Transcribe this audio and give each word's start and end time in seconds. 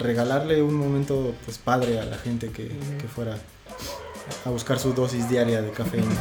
regalarle 0.00 0.62
un 0.62 0.74
momento 0.74 1.34
pues 1.44 1.58
padre 1.58 2.00
a 2.00 2.04
la 2.04 2.16
gente 2.16 2.50
que, 2.50 2.68
que 2.68 3.08
fuera 3.08 3.36
a 4.44 4.50
buscar 4.50 4.78
su 4.78 4.92
dosis 4.92 5.28
diaria 5.28 5.62
de 5.62 5.70
cafeína. 5.70 6.08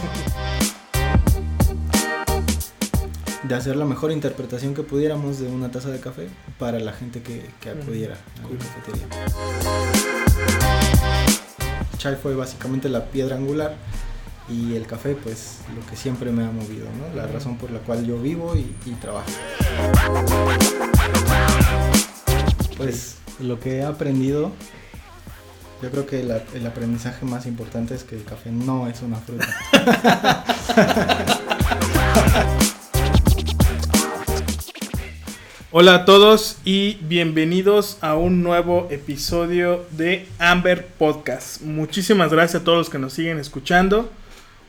De 3.43 3.55
hacer 3.55 3.77
la 3.77 3.85
mejor 3.85 4.11
interpretación 4.11 4.75
que 4.75 4.83
pudiéramos 4.83 5.39
de 5.39 5.47
una 5.47 5.71
taza 5.71 5.89
de 5.89 5.99
café 5.99 6.27
para 6.59 6.79
la 6.79 6.93
gente 6.93 7.23
que, 7.23 7.49
que 7.59 7.71
acudiera 7.71 8.13
a 8.13 8.47
la 8.47 8.59
cafetería. 8.59 9.07
Chai 11.97 12.15
fue 12.15 12.35
básicamente 12.35 12.89
la 12.89 13.05
piedra 13.05 13.37
angular 13.37 13.75
y 14.49 14.75
el 14.75 14.85
café 14.85 15.15
pues 15.15 15.61
lo 15.75 15.83
que 15.89 15.95
siempre 15.95 16.31
me 16.31 16.43
ha 16.43 16.51
movido, 16.51 16.85
¿no? 16.99 17.15
la 17.15 17.25
razón 17.25 17.57
por 17.57 17.71
la 17.71 17.79
cual 17.79 18.05
yo 18.05 18.19
vivo 18.19 18.55
y, 18.55 18.75
y 18.85 18.91
trabajo. 19.01 19.31
Pues 22.77 23.17
lo 23.39 23.59
que 23.59 23.77
he 23.77 23.83
aprendido, 23.83 24.51
yo 25.81 25.89
creo 25.91 26.05
que 26.05 26.19
el 26.19 26.67
aprendizaje 26.67 27.25
más 27.25 27.45
importante 27.45 27.95
es 27.95 28.03
que 28.03 28.15
el 28.15 28.23
café 28.25 28.51
no 28.51 28.87
es 28.87 29.01
una 29.01 29.17
fruta. 29.17 29.47
Hola 35.71 35.93
a 35.93 36.05
todos 36.05 36.57
y 36.65 36.95
bienvenidos 37.01 37.99
a 38.01 38.15
un 38.15 38.41
nuevo 38.41 38.87
episodio 38.89 39.85
de 39.91 40.27
Amber 40.39 40.87
Podcast. 40.87 41.61
Muchísimas 41.61 42.31
gracias 42.33 42.63
a 42.63 42.65
todos 42.65 42.79
los 42.79 42.89
que 42.89 42.97
nos 42.97 43.13
siguen 43.13 43.37
escuchando. 43.37 44.09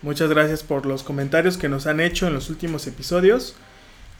Muchas 0.02 0.28
gracias 0.28 0.62
por 0.62 0.84
los 0.86 1.02
comentarios 1.02 1.56
que 1.56 1.70
nos 1.70 1.86
han 1.86 2.00
hecho 2.00 2.26
en 2.26 2.34
los 2.34 2.50
últimos 2.50 2.86
episodios. 2.86 3.56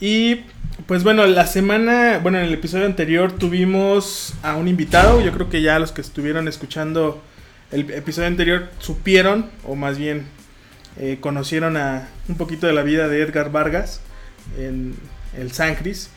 Y 0.00 0.46
pues 0.86 1.04
bueno, 1.04 1.26
la 1.26 1.46
semana, 1.46 2.18
bueno, 2.22 2.38
en 2.38 2.44
el 2.46 2.54
episodio 2.54 2.86
anterior 2.86 3.32
tuvimos 3.32 4.34
a 4.42 4.56
un 4.56 4.66
invitado. 4.66 5.20
Yo 5.20 5.30
creo 5.32 5.50
que 5.50 5.60
ya 5.60 5.78
los 5.78 5.92
que 5.92 6.00
estuvieron 6.00 6.48
escuchando 6.48 7.22
el 7.70 7.90
episodio 7.90 8.26
anterior 8.26 8.68
supieron, 8.78 9.50
o 9.64 9.76
más 9.76 9.98
bien 9.98 10.26
eh, 10.98 11.18
conocieron 11.20 11.76
a 11.76 12.08
un 12.28 12.36
poquito 12.36 12.66
de 12.66 12.72
la 12.72 12.82
vida 12.82 13.08
de 13.08 13.22
Edgar 13.22 13.52
Vargas 13.52 14.00
en 14.58 14.96
el 15.36 15.52
Sancris. 15.52 16.10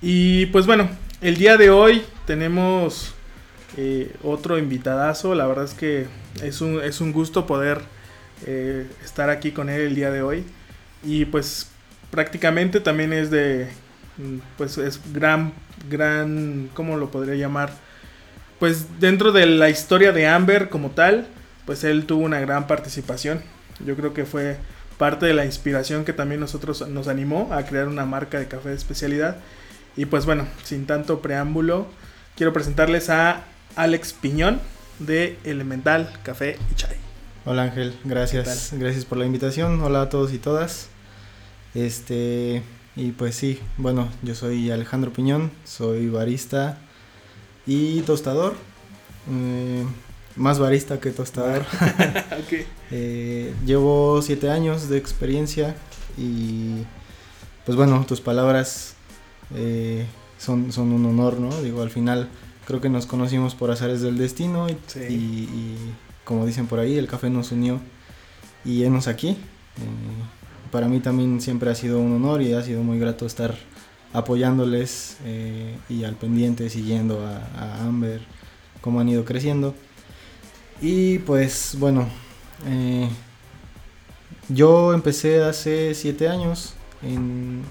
Y 0.00 0.46
pues 0.46 0.66
bueno, 0.66 0.90
el 1.20 1.36
día 1.36 1.56
de 1.56 1.70
hoy 1.70 2.02
tenemos 2.26 3.14
eh, 3.76 4.14
otro 4.22 4.58
invitadazo. 4.58 5.34
La 5.34 5.46
verdad 5.46 5.64
es 5.64 5.74
que 5.74 6.06
es 6.42 6.60
un, 6.60 6.82
es 6.82 7.00
un 7.00 7.12
gusto 7.12 7.46
poder 7.46 7.80
eh, 8.46 8.86
estar 9.04 9.30
aquí 9.30 9.52
con 9.52 9.70
él 9.70 9.80
el 9.80 9.94
día 9.94 10.10
de 10.10 10.22
hoy. 10.22 10.44
Y 11.02 11.24
pues 11.24 11.71
prácticamente 12.12 12.78
también 12.78 13.12
es 13.14 13.30
de, 13.30 13.68
mm, 14.18 14.38
pues 14.58 14.78
es 14.78 15.00
gran, 15.12 15.54
gran, 15.90 16.68
¿cómo 16.74 16.96
lo 16.98 17.10
podría 17.10 17.34
llamar? 17.34 17.72
Pues 18.60 19.00
dentro 19.00 19.32
de 19.32 19.46
la 19.46 19.70
historia 19.70 20.12
de 20.12 20.28
Amber 20.28 20.68
como 20.68 20.90
tal, 20.90 21.26
pues 21.66 21.82
él 21.82 22.04
tuvo 22.04 22.22
una 22.22 22.38
gran 22.38 22.66
participación. 22.66 23.42
Yo 23.84 23.96
creo 23.96 24.12
que 24.12 24.26
fue 24.26 24.58
parte 24.98 25.24
de 25.26 25.32
la 25.32 25.46
inspiración 25.46 26.04
que 26.04 26.12
también 26.12 26.40
nosotros 26.40 26.86
nos 26.86 27.08
animó 27.08 27.48
a 27.50 27.64
crear 27.64 27.88
una 27.88 28.04
marca 28.04 28.38
de 28.38 28.46
café 28.46 28.68
de 28.68 28.76
especialidad. 28.76 29.38
Y 29.96 30.04
pues 30.04 30.26
bueno, 30.26 30.46
sin 30.64 30.86
tanto 30.86 31.22
preámbulo, 31.22 31.86
quiero 32.36 32.52
presentarles 32.52 33.08
a 33.08 33.44
Alex 33.74 34.12
Piñón 34.12 34.60
de 34.98 35.38
Elemental 35.44 36.12
Café 36.22 36.58
y 36.70 36.74
Chai. 36.74 36.96
Hola 37.46 37.62
Ángel, 37.62 37.98
gracias, 38.04 38.72
gracias 38.76 39.06
por 39.06 39.16
la 39.16 39.24
invitación. 39.24 39.80
Hola 39.80 40.02
a 40.02 40.08
todos 40.10 40.32
y 40.34 40.38
todas. 40.38 40.91
Este, 41.74 42.62
y 42.96 43.12
pues 43.12 43.34
sí, 43.34 43.58
bueno, 43.78 44.08
yo 44.22 44.34
soy 44.34 44.70
Alejandro 44.70 45.12
Piñón, 45.12 45.50
soy 45.64 46.08
barista 46.08 46.78
y 47.66 48.00
tostador. 48.02 48.54
Eh, 49.30 49.84
más 50.36 50.58
barista 50.58 51.00
que 51.00 51.10
tostador. 51.10 51.64
Eh, 52.94 53.54
llevo 53.64 54.20
siete 54.20 54.50
años 54.50 54.90
de 54.90 54.98
experiencia 54.98 55.74
y 56.18 56.82
pues 57.64 57.74
bueno, 57.74 58.04
tus 58.06 58.20
palabras 58.20 58.96
eh, 59.54 60.04
son, 60.36 60.72
son 60.72 60.92
un 60.92 61.06
honor, 61.06 61.40
¿no? 61.40 61.62
Digo, 61.62 61.80
al 61.80 61.88
final 61.88 62.28
creo 62.66 62.82
que 62.82 62.90
nos 62.90 63.06
conocimos 63.06 63.54
por 63.54 63.70
azares 63.70 64.02
del 64.02 64.18
destino 64.18 64.68
y, 64.68 64.76
Sí. 64.88 65.00
y- 65.08 65.14
y 65.14 65.76
como 66.24 66.44
dicen 66.44 66.66
por 66.66 66.80
ahí, 66.80 66.98
el 66.98 67.06
café 67.06 67.30
nos 67.30 67.50
unió 67.52 67.80
y 68.62 68.84
enos 68.84 69.08
aquí. 69.08 69.30
Eh, 69.30 69.36
para 70.72 70.88
mí 70.88 70.98
también 70.98 71.40
siempre 71.40 71.70
ha 71.70 71.74
sido 71.76 72.00
un 72.00 72.16
honor 72.16 72.42
y 72.42 72.54
ha 72.54 72.62
sido 72.62 72.82
muy 72.82 72.98
grato 72.98 73.26
estar 73.26 73.54
apoyándoles 74.12 75.18
eh, 75.24 75.76
y 75.88 76.02
al 76.04 76.16
pendiente, 76.16 76.68
siguiendo 76.70 77.24
a, 77.24 77.46
a 77.56 77.84
Amber, 77.84 78.22
cómo 78.80 78.98
han 78.98 79.08
ido 79.08 79.24
creciendo. 79.24 79.74
Y 80.80 81.18
pues 81.20 81.76
bueno, 81.78 82.08
eh, 82.66 83.08
yo 84.48 84.94
empecé 84.94 85.42
hace 85.44 85.94
siete 85.94 86.28
años, 86.28 86.74
en, 87.02 87.62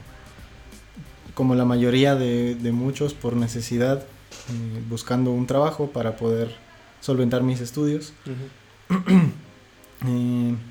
como 1.33 1.55
la 1.55 1.65
mayoría 1.65 2.15
de, 2.15 2.55
de 2.55 2.71
muchos, 2.71 3.13
por 3.13 3.35
necesidad, 3.35 3.99
eh, 3.99 4.83
buscando 4.89 5.31
un 5.31 5.47
trabajo 5.47 5.87
para 5.87 6.15
poder 6.15 6.55
solventar 7.01 7.41
mis 7.41 7.61
estudios. 7.61 8.13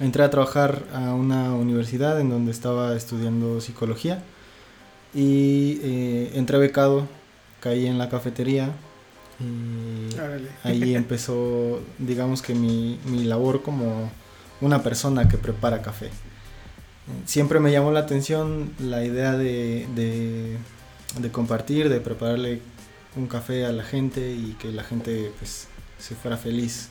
entré 0.00 0.24
a 0.24 0.30
trabajar 0.30 0.84
a 0.92 1.14
una 1.14 1.54
universidad 1.54 2.20
en 2.20 2.30
donde 2.30 2.50
estaba 2.50 2.96
estudiando 2.96 3.60
psicología 3.60 4.22
y 5.14 5.78
eh, 5.82 6.32
entré 6.34 6.58
becado, 6.58 7.06
caí 7.60 7.86
en 7.86 7.98
la 7.98 8.08
cafetería 8.08 8.70
y 9.40 10.14
Órale. 10.14 10.48
ahí 10.62 10.94
empezó, 10.96 11.80
digamos 11.98 12.42
que 12.42 12.54
mi, 12.54 12.98
mi 13.06 13.24
labor 13.24 13.62
como 13.62 14.10
una 14.60 14.82
persona 14.82 15.28
que 15.28 15.38
prepara 15.38 15.82
café. 15.82 16.10
Siempre 17.26 17.60
me 17.60 17.70
llamó 17.70 17.92
la 17.92 18.00
atención 18.00 18.72
la 18.78 19.04
idea 19.04 19.36
de, 19.36 19.86
de, 19.94 20.56
de 21.18 21.30
compartir, 21.30 21.90
de 21.90 22.00
prepararle 22.00 22.60
un 23.16 23.26
café 23.26 23.66
a 23.66 23.72
la 23.72 23.84
gente 23.84 24.32
y 24.32 24.56
que 24.58 24.72
la 24.72 24.82
gente 24.82 25.30
pues 25.38 25.68
se 25.98 26.14
fuera 26.14 26.36
feliz. 26.36 26.88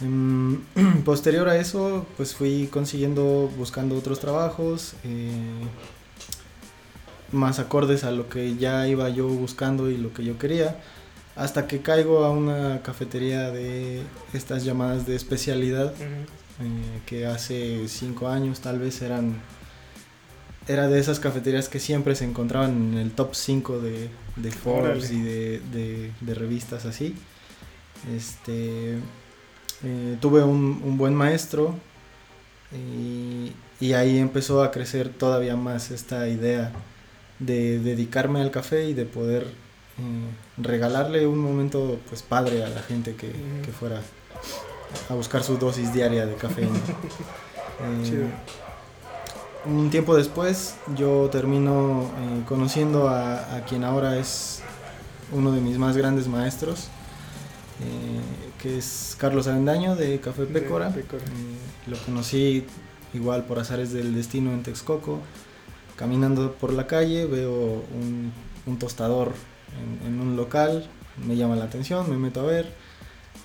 posterior 1.04 1.48
a 1.48 1.56
eso, 1.56 2.06
pues 2.16 2.34
fui 2.34 2.68
consiguiendo, 2.70 3.50
buscando 3.56 3.96
otros 3.96 4.20
trabajos, 4.20 4.94
eh, 5.04 5.30
más 7.32 7.58
acordes 7.58 8.04
a 8.04 8.10
lo 8.10 8.28
que 8.28 8.56
ya 8.56 8.86
iba 8.88 9.08
yo 9.10 9.28
buscando 9.28 9.90
y 9.90 9.96
lo 9.96 10.12
que 10.12 10.24
yo 10.24 10.38
quería, 10.38 10.80
hasta 11.36 11.66
que 11.66 11.80
caigo 11.82 12.24
a 12.24 12.30
una 12.30 12.80
cafetería 12.82 13.50
de 13.50 14.02
estas 14.32 14.64
llamadas 14.64 15.06
de 15.06 15.14
especialidad, 15.16 15.92
eh, 16.00 17.00
que 17.06 17.26
hace 17.26 17.86
cinco 17.88 18.28
años 18.28 18.60
tal 18.60 18.78
vez 18.78 19.02
eran, 19.02 19.36
era 20.66 20.88
de 20.88 20.98
esas 20.98 21.20
cafeterías 21.20 21.68
que 21.68 21.80
siempre 21.80 22.14
se 22.14 22.24
encontraban 22.24 22.92
en 22.92 22.98
el 22.98 23.10
top 23.12 23.34
5 23.34 23.78
de, 23.78 24.08
de 24.36 24.50
Forbes 24.50 25.04
Órale. 25.10 25.14
y 25.14 25.22
de, 25.22 25.60
de- 25.72 26.12
de 26.20 26.34
revistas 26.34 26.84
así. 26.86 27.14
Este, 28.14 28.96
eh, 29.84 30.16
tuve 30.20 30.42
un, 30.42 30.82
un 30.84 30.98
buen 30.98 31.14
maestro 31.14 31.74
y, 32.72 33.52
y 33.80 33.92
ahí 33.92 34.18
empezó 34.18 34.62
a 34.62 34.70
crecer 34.70 35.08
todavía 35.10 35.56
más 35.56 35.90
esta 35.90 36.28
idea 36.28 36.72
de 37.38 37.78
dedicarme 37.78 38.40
al 38.40 38.50
café 38.50 38.88
y 38.88 38.94
de 38.94 39.04
poder 39.04 39.44
eh, 39.44 40.30
regalarle 40.56 41.26
un 41.26 41.38
momento 41.38 41.98
pues 42.08 42.22
padre 42.22 42.64
a 42.64 42.68
la 42.68 42.82
gente 42.82 43.14
que, 43.14 43.32
fuera 43.72 44.00
a 45.08 45.14
buscar 45.14 45.42
su 45.42 45.58
dosis 45.58 45.92
diaria 45.92 46.26
de 46.26 46.34
cafeína. 46.34 46.78
Eh, 47.80 48.28
un 49.64 49.88
tiempo 49.88 50.16
después 50.16 50.74
yo 50.96 51.30
termino 51.30 52.02
eh, 52.02 52.42
conociendo 52.44 53.08
a, 53.08 53.54
a 53.54 53.64
quien 53.66 53.84
ahora 53.84 54.18
es 54.18 54.62
uno 55.30 55.52
de 55.52 55.60
mis 55.60 55.78
más 55.78 55.96
grandes 55.96 56.26
maestros, 56.26 56.88
eh, 57.80 58.47
que 58.62 58.78
es 58.78 59.16
Carlos 59.18 59.46
Avendaño 59.46 59.96
de 59.96 60.18
Café 60.20 60.42
De 60.42 60.60
Pécora. 60.60 60.90
Eh, 61.22 61.90
lo 61.90 61.96
conocí 61.98 62.64
igual 63.14 63.44
por 63.44 63.58
azares 63.58 63.92
del 63.92 64.14
destino 64.14 64.52
en 64.52 64.62
Texcoco. 64.62 65.20
Caminando 65.96 66.52
por 66.54 66.72
la 66.72 66.86
calle 66.86 67.26
veo 67.26 67.52
un, 67.94 68.32
un 68.66 68.78
tostador 68.78 69.32
en, 70.02 70.06
en 70.14 70.20
un 70.20 70.36
local, 70.36 70.88
me 71.26 71.36
llama 71.36 71.56
la 71.56 71.64
atención, 71.64 72.08
me 72.08 72.16
meto 72.16 72.40
a 72.40 72.44
ver 72.44 72.72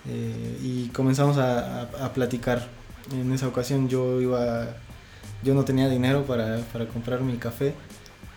eh, 0.08 0.60
y 0.62 0.88
comenzamos 0.90 1.38
a, 1.38 1.82
a- 1.82 2.06
a 2.06 2.14
platicar. 2.14 2.68
En 3.12 3.32
esa 3.34 3.48
ocasión 3.48 3.90
yo 3.90 4.22
iba, 4.22 4.68
yo 5.44 5.54
no 5.54 5.66
tenía 5.66 5.90
dinero 5.90 6.24
para, 6.26 6.58
para 6.72 6.88
comprar 6.88 7.22
mi 7.22 7.38
café. 7.38 7.74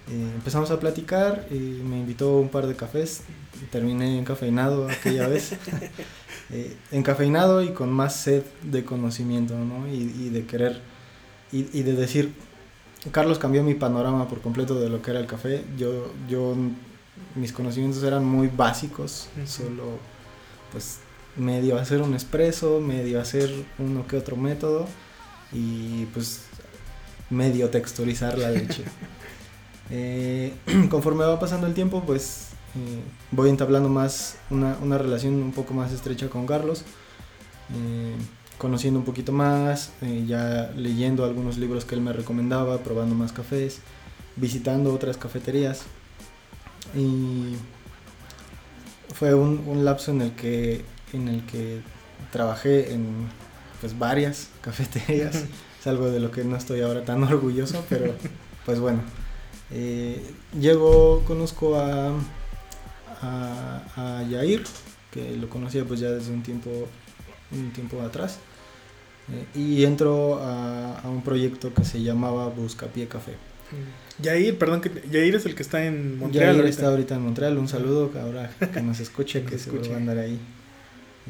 Eh, 0.08 0.32
empezamos 0.37 0.70
a 0.70 0.79
platicar 0.81 1.46
y 1.50 1.55
me 1.55 1.99
invitó 1.99 2.37
un 2.38 2.49
par 2.49 2.67
de 2.67 2.75
cafés. 2.75 3.22
Terminé 3.70 4.19
encafeinado 4.19 4.88
aquella 4.88 5.29
vez. 5.29 5.55
Eh, 6.50 6.76
encafeinado 6.93 7.62
y 7.62 7.70
con 7.70 7.90
más 7.90 8.16
sed 8.16 8.44
de 8.62 8.84
conocimiento, 8.84 9.56
¿no? 9.56 9.88
Y, 9.88 10.14
y 10.19 10.31
de 10.31 10.46
querer, 10.46 10.81
y, 11.50 11.66
y 11.76 11.82
de 11.82 11.94
decir, 11.94 12.32
Carlos 13.10 13.38
cambió 13.38 13.62
mi 13.62 13.75
panorama 13.75 14.28
por 14.28 14.40
completo 14.40 14.78
de 14.81 14.88
lo 14.88 15.02
que 15.02 15.10
era 15.10 15.20
el 15.20 15.26
café. 15.26 15.64
Yo, 15.76 16.12
yo 16.28 16.54
mis 17.34 17.52
conocimientos 17.52 18.02
eran 18.02 18.25
muy 18.25 18.48
básicos, 18.48 19.28
solo 19.46 19.98
pues 20.72 20.98
medio 21.37 21.78
hacer 21.78 22.02
un 22.02 22.14
espresso, 22.14 22.81
medio 22.81 23.20
hacer 23.20 23.50
uno 23.78 24.06
que 24.06 24.16
otro 24.16 24.37
método 24.37 24.87
y 25.52 26.06
pues 26.06 26.43
medio 27.31 27.70
texturizar 27.70 28.38
la 28.38 28.50
leche. 28.50 28.84
Eh, 29.88 30.52
conforme 30.90 31.25
va 31.25 31.38
pasando 31.38 31.69
el 31.69 31.72
tiempo, 31.72 32.02
pues 32.04 32.45
eh, 32.76 33.02
voy 33.31 33.50
entablando 33.50 33.88
más 33.88 34.37
una, 34.50 34.76
una, 34.82 34.99
relación 34.99 35.34
un 35.34 35.52
poco 35.52 35.75
más 35.75 35.93
estrecha 35.93 36.28
con 36.28 36.46
Carlos, 36.46 36.84
eh, 37.75 38.14
conociendo 38.58 39.00
un 39.00 39.05
poquito 39.05 39.32
más, 39.32 39.93
ya 40.26 40.73
leyendo 40.76 41.25
algunos 41.25 41.58
libros 41.58 41.84
que 41.84 41.94
él 41.94 42.00
me 42.00 42.12
recomendaba, 42.12 42.78
probando 42.78 43.14
más 43.14 43.32
cafés, 43.32 43.81
visitando 44.37 44.94
otras 44.94 45.17
cafeterías. 45.17 45.82
Y 46.94 47.56
fue 49.14 49.34
un, 49.34 49.64
un 49.67 49.84
lapso 49.84 50.12
en 50.12 50.22
el 50.22 50.32
que 50.32 50.84
en 51.12 51.29
el 51.29 51.44
que 51.46 51.81
trabajé 52.31 52.93
en 52.93 53.29
pues 53.81 53.99
varias 53.99 54.49
cafeterías. 54.61 55.37
es 55.81 55.87
algo 55.87 56.11
de 56.11 56.20
lo 56.20 56.31
que 56.31 56.44
no 56.44 56.56
estoy 56.56 56.81
ahora 56.81 57.05
tan 57.05 57.22
orgulloso, 57.22 57.84
pero 57.88 58.14
pues 58.64 58.81
bueno. 58.81 59.00
Eh, 59.70 60.22
llego, 60.58 61.25
conozco 61.26 61.76
a, 61.76 62.12
a, 63.23 64.25
Yair, 64.29 64.65
que 65.11 65.37
lo 65.37 65.49
conocía 65.49 65.85
pues 65.85 66.01
ya 66.01 66.11
desde 66.11 66.33
un 66.33 66.43
tiempo, 66.43 66.71
un 67.53 67.73
tiempo 67.73 68.01
atrás. 68.03 68.39
Eh, 69.33 69.59
y 69.59 69.85
entro 69.85 70.39
a, 70.41 71.01
a, 71.01 71.09
un 71.09 71.23
proyecto 71.23 71.75
que 71.75 71.85
se 71.85 72.03
llamaba 72.03 72.49
Buscapié 72.49 73.09
Café. 73.09 73.35
Yair, 74.21 74.57
perdón, 74.59 74.81
que 74.81 74.91
Yair 75.11 75.35
es 75.35 75.47
el 75.47 75.55
que 75.55 75.63
está 75.63 75.85
en 75.85 76.19
Montreal. 76.19 76.57
Yair 76.57 76.69
está 76.69 76.89
ahorita 76.89 77.17
en 77.17 77.23
Montreal. 77.23 77.59
Un 77.59 77.69
saludo 77.69 78.11
ahora 78.21 78.51
que 78.73 78.81
nos 78.81 79.01
escuche, 79.07 79.45
que 79.45 79.59
se 79.59 79.71
va 79.71 79.95
a 79.95 79.97
andar 79.97 80.19
ahí 80.19 80.39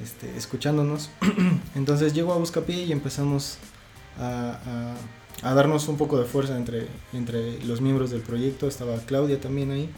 este, 0.03 0.37
escuchándonos. 0.37 1.11
Entonces 1.75 2.13
llego 2.13 2.33
a 2.33 2.37
Buscapié 2.37 2.85
y 2.85 2.93
empezamos 2.93 3.59
a, 4.19 4.95
a, 5.43 5.55
darnos 5.55 5.89
un 5.89 5.97
poco 5.97 6.19
de 6.19 6.27
fuerza 6.27 6.57
entre, 6.57 6.87
entre 7.13 7.65
los 7.65 7.81
miembros 7.81 8.11
del 8.11 8.21
proyecto. 8.21 8.69
Estaba 8.69 8.97
Claudia 8.99 9.41
también 9.41 9.71
ahí. 9.71 9.91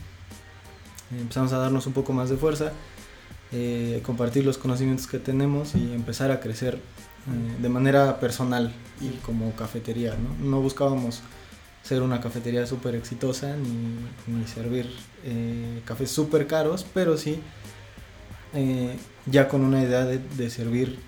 Empezamos 1.10 1.52
a 1.52 1.58
darnos 1.58 1.86
un 1.86 1.92
poco 1.92 2.12
más 2.12 2.28
de 2.28 2.36
fuerza, 2.36 2.72
eh, 3.52 4.00
compartir 4.04 4.44
los 4.44 4.58
conocimientos 4.58 5.06
que 5.06 5.18
tenemos 5.18 5.74
y 5.74 5.92
empezar 5.92 6.30
a 6.30 6.40
crecer 6.40 6.74
eh, 6.74 7.62
de 7.62 7.68
manera 7.68 8.20
personal 8.20 8.72
y 9.00 9.10
como 9.18 9.52
cafetería. 9.52 10.14
No, 10.16 10.50
no 10.50 10.60
buscábamos 10.60 11.22
ser 11.82 12.02
una 12.02 12.20
cafetería 12.20 12.66
súper 12.66 12.94
exitosa 12.94 13.56
ni, 13.56 14.34
ni 14.34 14.46
servir 14.46 14.90
eh, 15.24 15.80
cafés 15.86 16.10
súper 16.10 16.46
caros, 16.46 16.84
pero 16.92 17.16
sí 17.16 17.40
ya 19.26 19.46
con 19.48 19.62
una 19.62 19.82
idea 19.82 20.06
de, 20.06 20.50
servir, 20.50 20.98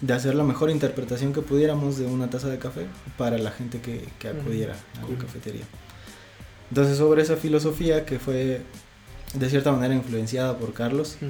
de 0.00 0.12
hacer 0.14 0.34
la 0.34 0.42
mejor 0.42 0.70
interpretación 0.70 1.32
que 1.32 1.42
pudiéramos 1.42 1.98
de 1.98 2.06
una 2.06 2.30
taza 2.30 2.48
de 2.48 2.58
café 2.58 2.86
para 3.18 3.38
la 3.38 3.50
gente 3.50 3.80
que, 3.80 4.08
acudiera 4.28 4.74
a 4.74 5.10
la 5.10 5.18
cafetería. 5.18 5.64
Entonces 6.74 6.98
sobre 6.98 7.22
esa 7.22 7.36
filosofía 7.36 8.04
que 8.04 8.18
fue 8.18 8.60
de 9.32 9.48
cierta 9.48 9.70
manera 9.70 9.94
influenciada 9.94 10.58
por 10.58 10.72
Carlos, 10.72 11.18
eh, 11.22 11.28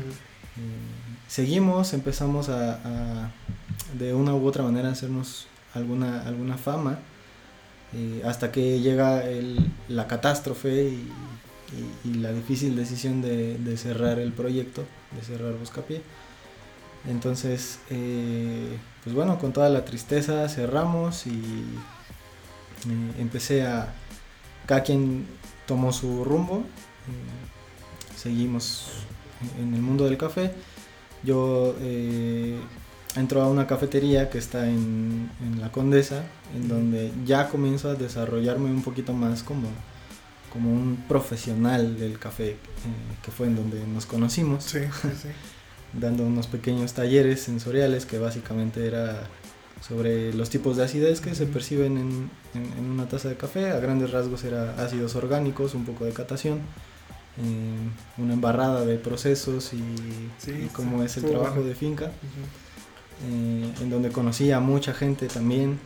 seguimos, 1.29 1.93
empezamos 1.93 2.49
a, 2.49 3.31
de 3.93 4.15
una 4.15 4.35
u 4.35 4.47
otra 4.47 4.63
manera 4.63 4.89
hacernos 4.89 5.47
alguna, 5.75 6.23
alguna 6.23 6.57
fama, 6.57 6.99
eh, 7.93 8.23
hasta 8.25 8.51
que 8.51 8.81
llega 8.81 9.23
la 9.89 10.07
catástrofe 10.07 10.85
y, 10.85 11.13
y, 12.07 12.15
la 12.15 12.33
difícil 12.33 12.75
decisión 12.75 13.21
de, 13.21 13.77
cerrar 13.77 14.19
el 14.21 14.33
proyecto, 14.33 14.83
de 15.15 15.21
cerrar 15.27 15.53
Buscapié. 15.59 16.01
Entonces, 17.07 17.81
eh, 17.91 18.79
pues 19.03 19.15
bueno, 19.15 19.39
con 19.39 19.53
toda 19.53 19.69
la 19.69 19.85
tristeza 19.85 20.49
cerramos 20.49 21.27
y 21.27 21.43
empecé 23.19 23.67
a... 23.67 23.93
Cada 24.67 24.83
quien 24.83 25.27
tomó 25.67 25.93
su 25.93 26.25
rumbo, 26.25 26.59
eh, 26.59 28.17
seguimos 28.17 28.87
en 29.61 29.75
el 29.75 29.81
mundo 29.81 30.05
del 30.05 30.17
café. 30.17 30.53
Yo 31.23 31.75
entro 33.17 33.43
a 33.43 33.49
una 33.49 33.67
cafetería 33.67 34.29
que 34.29 34.37
está 34.37 34.69
en, 34.69 35.31
en 35.43 35.61
la 35.61 35.73
Condesa, 35.73 36.23
en 36.55 36.69
donde 36.69 37.13
ya 37.25 37.49
comienzo 37.49 37.89
a 37.89 37.95
desarrollarme 37.95 38.71
un 38.71 38.83
poquito 38.83 39.15
más 39.15 39.43
como 39.43 39.69
como 40.55 40.73
un 40.73 41.05
profesional 41.09 41.99
del 41.99 42.19
café, 42.21 42.51
eh, 42.51 42.57
que 43.23 43.33
fue 43.33 43.49
en 43.49 43.57
donde 43.57 43.85
nos 43.89 44.07
conocimos, 44.07 44.63
sí, 44.63 44.79
sí, 45.21 45.29
dando 45.93 46.25
unos 46.25 46.47
pequeños 46.47 46.95
talleres 46.95 47.43
sensoriales 47.43 48.07
que 48.07 48.21
básicamente 48.21 48.87
era 48.87 49.25
sobre 49.87 50.33
los 50.33 50.49
tipos 50.49 50.77
de 50.77 50.85
acidez 50.85 51.21
que 51.21 51.35
se 51.35 51.47
perciben 51.47 51.99
en, 51.99 52.31
en, 52.55 52.91
una 52.91 53.07
taza 53.07 53.29
de 53.29 53.37
café. 53.37 53.71
A 53.71 53.81
grandes 53.81 54.11
rasgos 54.13 54.45
era 54.45 54.83
ácidos 54.83 55.15
orgánicos, 55.15 55.75
un 55.75 55.85
poco 55.85 56.05
de 56.07 56.13
catación, 56.13 56.61
eh, 57.37 58.23
una 58.23 58.35
embarrada 58.35 58.85
de 58.85 58.97
procesos 58.97 59.73
y, 59.75 60.71
cómo 60.73 61.03
es 61.03 61.17
el 61.17 61.25
trabajo 61.25 61.63
de 61.63 61.75
finca, 61.75 62.13
eh, 63.27 63.73
en 63.81 63.91
donde 63.91 64.11
conocí 64.11 64.53
a 64.53 64.61
mucha 64.61 64.95
gente 64.95 65.27
también. 65.27 65.79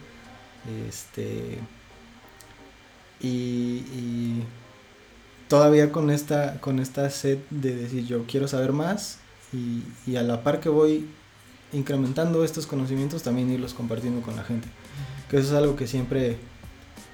Este, 0.89 1.59
y, 3.21 4.43
todavía 5.49 5.91
con 5.91 6.11
esta, 6.11 6.61
con 6.61 6.79
esta 6.79 7.09
sed 7.09 7.39
de 7.49 7.75
decir 7.75 8.07
yo 8.07 8.27
quiero 8.27 8.47
saber 8.47 8.73
más 8.73 9.19
y, 9.53 10.17
a 10.17 10.23
la 10.23 10.43
par 10.43 10.61
que 10.61 10.69
voy 10.69 11.09
incrementando 11.73 12.45
estos 12.45 12.67
conocimientos 12.67 13.23
también 13.23 13.51
irlos 13.51 13.75
compartiendo 13.75 14.23
con 14.23 14.37
la 14.37 14.45
gente. 14.45 14.69
Que 15.31 15.39
eso 15.39 15.49
es 15.49 15.55
algo 15.55 15.77
que 15.77 15.87
siempre, 15.87 16.37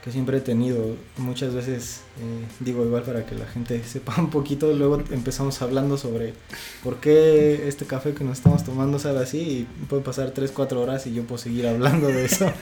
que 0.02 0.12
siempre 0.12 0.38
he 0.38 0.40
tenido. 0.40 0.96
Muchas 1.16 1.54
veces 1.54 2.02
eh, 2.20 2.46
digo 2.60 2.84
igual 2.84 3.02
para 3.02 3.26
que 3.26 3.34
la 3.34 3.46
gente 3.46 3.82
sepa 3.86 4.14
un 4.18 4.30
poquito, 4.30 4.72
luego 4.72 5.02
empezamos 5.10 5.60
hablando 5.62 5.96
sobre 5.96 6.34
por 6.82 6.96
qué 6.96 7.68
este 7.68 7.84
café 7.86 8.14
que 8.14 8.24
nos 8.24 8.38
estamos 8.38 8.64
tomando 8.64 8.98
sabe 8.98 9.20
así 9.20 9.38
y 9.38 9.84
puede 9.86 10.02
pasar 10.02 10.30
3, 10.30 10.50
4 10.52 10.80
horas 10.80 11.06
y 11.06 11.14
yo 11.14 11.24
puedo 11.24 11.38
seguir 11.38 11.66
hablando 11.66 12.08
de 12.08 12.24
eso. 12.24 12.46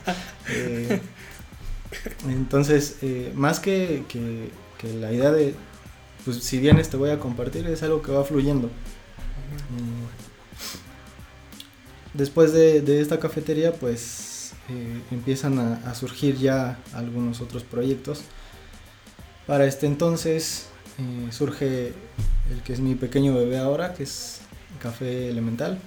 eh, 0.48 1.00
entonces, 2.28 2.98
eh, 3.02 3.32
más 3.34 3.60
que, 3.60 4.04
que, 4.08 4.50
la 4.98 5.12
idea 5.12 5.30
de, 5.30 5.54
pues 6.24 6.38
si 6.38 6.58
vienes 6.58 6.88
te 6.88 6.96
voy 6.96 7.10
a 7.10 7.18
compartir, 7.18 7.66
es 7.66 7.82
algo 7.82 8.00
que 8.02 8.12
va 8.12 8.24
fluyendo. 8.24 8.70
Mm. 12.14 12.18
después 12.18 12.52
de, 12.52 13.00
esta 13.00 13.18
cafetería, 13.18 13.72
pues 13.72 14.52
eh, 14.68 15.00
empiezan 15.10 15.58
a, 15.58 15.94
surgir 15.94 16.36
ya 16.36 16.78
algunos 16.92 17.40
otros 17.40 17.64
proyectos. 17.64 18.22
Para 19.46 19.66
este 19.66 19.86
entonces 19.86 20.66
eh, 20.98 21.32
surge 21.32 21.92
el 22.50 22.62
que 22.64 22.72
es 22.72 22.80
mi 22.80 22.94
pequeño 22.94 23.34
bebé 23.34 23.58
ahora, 23.58 23.94
que 23.94 24.04
es 24.04 24.40
Café 24.80 25.28
Elemental. 25.28 25.78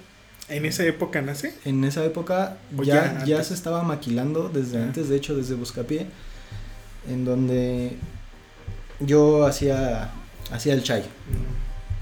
¿En 0.48 0.66
esa 0.66 0.84
época 0.84 1.22
nace? 1.22 1.54
En 1.64 1.84
esa 1.84 2.04
época 2.04 2.58
ya, 2.82 3.24
ya, 3.24 3.42
se 3.42 3.54
estaba 3.54 3.82
maquilando 3.82 4.50
desde 4.50 4.82
antes, 4.82 5.08
de 5.08 5.16
hecho 5.16 5.34
desde 5.34 5.54
Buscapié, 5.54 6.06
en 7.08 7.24
donde 7.24 7.96
yo 9.00 9.46
hacía, 9.46 10.10
hacía 10.52 10.74
el 10.74 10.82
chai. 10.82 11.04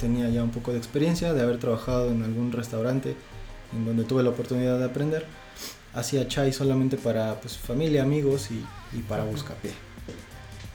Tenía 0.00 0.28
ya 0.28 0.42
un 0.42 0.50
poco 0.50 0.72
de 0.72 0.78
experiencia 0.78 1.32
de 1.32 1.42
haber 1.42 1.58
trabajado 1.58 2.10
en 2.10 2.24
algún 2.24 2.50
restaurante 2.50 3.14
en 3.72 3.84
donde 3.84 4.04
tuve 4.04 4.22
la 4.22 4.30
oportunidad 4.30 4.78
de 4.78 4.84
aprender. 4.84 5.26
Hacía 5.94 6.26
chai 6.26 6.52
solamente 6.52 6.96
para 6.96 7.40
pues, 7.40 7.58
familia, 7.58 8.02
amigos 8.02 8.50
y, 8.50 8.98
para 9.02 9.24
Buscapié. 9.24 9.72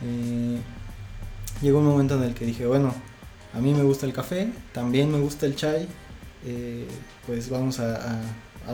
Eh, 0.04 0.60
llegó 1.62 1.80
un 1.80 1.86
momento 1.86 2.16
en 2.16 2.24
el 2.24 2.34
que 2.34 2.46
dije, 2.46 2.66
bueno, 2.66 2.94
a 3.54 3.60
mí 3.60 3.74
me 3.74 3.84
gusta 3.84 4.06
el 4.06 4.13
café, 4.13 4.51
también 4.74 5.12
me 5.12 5.20
gusta 5.20 5.46
el 5.46 5.56
chai 5.56 5.88
eh, 6.46 6.88
pues 7.25 7.50
vamos 7.50 7.80
a, 7.80 8.22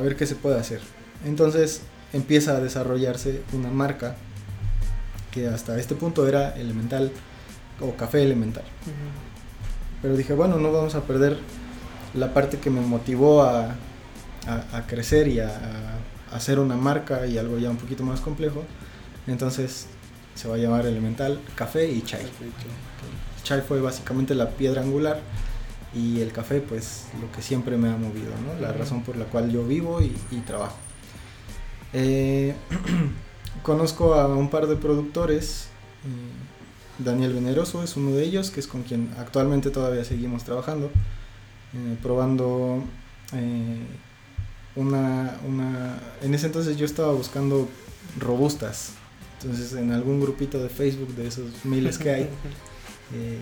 ver 0.02 0.16
qué 0.16 0.26
se 0.26 0.36
puede 0.36 0.60
hacer. 0.60 0.82
Entonces 1.26 1.82
empieza 2.12 2.58
a 2.58 2.60
desarrollarse 2.60 3.42
una 3.54 3.70
marca 3.70 4.16
que 5.32 5.48
hasta 5.48 5.80
este 5.80 5.96
punto 5.96 6.28
era 6.28 6.52
elemental 6.56 7.12
o 7.80 7.96
café 7.96 8.22
elemental. 8.22 8.64
Pero 10.02 10.16
dije, 10.16 10.34
bueno, 10.34 10.58
no 10.58 10.72
vamos 10.72 10.96
a 10.96 11.02
perder 11.02 11.40
la 12.14 12.34
parte 12.34 12.60
que 12.60 12.70
me 12.70 12.82
motivó 12.82 13.44
a, 13.44 13.76
crecer 14.88 15.28
y 15.28 15.40
a, 15.40 16.00
hacer 16.32 16.60
una 16.60 16.76
marca 16.76 17.28
y 17.28 17.38
algo 17.38 17.60
ya 17.60 17.70
un 17.70 17.78
poquito 17.78 18.04
más 18.04 18.20
complejo. 18.22 18.64
Entonces 19.28 19.88
se 20.36 20.48
va 20.48 20.56
a 20.56 20.58
llamar 20.58 20.86
elemental 20.86 21.40
café 21.56 21.90
y 21.90 22.02
chai. 22.02 22.26
Chai 23.44 23.62
fue 23.62 23.82
básicamente 23.82 24.34
la 24.36 24.50
piedra 24.50 24.82
angular 24.82 25.20
y 25.94 26.22
el 26.22 26.32
café 26.32 26.60
pues 26.60 27.08
lo 27.22 27.32
que 27.32 27.42
siempre 27.42 27.78
me 27.78 27.90
ha 27.90 27.98
movido, 27.98 28.32
¿no? 28.46 28.60
la 28.60 28.74
razón 28.74 29.04
por 29.04 29.16
la 29.16 29.26
cual 29.26 29.52
yo 29.52 29.66
vivo 29.66 30.02
y, 30.02 30.40
trabajo. 30.42 30.78
Eh, 31.94 32.56
conozco 33.64 34.16
a 34.16 34.28
un 34.28 34.50
par 34.50 34.66
de 34.66 34.76
productores 34.76 35.68
Daniel 37.00 37.34
Veneroso 37.34 37.84
es 37.84 37.98
uno 37.98 38.12
de 38.12 38.24
ellos, 38.24 38.52
que 38.52 38.60
es 38.60 38.68
con 38.68 38.84
quien 38.84 39.14
actualmente 39.18 39.72
todavía 39.72 40.04
seguimos 40.04 40.44
trabajando, 40.44 40.92
eh, 41.74 41.98
probando 42.02 42.84
eh, 43.34 43.82
una, 44.76 45.38
una... 45.48 46.00
En 46.22 46.34
ese 46.34 46.48
entonces 46.48 46.78
yo 46.78 46.86
estaba 46.86 47.14
buscando 47.14 47.68
robustas, 48.20 48.92
entonces 49.42 49.74
en 49.74 49.92
algún 49.92 50.20
grupito 50.20 50.62
de 50.62 50.70
Facebook 50.70 51.16
de 51.16 51.28
esos 51.28 51.66
miles 51.66 51.98
que 51.98 52.10
hay, 52.10 52.24
eh, 53.14 53.38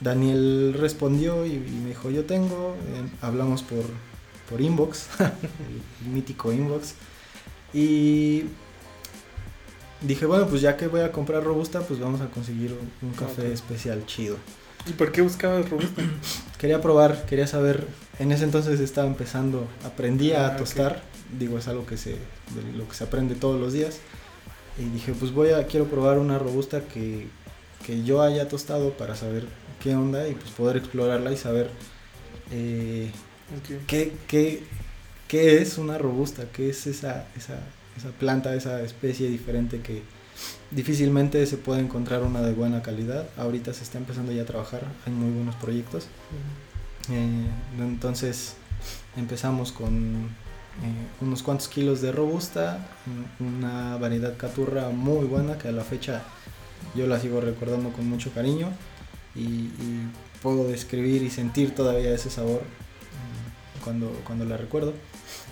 Daniel 0.00 0.74
respondió 0.78 1.46
y, 1.46 1.52
y 1.52 1.80
me 1.82 1.90
dijo, 1.90 2.10
yo 2.10 2.24
tengo, 2.24 2.74
eh, 2.88 3.08
hablamos 3.20 3.62
por, 3.62 3.84
por 4.48 4.60
inbox, 4.60 5.08
el 5.20 6.12
mítico 6.12 6.52
inbox, 6.52 6.94
y 7.72 8.44
dije, 10.00 10.26
bueno, 10.26 10.48
pues 10.48 10.60
ya 10.60 10.76
que 10.76 10.88
voy 10.88 11.00
a 11.00 11.12
comprar 11.12 11.44
robusta, 11.44 11.80
pues 11.80 12.00
vamos 12.00 12.20
a 12.20 12.26
conseguir 12.26 12.72
un, 12.72 13.08
un 13.08 13.14
café 13.14 13.52
especial 13.52 14.04
chido. 14.06 14.36
¿Y 14.86 14.92
por 14.92 15.12
qué 15.12 15.22
buscabas 15.22 15.68
robusta? 15.68 16.02
Quería 16.58 16.80
probar, 16.80 17.26
quería 17.26 17.48
saber, 17.48 17.86
en 18.20 18.30
ese 18.30 18.44
entonces 18.44 18.78
estaba 18.78 19.08
empezando, 19.08 19.66
aprendí 19.84 20.32
Ah, 20.32 20.46
a 20.46 20.56
tostar, 20.56 21.02
digo, 21.38 21.58
es 21.58 21.66
algo 21.66 21.86
que 21.86 21.96
se, 21.96 22.10
de 22.10 22.72
lo 22.76 22.88
que 22.88 22.94
se 22.94 23.02
aprende 23.02 23.34
todos 23.34 23.60
los 23.60 23.72
días, 23.72 23.98
y 24.78 24.84
dije, 24.84 25.12
pues 25.12 25.32
voy 25.32 25.50
a, 25.50 25.66
quiero 25.66 25.86
probar 25.86 26.18
una 26.20 26.38
robusta 26.38 26.82
que, 26.82 27.26
que 27.84 28.04
yo 28.04 28.22
haya 28.22 28.46
tostado 28.48 28.90
para 28.90 29.16
saber 29.16 29.46
qué 29.82 29.96
onda 29.96 30.28
y 30.28 30.34
pues 30.34 30.50
poder 30.52 30.76
explorarla 30.76 31.32
y 31.32 31.36
saber 31.36 31.68
eh, 32.52 33.10
Ok. 33.58 33.86
¿Qué, 33.86 34.12
qué, 34.28 34.62
qué 35.28 35.60
es 35.60 35.78
una 35.78 35.98
robusta? 35.98 36.44
¿Qué 36.52 36.70
es 36.70 36.86
esa, 36.86 37.26
esa, 37.36 37.58
esa 37.96 38.08
planta, 38.18 38.54
esa 38.54 38.80
especie 38.82 39.28
diferente 39.28 39.80
que 39.80 40.02
difícilmente 40.70 41.44
se 41.46 41.56
puede 41.56 41.80
encontrar 41.80 42.22
una 42.22 42.40
de 42.40 42.52
buena 42.52 42.82
calidad? 42.82 43.26
Ahorita 43.36 43.72
se 43.74 43.82
está 43.84 43.98
empezando 43.98 44.32
ya 44.32 44.42
a 44.42 44.46
trabajar, 44.46 44.82
hay 45.06 45.12
muy 45.12 45.30
buenos 45.30 45.54
proyectos. 45.56 46.06
Eh, 47.10 47.46
entonces 47.78 48.54
empezamos 49.16 49.72
con 49.72 50.14
eh, 50.82 51.06
unos 51.20 51.42
cuantos 51.42 51.68
kilos 51.68 52.00
de 52.00 52.12
robusta, 52.12 52.78
un- 53.40 53.46
una 53.58 53.96
variedad 53.98 54.36
caturra 54.36 54.88
muy 54.90 55.26
buena 55.26 55.58
que 55.58 55.68
a 55.68 55.72
la 55.72 55.84
fecha 55.84 56.22
yo 56.94 57.06
la 57.06 57.20
sigo 57.20 57.40
recordando 57.40 57.90
con 57.90 58.08
mucho 58.08 58.32
cariño 58.32 58.68
y, 59.34 59.40
y 59.42 60.08
puedo 60.42 60.66
describir 60.66 61.22
y 61.22 61.30
sentir 61.30 61.74
todavía 61.74 62.12
ese 62.14 62.30
sabor 62.30 62.62
mm, 62.62 63.84
cuando, 63.84 64.08
cuando 64.24 64.44
la 64.44 64.56
recuerdo. 64.56 64.94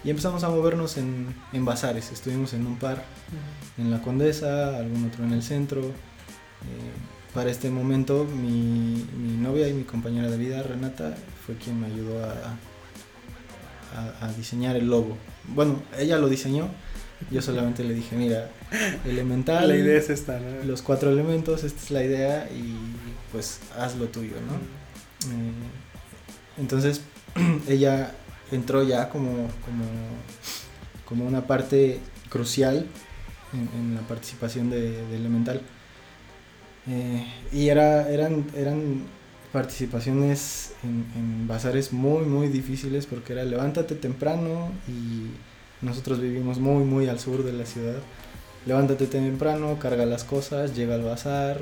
Y 0.02 0.10
empezamos 0.10 0.44
a 0.44 0.48
movernos 0.48 0.96
en, 0.96 1.34
en 1.52 1.64
bazares, 1.64 2.10
estuvimos 2.10 2.54
en 2.54 2.66
un 2.66 2.78
par 2.78 3.04
en 3.76 3.90
la 3.90 4.00
Condesa, 4.00 4.76
algún 4.78 5.06
otro 5.06 5.24
en 5.24 5.32
el 5.32 5.42
centro. 5.42 5.80
Eh, 5.82 6.92
para 7.34 7.50
este 7.50 7.70
momento 7.70 8.24
mi, 8.24 9.06
mi 9.16 9.36
novia 9.36 9.68
y 9.68 9.72
mi 9.72 9.84
compañera 9.84 10.30
de 10.30 10.36
vida, 10.36 10.62
Renata, 10.62 11.14
fue 11.44 11.56
quien 11.56 11.80
me 11.80 11.86
ayudó 11.86 12.24
a, 12.24 12.32
a, 13.94 14.26
a 14.26 14.32
diseñar 14.32 14.76
el 14.76 14.88
logo. 14.88 15.16
Bueno, 15.48 15.82
ella 15.98 16.18
lo 16.18 16.28
diseñó, 16.28 16.68
yo 17.30 17.42
solamente 17.42 17.84
le 17.84 17.94
dije, 17.94 18.16
mira, 18.16 18.50
elemental, 19.04 19.68
La 19.68 19.76
idea 19.76 19.98
es 19.98 20.10
esta, 20.10 20.40
¿no? 20.40 20.64
los 20.64 20.82
cuatro 20.82 21.10
elementos, 21.10 21.64
esta 21.64 21.82
es 21.82 21.90
la 21.90 22.04
idea 22.04 22.48
y 22.50 22.74
pues 23.30 23.60
haz 23.76 23.96
lo 23.96 24.06
tuyo, 24.06 24.36
¿no? 24.46 24.54
Eh, 25.30 25.52
entonces 26.58 27.02
ella 27.68 28.14
entró 28.52 28.82
ya 28.82 29.08
como, 29.08 29.48
como, 29.64 29.84
como 31.04 31.26
una 31.26 31.46
parte 31.46 32.00
crucial 32.28 32.86
en, 33.52 33.68
en 33.78 33.94
la 33.94 34.02
participación 34.02 34.70
de, 34.70 35.06
de 35.06 35.16
Elemental. 35.16 35.62
Eh, 36.88 37.26
y 37.52 37.68
era, 37.68 38.08
eran, 38.08 38.46
eran 38.56 39.02
participaciones 39.52 40.72
en, 40.82 41.06
en 41.16 41.48
bazares 41.48 41.92
muy, 41.92 42.24
muy 42.24 42.48
difíciles 42.48 43.06
porque 43.06 43.32
era 43.32 43.44
levántate 43.44 43.94
temprano 43.94 44.70
y 44.88 45.30
nosotros 45.84 46.20
vivimos 46.20 46.58
muy, 46.58 46.84
muy 46.84 47.08
al 47.08 47.18
sur 47.18 47.44
de 47.44 47.52
la 47.52 47.66
ciudad. 47.66 47.98
Levántate 48.66 49.06
temprano, 49.06 49.78
carga 49.78 50.04
las 50.06 50.24
cosas, 50.24 50.76
llega 50.76 50.94
al 50.94 51.02
bazar, 51.02 51.60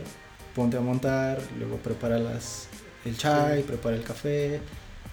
ponte 0.55 0.77
a 0.77 0.81
montar, 0.81 1.41
luego 1.59 1.77
prepara 1.77 2.19
las, 2.19 2.69
el 3.05 3.17
chai, 3.17 3.63
prepara 3.63 3.97
el 3.97 4.03
café 4.03 4.61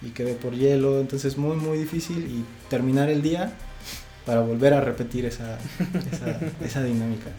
y 0.06 0.10
quede 0.12 0.34
por 0.34 0.54
hielo. 0.54 1.00
Entonces 1.00 1.38
muy 1.38 1.56
muy 1.56 1.78
difícil 1.78 2.20
y 2.28 2.46
terminar 2.70 3.10
el 3.10 3.22
día 3.22 3.54
para 4.26 4.42
volver 4.42 4.74
a 4.74 4.82
repetir 4.82 5.26
esa, 5.26 5.58
esa, 6.12 6.40
esa 6.66 6.84
dinámica. 6.84 7.30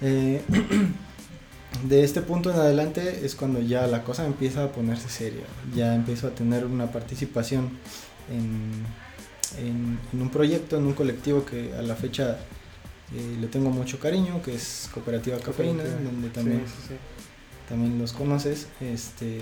Eh, 0.00 0.42
de 1.88 2.04
este 2.04 2.20
punto 2.22 2.50
en 2.50 2.56
adelante 2.56 3.20
es 3.24 3.34
cuando 3.34 3.60
ya 3.60 3.86
la 3.86 4.02
cosa 4.02 4.24
empieza 4.26 4.64
a 4.64 4.72
ponerse 4.72 5.08
seria. 5.08 5.44
Ya 5.74 5.94
empiezo 5.94 6.28
a 6.28 6.30
tener 6.30 6.64
una 6.64 6.90
participación 6.90 7.70
en, 8.30 8.72
en, 9.58 9.98
en 10.12 10.22
un 10.22 10.30
proyecto, 10.30 10.76
en 10.78 10.84
un 10.86 10.94
colectivo 10.94 11.44
que 11.44 11.74
a 11.74 11.82
la 11.82 11.94
fecha 11.96 12.38
eh, 13.14 13.36
le 13.40 13.46
tengo 13.48 13.70
mucho 13.70 13.98
cariño, 13.98 14.40
que 14.42 14.54
es 14.54 14.88
Cooperativa 14.92 15.36
Cafeína, 15.38 15.82
Cooperativa. 15.82 16.10
donde 16.10 16.28
también 16.30 16.62
Sí, 16.66 16.72
sí, 16.80 16.88
sí. 16.88 16.94
también 17.68 17.98
los 17.98 18.12
conoces, 18.12 18.68
este 18.80 19.40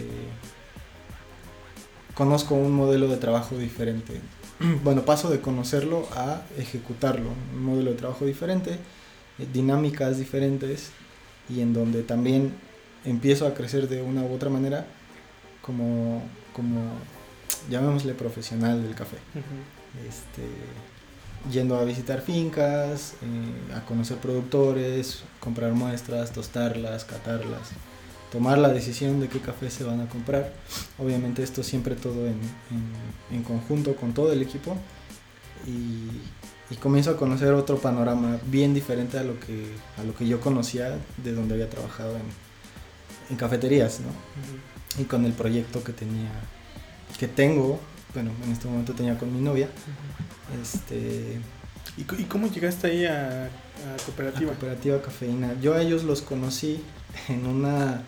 conozco 2.15 2.55
un 2.55 2.73
modelo 2.73 3.09
de 3.09 3.17
trabajo 3.17 3.57
diferente. 3.57 4.21
Bueno, 4.85 5.03
paso 5.03 5.29
de 5.29 5.41
conocerlo 5.41 6.07
a 6.15 6.43
ejecutarlo, 6.57 7.31
un 7.55 7.65
modelo 7.65 7.91
de 7.91 7.97
trabajo 7.97 8.25
diferente, 8.25 8.79
eh, 9.39 9.47
dinámicas 9.53 10.19
diferentes 10.19 10.91
y 11.49 11.61
en 11.61 11.73
donde 11.73 12.05
también 12.05 12.55
empiezo 13.05 13.47
a 13.47 13.55
crecer 13.55 13.89
de 13.89 14.03
una 14.03 14.23
u 14.23 14.33
otra 14.33 14.51
manera 14.51 14.87
como 15.63 16.23
como 16.53 16.81
llamémosle 17.71 18.15
profesional 18.15 18.83
del 18.83 18.95
café. 18.95 19.17
Este, 20.09 20.43
yendo 21.51 21.77
a 21.77 21.85
visitar 21.85 22.21
fincas, 22.21 23.15
eh, 23.23 23.75
a 23.75 23.85
conocer 23.85 24.19
productores, 24.19 25.25
comprar 25.41 25.73
muestras, 25.73 26.33
tostarlas, 26.33 27.05
catarlas, 27.05 27.71
tomar 28.33 28.59
la 28.59 28.69
decisión 28.71 29.21
de 29.21 29.29
qué 29.29 29.39
café 29.41 29.71
se 29.71 29.85
van 29.85 30.01
a 30.01 30.09
comprar. 30.09 30.53
Obviamente 30.99 31.43
esto 31.43 31.63
siempre 31.63 31.95
todo 31.95 32.27
en, 32.27 32.39
en- 32.71 33.37
en 33.37 33.43
conjunto 33.45 33.95
con 33.95 34.13
todo 34.15 34.33
el 34.33 34.41
equipo 34.43 34.77
y, 35.67 36.09
y 36.73 36.77
comienzo 36.81 37.11
a 37.11 37.17
conocer 37.17 37.53
otro 37.53 37.79
panorama 37.79 38.39
bien 38.47 38.73
diferente 38.75 39.19
a 39.19 39.23
lo 39.23 39.39
que, 39.39 39.67
a 39.99 40.03
lo 40.05 40.15
que 40.17 40.27
yo 40.27 40.41
conocía 40.41 40.97
de 41.23 41.33
donde 41.33 41.55
había 41.55 41.69
trabajado 41.71 42.17
en, 42.17 42.23
en 43.31 43.37
cafeterías, 43.37 44.01
¿no? 44.01 45.01
Y 45.01 45.05
con 45.05 45.25
el 45.25 45.33
proyecto 45.33 45.85
que 45.85 45.93
tenía, 45.93 46.31
que 47.19 47.29
tengo, 47.29 47.79
bueno, 48.15 48.31
en 48.45 48.53
este 48.53 48.67
momento 48.69 48.93
tenía 48.95 49.19
con 49.19 49.33
mi 49.35 49.41
novia, 49.41 49.69
este, 50.63 51.39
¿Y, 51.97 52.05
cómo 52.25 52.47
llegaste 52.49 52.87
ahí 52.87 53.05
a, 53.05 53.49
cooperativa? 54.07 54.53
cooperativa 54.53 55.03
cafeína. 55.03 55.55
Yo 55.61 55.75
a 55.75 55.83
ellos 55.83 56.05
los 56.05 56.23
conocí 56.23 56.83
en 57.29 57.47
una, 57.47 58.03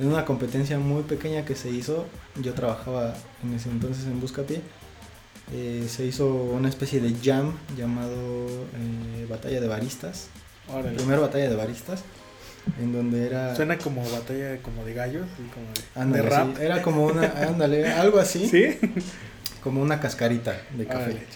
en 0.00 0.08
una 0.08 0.24
competencia 0.24 0.78
muy 0.78 1.02
pequeña 1.02 1.44
que 1.44 1.54
se 1.54 1.70
hizo. 1.70 2.06
Yo 2.42 2.54
trabajaba 2.54 3.14
en 3.44 3.54
ese 3.54 3.68
entonces 3.68 4.06
en 4.06 4.20
Buscapié. 4.20 4.62
Eh, 5.52 5.86
se 5.88 6.06
hizo 6.06 6.26
una 6.26 6.68
especie 6.68 7.00
de 7.00 7.14
jam 7.22 7.52
llamado 7.76 8.46
eh, 8.46 9.26
Batalla 9.28 9.60
de 9.60 9.68
Baristas. 9.68 10.28
Órale. 10.68 10.96
Primera 10.96 11.20
batalla 11.20 11.50
de 11.50 11.56
baristas. 11.56 12.02
En 12.80 12.92
donde 12.92 13.26
era... 13.26 13.56
Suena 13.56 13.78
como 13.78 14.02
batalla 14.10 14.58
como 14.62 14.84
de 14.84 14.94
gallos, 14.94 15.26
como 15.52 15.66
de, 15.66 16.00
ándale, 16.00 16.22
de 16.22 16.30
rap. 16.30 16.56
sí, 16.56 16.62
era 16.62 16.82
como 16.82 17.06
una... 17.06 17.26
Ándale, 17.48 17.92
algo 17.92 18.20
así. 18.20 18.48
¿Sí? 18.50 18.78
Como 19.62 19.82
una 19.82 20.00
cascarita 20.00 20.60
de 20.76 20.86
café. 20.86 21.10
Órale. 21.10 21.26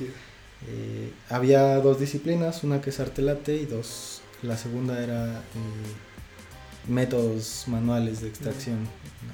Eh, 0.68 1.12
había 1.28 1.76
dos 1.76 2.00
disciplinas, 2.00 2.64
una 2.64 2.80
que 2.80 2.90
es 2.90 3.00
arte 3.00 3.20
latte 3.20 3.54
y 3.56 3.66
dos, 3.66 4.22
la 4.42 4.56
segunda 4.56 5.02
era 5.02 5.26
eh, 5.26 6.13
métodos 6.88 7.64
manuales 7.66 8.20
de 8.20 8.28
extracción. 8.28 8.78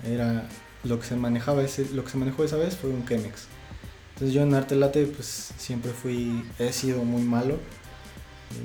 Era 0.06 0.48
lo 0.84 0.98
que 0.98 1.06
se 1.06 1.16
manejaba 1.16 1.62
ese, 1.62 1.86
lo 1.92 2.04
que 2.04 2.10
se 2.10 2.18
manejó 2.18 2.44
esa 2.44 2.56
vez 2.56 2.76
fue 2.76 2.90
un 2.90 3.06
Chemex. 3.06 3.46
Entonces 4.14 4.34
yo 4.34 4.42
en 4.42 4.54
arte 4.54 4.76
latte 4.76 5.06
pues 5.06 5.52
siempre 5.58 5.92
fui, 5.92 6.44
he 6.58 6.72
sido 6.72 7.04
muy 7.04 7.22
malo. 7.22 7.58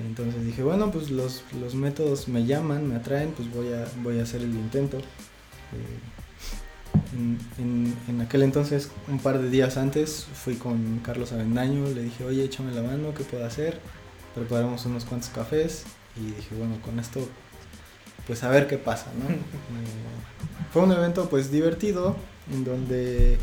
Entonces 0.08 0.44
dije, 0.46 0.64
bueno, 0.64 0.92
pues 0.92 1.12
los, 1.12 1.44
los 1.62 1.76
métodos 1.76 2.28
me 2.28 2.46
llaman, 2.46 2.88
me 2.88 2.96
atraen, 2.96 3.32
pues 3.32 3.52
voy 3.54 3.72
a, 3.74 3.86
voy 4.04 4.20
a 4.20 4.24
hacer 4.24 4.42
el 4.42 4.50
intento. 4.56 4.98
Eh, 4.98 6.00
en, 7.14 7.38
en- 7.60 7.96
en 8.08 8.22
aquel 8.22 8.44
entonces, 8.44 8.90
un 9.08 9.20
par 9.20 9.40
de 9.40 9.50
días 9.50 9.78
antes, 9.78 10.26
fui 10.34 10.56
con 10.56 11.00
Carlos 11.00 11.32
Avendaño, 11.34 11.88
le 11.94 12.04
dije, 12.04 12.24
oye, 12.26 12.44
échame 12.44 12.72
la 12.74 12.82
mano, 12.82 13.14
¿qué 13.14 13.24
puedo 13.24 13.46
hacer? 13.46 13.80
Preparamos 14.34 14.86
unos 14.86 15.06
cuantos 15.06 15.30
cafés 15.30 15.84
y 16.18 16.26
dije, 16.36 16.56
bueno, 16.58 16.82
con 16.82 17.00
esto, 17.00 17.28
pues 18.28 18.44
a 18.44 18.50
ver 18.50 18.68
qué 18.68 18.78
pasa, 18.78 19.08
¿no? 19.18 19.28
Fue 20.74 20.84
un 20.84 20.92
evento 20.92 21.30
pues 21.30 21.52
divertido, 21.52 22.16
en 22.52 22.64
donde 22.64 23.38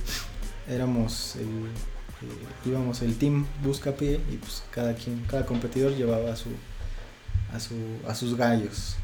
éramos 0.69 1.37
el, 1.37 1.47
eh, 1.47 2.67
íbamos 2.67 3.03
el 3.03 3.17
team 3.17 3.47
Buscapié 3.65 4.21
y 4.31 4.37
pues 4.37 4.63
cada 4.71 4.95
quien, 4.95 5.25
cada 5.29 5.47
competidor 5.47 5.95
llevaba 5.97 6.33
a 6.33 6.37
su, 6.37 6.51
a 7.55 7.61
su, 7.61 7.75
a 8.07 8.15
sus 8.15 8.37
gallos. 8.37 8.97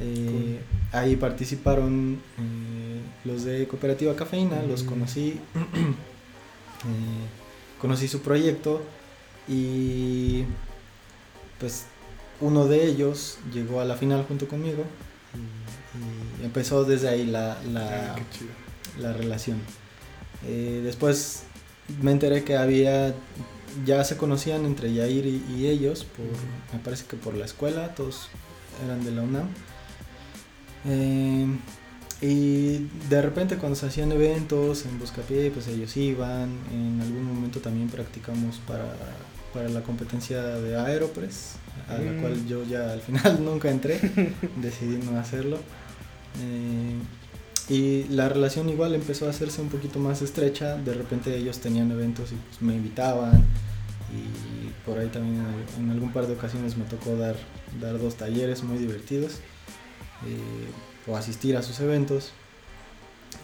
Eh, 0.00 0.60
ahí 0.92 1.16
participaron 1.16 2.20
eh, 2.38 3.00
los 3.24 3.44
de 3.44 3.66
Cooperativa 3.68 4.14
Cafeína, 4.16 4.62
los 4.62 4.82
Mm. 4.82 4.86
conocí, 4.86 5.40
conocí 7.80 8.08
su 8.08 8.20
proyecto 8.20 8.82
y 9.48 10.44
pues 11.60 11.86
uno 12.40 12.66
de 12.66 12.86
ellos 12.86 13.38
llegó 13.52 13.80
a 13.80 13.84
la 13.84 13.96
final 13.96 14.24
junto 14.26 14.48
conmigo 14.48 14.84
y, 15.34 16.42
y 16.42 16.44
empezó 16.44 16.84
desde 16.84 17.08
ahí 17.08 17.26
la, 17.26 17.58
la, 17.72 18.14
Ah, 18.14 18.16
la 19.00 19.12
relación. 19.12 19.58
Eh, 20.46 20.80
después 20.84 21.44
me 22.00 22.12
enteré 22.12 22.44
que 22.44 22.56
había, 22.56 23.14
ya 23.84 24.04
se 24.04 24.16
conocían 24.16 24.64
entre 24.66 24.92
Yair 24.92 25.26
y, 25.26 25.44
y 25.56 25.66
ellos, 25.66 26.04
por, 26.04 26.26
me 26.72 26.82
parece 26.82 27.06
que 27.06 27.16
por 27.16 27.34
la 27.34 27.44
escuela, 27.44 27.94
todos 27.94 28.28
eran 28.84 29.04
de 29.04 29.10
la 29.12 29.22
UNAM. 29.22 29.48
Eh, 30.86 31.46
y 32.20 32.88
de 33.08 33.22
repente 33.22 33.56
cuando 33.56 33.76
se 33.76 33.86
hacían 33.86 34.12
eventos 34.12 34.86
en 34.86 34.98
Buscapié, 34.98 35.50
pues 35.50 35.66
ellos 35.68 35.96
iban, 35.96 36.58
en 36.72 37.00
algún 37.00 37.24
momento 37.24 37.60
también 37.60 37.88
practicamos 37.88 38.60
para, 38.66 38.94
para 39.52 39.68
la 39.68 39.82
competencia 39.82 40.42
de 40.42 40.76
Aeropress, 40.76 41.56
a 41.88 41.98
la 41.98 42.12
Mm. 42.12 42.20
cual 42.20 42.46
yo 42.46 42.64
ya 42.64 42.92
al 42.92 43.00
final 43.00 43.40
nunca 43.44 43.70
entré, 43.70 43.98
decidí 44.56 44.96
no 45.04 45.18
hacerlo. 45.18 45.58
Eh, 46.42 46.94
y 47.68 48.04
la 48.10 48.28
relación 48.28 48.68
igual 48.68 48.94
empezó 48.94 49.26
a 49.26 49.30
hacerse 49.30 49.60
un 49.62 49.68
poquito 49.68 49.98
más 49.98 50.20
estrecha. 50.22 50.76
De 50.76 50.92
repente 50.94 51.34
ellos 51.36 51.58
tenían 51.60 51.90
eventos 51.90 52.32
y 52.32 52.34
pues, 52.34 52.60
me 52.62 52.74
invitaban. 52.74 53.44
Y 54.12 54.68
por 54.86 54.98
ahí 54.98 55.08
también 55.08 55.36
en, 55.36 55.46
al- 55.46 55.82
en 55.84 55.90
algún 55.90 56.12
par 56.12 56.26
de 56.26 56.34
ocasiones 56.34 56.76
me 56.76 56.84
tocó 56.84 57.16
dar, 57.16 57.36
dar 57.80 57.98
dos 57.98 58.16
talleres 58.16 58.62
muy 58.62 58.78
divertidos. 58.78 59.36
eh, 60.26 60.68
o 61.06 61.16
asistir 61.16 61.56
a 61.56 61.62
sus 61.62 61.80
eventos. 61.80 62.32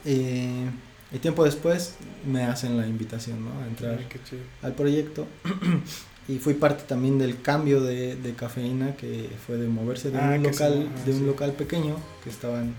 Eh, 0.04 0.70
y 1.12 1.18
tiempo 1.18 1.44
después 1.44 1.96
me 2.26 2.44
hacen 2.44 2.76
la 2.76 2.86
invitación 2.86 3.44
¿no? 3.44 3.50
a 3.62 3.66
entrar 3.66 3.98
Ay, 3.98 4.40
al 4.62 4.74
proyecto. 4.74 5.26
y 6.30 6.38
fui 6.38 6.54
parte 6.54 6.84
también 6.86 7.18
del 7.18 7.40
cambio 7.42 7.80
de, 7.80 8.16
de 8.16 8.32
cafeína 8.34 8.94
que 8.96 9.30
fue 9.46 9.56
de 9.56 9.68
moverse 9.68 10.10
de 10.10 10.18
Ah, 10.18 10.34
un 10.36 10.42
local 10.44 10.74
sí, 10.74 10.88
ah, 10.94 11.04
de 11.06 11.12
un 11.12 11.18
sí. 11.20 11.24
local 11.26 11.52
pequeño 11.52 11.96
que 12.22 12.30
estaban 12.30 12.74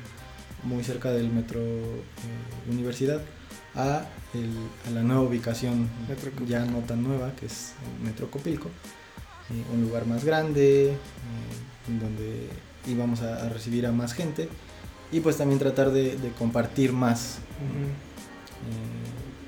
muy 0.63 0.83
cerca 0.83 1.11
del 1.11 1.29
metro 1.29 1.59
eh, 1.61 2.71
universidad 2.71 3.21
a, 3.75 4.05
el- 4.33 4.67
a 4.87 4.89
la 4.95 5.01
nueva 5.01 5.21
ubicación 5.21 5.89
ya 6.47 6.65
no 6.65 6.79
tan 6.79 7.03
nueva 7.03 7.33
que 7.35 7.45
es 7.47 7.73
el 7.99 8.05
metro 8.05 8.29
Copilco 8.29 8.67
eh, 9.49 9.63
un 9.73 9.81
lugar 9.81 10.05
más 10.05 10.23
grande 10.23 10.91
eh, 10.91 10.95
en 11.89 11.99
donde 11.99 12.47
íbamos 12.87 13.21
a, 13.21 13.45
a 13.45 13.49
recibir 13.49 13.85
a 13.87 13.91
más 13.91 14.13
gente 14.13 14.49
y 15.11 15.19
pues 15.19 15.37
también 15.37 15.59
tratar 15.59 15.91
de, 15.91 16.15
de 16.17 16.29
compartir 16.37 16.93
más 16.93 17.39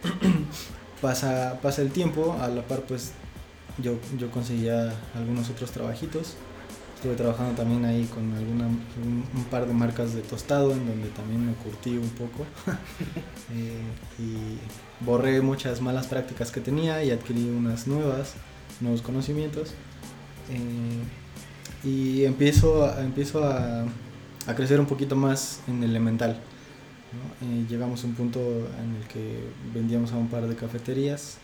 pasa, 1.01 1.59
pasa 1.61 1.81
el 1.81 1.91
tiempo, 1.91 2.37
a 2.41 2.47
la 2.47 2.61
par 2.63 2.81
pues 2.81 3.11
yo, 3.77 3.97
yo 4.17 4.29
conseguía 4.31 4.93
algunos 5.15 5.49
otros 5.49 5.71
trabajitos. 5.71 6.35
Estuve 6.95 7.15
trabajando 7.15 7.53
también 7.55 7.83
ahí 7.83 8.05
con 8.05 8.33
alguna, 8.33 8.65
un, 8.67 9.25
un 9.35 9.43
par 9.45 9.67
de 9.67 9.73
marcas 9.73 10.13
de 10.13 10.21
tostado 10.21 10.71
en 10.71 10.87
donde 10.87 11.09
también 11.09 11.45
me 11.45 11.53
curtí 11.53 11.97
un 11.97 12.09
poco. 12.09 12.45
Eh, 13.55 13.83
y 14.17 15.05
borré 15.05 15.39
muchas 15.41 15.79
malas 15.79 16.07
prácticas 16.07 16.49
que 16.49 16.59
tenía 16.59 17.03
y 17.03 17.11
adquirí 17.11 17.49
unas 17.49 17.85
nuevas, 17.87 18.33
nuevos 18.79 19.01
conocimientos. 19.03 19.73
Eh, 20.49 21.87
y 21.87 22.23
empiezo, 22.25 22.85
a- 22.85 23.01
empiezo 23.03 23.43
a, 23.43 23.83
a 24.47 24.55
crecer 24.55 24.79
un 24.79 24.87
poquito 24.87 25.15
más 25.15 25.59
en 25.67 25.83
elemental. 25.83 26.39
¿no? 27.41 27.47
Eh, 27.47 27.65
llegamos 27.69 28.03
a 28.03 28.07
un 28.07 28.15
punto 28.15 28.39
en 28.39 28.95
el 28.95 29.07
que 29.07 29.43
vendíamos 29.73 30.13
a 30.13 30.15
un 30.17 30.29
par 30.29 30.47
de 30.47 30.55
cafeterías 30.55 31.37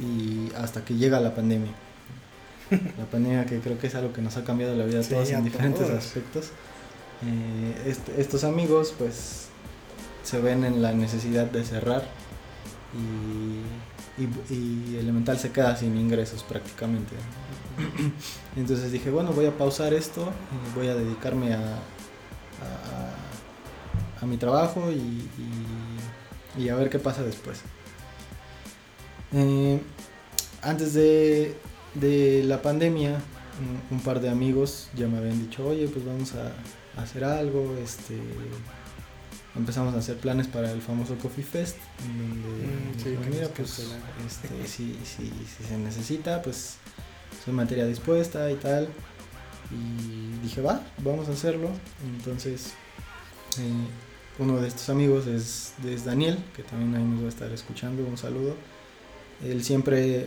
y 0.00 0.50
hasta 0.56 0.84
que 0.84 0.94
llega 0.94 1.20
la 1.20 1.34
pandemia. 1.34 1.72
La 2.98 3.04
pandemia 3.04 3.44
que 3.44 3.58
creo 3.60 3.78
que 3.78 3.88
es 3.88 3.94
algo 3.94 4.12
que 4.12 4.22
nos 4.22 4.36
ha 4.38 4.44
cambiado 4.44 4.74
la 4.74 4.86
vida 4.86 5.00
a 5.00 5.02
Sí, 5.02 5.10
todos 5.10 5.30
a 5.30 5.38
en 5.38 5.44
diferentes 5.44 5.86
todos. 5.86 5.98
aspectos. 6.04 6.46
Eh, 7.24 7.90
est- 7.90 8.08
estos 8.18 8.44
amigos 8.44 8.94
pues 8.98 9.48
se 10.24 10.40
ven 10.40 10.64
en 10.64 10.80
la 10.82 10.92
necesidad 10.92 11.46
de 11.46 11.64
cerrar 11.64 12.02
y, 12.94 14.22
y- 14.22 14.54
y 14.54 14.96
Elemental 14.98 15.38
se 15.38 15.50
queda 15.52 15.76
sin 15.76 15.96
ingresos 15.98 16.42
prácticamente. 16.44 17.14
Entonces 18.56 18.92
dije, 18.92 19.10
bueno, 19.10 19.32
voy 19.32 19.46
a 19.46 19.56
pausar 19.56 19.92
esto 19.94 20.30
y 20.72 20.78
voy 20.78 20.88
a 20.88 20.94
dedicarme 20.94 21.54
a, 21.54 21.58
a- 21.58 24.22
a 24.22 24.26
mi 24.26 24.36
trabajo 24.36 24.90
y- 24.90 25.28
y 26.58 26.68
a 26.68 26.74
ver 26.76 26.90
qué 26.90 26.98
pasa 26.98 27.22
después. 27.22 27.60
Eh, 29.34 29.80
antes 30.62 30.94
de, 30.94 31.56
de 31.94 32.42
la 32.44 32.62
pandemia, 32.62 33.20
un, 33.90 33.96
un 33.96 34.02
par 34.02 34.20
de 34.20 34.30
amigos 34.30 34.88
ya 34.96 35.06
me 35.08 35.18
habían 35.18 35.40
dicho, 35.40 35.66
oye, 35.66 35.88
pues 35.88 36.04
vamos 36.04 36.32
a, 36.34 36.52
a 37.00 37.04
hacer 37.04 37.24
algo. 37.24 37.76
Este, 37.82 38.16
empezamos 39.56 39.94
a 39.94 39.98
hacer 39.98 40.16
planes 40.16 40.46
para 40.46 40.70
el 40.72 40.80
famoso 40.80 41.16
Coffee 41.16 41.44
Fest. 41.44 41.76
donde 41.98 42.66
Mm, 42.66 42.98
sí, 43.02 43.30
mira, 43.30 43.48
pues 43.48 43.72
cancelaron". 43.74 44.02
este, 44.26 44.66
si, 44.68 44.98
si, 45.04 45.32
si 45.56 45.64
se 45.64 45.78
necesita, 45.78 46.42
pues 46.42 46.76
soy 47.44 47.54
materia 47.54 47.86
dispuesta 47.86 48.50
y 48.50 48.54
tal. 48.56 48.88
Y 49.70 50.42
dije, 50.42 50.60
va, 50.60 50.82
vamos 50.98 51.28
a 51.28 51.32
hacerlo. 51.32 51.70
Entonces, 52.16 52.72
eh, 53.58 53.88
uno 54.38 54.60
de 54.60 54.68
estos 54.68 54.88
amigos 54.90 55.26
es, 55.26 55.74
es 55.86 56.04
Daniel, 56.04 56.38
que 56.54 56.62
también 56.62 56.94
ahí 56.94 57.04
nos 57.04 57.22
va 57.22 57.26
a 57.26 57.28
estar 57.28 57.50
escuchando. 57.52 58.04
Un 58.04 58.18
saludo. 58.18 58.54
Él 59.44 59.64
siempre, 59.64 60.26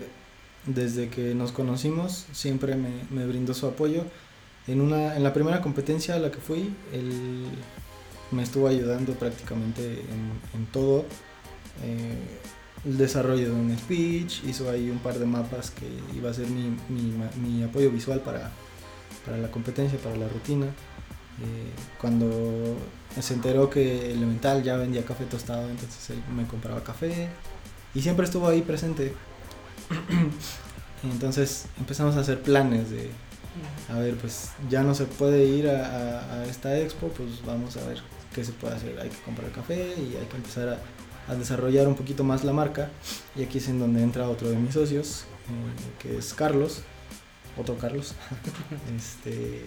desde 0.65 1.10
que 1.10 1.36
nos 1.36 1.51
conocimos, 1.51 2.25
siempre 2.32 2.75
me, 2.75 3.25
brindó 3.25 3.54
su 3.54 3.67
apoyo. 3.67 4.04
En, 4.67 4.82
una, 4.82 5.15
en 5.15 5.23
la 5.23 5.34
primera 5.34 5.62
competencia 5.62 6.15
a 6.15 6.19
la 6.19 6.32
que 6.32 6.39
fui, 6.39 6.73
él 6.91 7.45
me 8.32 8.43
estuvo 8.43 8.67
ayudando 8.67 9.13
prácticamente 9.13 10.01
en, 10.54 10.65
todo. 10.71 11.06
Eh, 11.84 12.39
el 12.86 12.97
desarrollo 12.97 13.45
de 13.45 13.51
un 13.51 13.75
speech, 13.78 14.43
hizo 14.45 14.69
ahí 14.69 14.89
un 14.89 14.99
par 14.99 15.17
de 15.17 15.25
mapas 15.25 15.71
que 15.71 15.88
iba 16.15 16.30
a 16.30 16.34
ser 16.34 16.45
mi, 16.47 17.63
apoyo 17.63 17.89
visual 17.89 18.21
para, 18.21 18.51
para 19.25 19.38
la 19.38 19.49
competencia, 19.49 19.97
para 19.99 20.15
la 20.15 20.28
rutina. 20.28 20.67
Eh, 20.67 21.71
cuando 21.99 22.78
se 23.19 23.34
enteró 23.34 23.69
que 23.69 24.12
Elemental 24.12 24.63
ya 24.63 24.78
vendía 24.78 25.04
café 25.04 25.25
tostado, 25.25 25.69
entonces 25.69 26.12
él 26.12 26.21
me 26.34 26.45
compraba 26.45 26.84
café 26.84 27.28
y 27.96 28.02
siempre 28.02 28.26
estuvo 28.26 28.48
ahí 28.48 28.62
presente. 28.62 29.14
entonces 31.04 31.66
empezamos 31.80 32.16
a 32.18 32.20
hacer 32.20 32.42
planes 32.42 32.92
de, 32.92 33.10
a 33.90 33.98
ver, 34.00 34.16
pues 34.16 34.50
ya 34.70 34.84
no 34.84 34.94
se 34.94 35.06
puede 35.06 35.46
ir 35.46 35.70
a, 35.70 36.46
esta 36.46 36.78
expo, 36.78 37.08
pues 37.08 37.44
vamos 37.46 37.78
a 37.78 37.88
ver 37.88 38.00
qué 38.34 38.44
se 38.44 38.52
puede 38.52 38.76
hacer. 38.76 39.00
Hay 39.00 39.10
que 39.10 39.22
comprar 39.22 39.52
café 39.52 39.96
y 39.98 40.16
hay 40.18 40.26
que 40.30 40.36
empezar 40.36 40.70
a, 40.70 41.32
a 41.32 41.36
desarrollar 41.36 41.88
un 41.88 41.96
poquito 41.96 42.24
más 42.24 42.44
la 42.44 42.54
marca. 42.54 42.90
Y 43.36 43.44
aquí 43.44 43.58
es 43.60 43.70
en 43.70 43.80
donde 43.80 44.04
entra 44.04 44.30
otro 44.30 44.50
de 44.50 44.58
mis 44.58 44.74
socios, 44.74 45.26
eh, 45.48 46.00
que 46.02 46.18
es 46.18 46.34
Carlos, 46.34 46.84
otro 47.58 47.78
Carlos, 47.78 48.14
este 48.98 49.62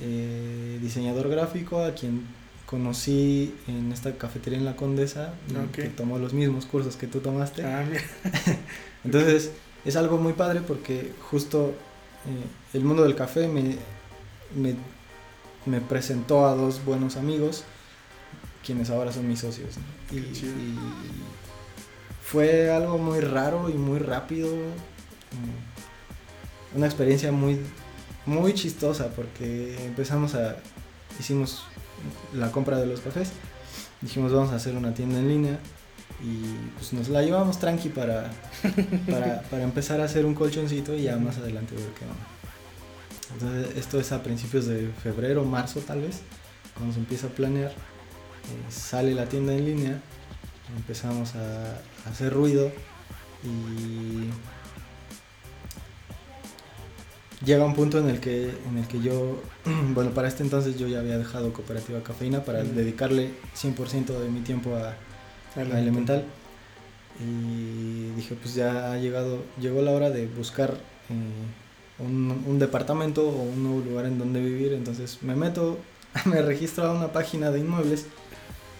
eh, 0.00 0.78
diseñador 0.80 1.28
gráfico 1.28 1.82
a 1.82 1.92
quien 1.92 2.24
conocí 2.68 3.54
en 3.66 3.92
esta 3.92 4.12
cafetería 4.18 4.58
en 4.58 4.66
la 4.66 4.76
Condesa, 4.76 5.32
que 5.72 5.84
tomó 5.84 6.18
los 6.18 6.34
mismos 6.34 6.66
cursos 6.66 6.96
que 6.96 7.06
tú 7.06 7.20
tomaste. 7.20 7.64
Ah, 7.64 7.82
mira. 7.88 8.02
Entonces 9.04 9.52
es 9.86 9.96
algo 9.96 10.18
muy 10.18 10.34
padre 10.34 10.60
porque 10.60 11.12
justo 11.30 11.72
eh, 12.26 12.76
el 12.76 12.84
mundo 12.84 13.04
del 13.04 13.14
café 13.14 13.48
me, 13.48 13.76
me, 14.54 14.74
me 15.64 15.80
presentó 15.80 16.46
a 16.46 16.54
dos 16.54 16.84
buenos 16.84 17.16
amigos, 17.16 17.64
quienes 18.62 18.90
ahora 18.90 19.12
son 19.12 19.26
mis 19.26 19.40
socios. 19.40 19.78
¿no? 19.78 19.84
Y, 20.18 20.20
y 20.20 20.78
fue 22.22 22.70
algo 22.70 22.98
muy 22.98 23.20
raro 23.20 23.70
y 23.70 23.74
muy 23.74 23.98
rápido. 23.98 24.50
mm, 24.52 26.76
Una 26.76 26.84
experiencia 26.84 27.32
muy, 27.32 27.60
muy 28.26 28.52
chistosa 28.52 29.08
porque 29.16 29.74
empezamos 29.86 30.34
a... 30.34 30.56
Hicimos 31.18 31.64
la 32.34 32.50
compra 32.50 32.78
de 32.78 32.86
los 32.86 33.00
cafés. 33.00 33.30
Dijimos 34.00 34.32
vamos 34.32 34.52
a 34.52 34.56
hacer 34.56 34.76
una 34.76 34.94
tienda 34.94 35.18
en 35.18 35.28
línea 35.28 35.58
y 36.22 36.54
pues 36.76 36.92
nos 36.92 37.08
la 37.08 37.22
llevamos 37.22 37.58
tranqui 37.58 37.88
para, 37.90 38.30
para, 39.10 39.42
para 39.42 39.62
empezar 39.62 40.00
a 40.00 40.04
hacer 40.04 40.26
un 40.26 40.34
colchoncito 40.34 40.94
y 40.94 41.02
ya 41.02 41.16
más 41.16 41.38
adelante 41.38 41.74
ver 41.74 41.90
qué 41.98 42.04
onda. 42.04 42.38
Entonces 43.34 43.76
esto 43.76 44.00
es 44.00 44.12
a 44.12 44.22
principios 44.22 44.66
de 44.66 44.90
febrero, 45.02 45.44
marzo 45.44 45.80
tal 45.80 46.00
vez, 46.00 46.20
cuando 46.74 46.94
se 46.94 47.00
empieza 47.00 47.26
a 47.26 47.30
planear, 47.30 47.70
eh, 47.70 48.70
sale 48.70 49.14
la 49.14 49.26
tienda 49.26 49.52
en 49.52 49.64
línea, 49.66 50.00
empezamos 50.76 51.34
a, 51.34 51.72
a 52.06 52.10
hacer 52.10 52.32
ruido 52.32 52.72
y 53.44 54.30
llega 57.44 57.64
un 57.64 57.74
punto 57.74 57.98
en 57.98 58.08
el 58.08 58.20
que, 58.20 58.50
en 58.68 58.78
el 58.78 58.86
que 58.88 59.00
yo, 59.00 59.40
bueno, 59.94 60.10
para 60.10 60.28
este 60.28 60.42
entonces 60.42 60.76
yo 60.78 60.88
ya 60.88 61.00
había 61.00 61.18
dejado 61.18 61.52
Cooperativa 61.52 62.02
Cafeína 62.02 62.44
para 62.44 62.62
Mm. 62.64 62.74
dedicarle 62.74 63.30
100% 63.54 64.18
de 64.18 64.28
mi 64.30 64.40
tiempo 64.40 64.74
a, 64.76 64.94
a 65.56 65.78
Elemental. 65.80 66.24
Y 67.20 68.10
dije, 68.16 68.36
pues 68.40 68.54
ya 68.54 68.92
ha 68.92 68.96
llegado, 68.98 69.42
llegó 69.60 69.82
la 69.82 69.90
hora 69.92 70.10
de 70.10 70.26
buscar 70.26 70.74
eh, 71.10 72.02
un, 72.04 72.44
un 72.46 72.58
departamento 72.58 73.28
o 73.28 73.42
un 73.42 73.62
nuevo 73.64 73.80
lugar 73.80 74.06
en 74.06 74.18
donde 74.18 74.40
vivir. 74.40 74.72
Entonces 74.72 75.18
me 75.22 75.34
meto, 75.34 75.78
me 76.26 76.42
registro 76.42 76.86
a 76.86 76.92
una 76.92 77.12
página 77.12 77.50
de 77.50 77.60
inmuebles 77.60 78.06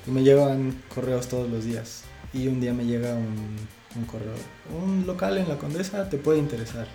y 0.07 0.11
me 0.11 0.23
llegan 0.23 0.83
correos 0.95 1.29
todos 1.29 1.51
los 1.51 1.65
días. 1.65 2.05
Y 2.33 2.47
un 2.49 2.61
día 2.61 2.73
me 2.75 2.85
llega 2.85 3.15
un, 3.15 3.57
un 3.97 4.05
correo, 4.05 4.35
un 4.79 5.05
local 5.07 5.39
en 5.39 5.49
la 5.49 5.57
Condesa 5.59 6.09
te 6.09 6.19
puede 6.19 6.39
interesar. 6.39 6.87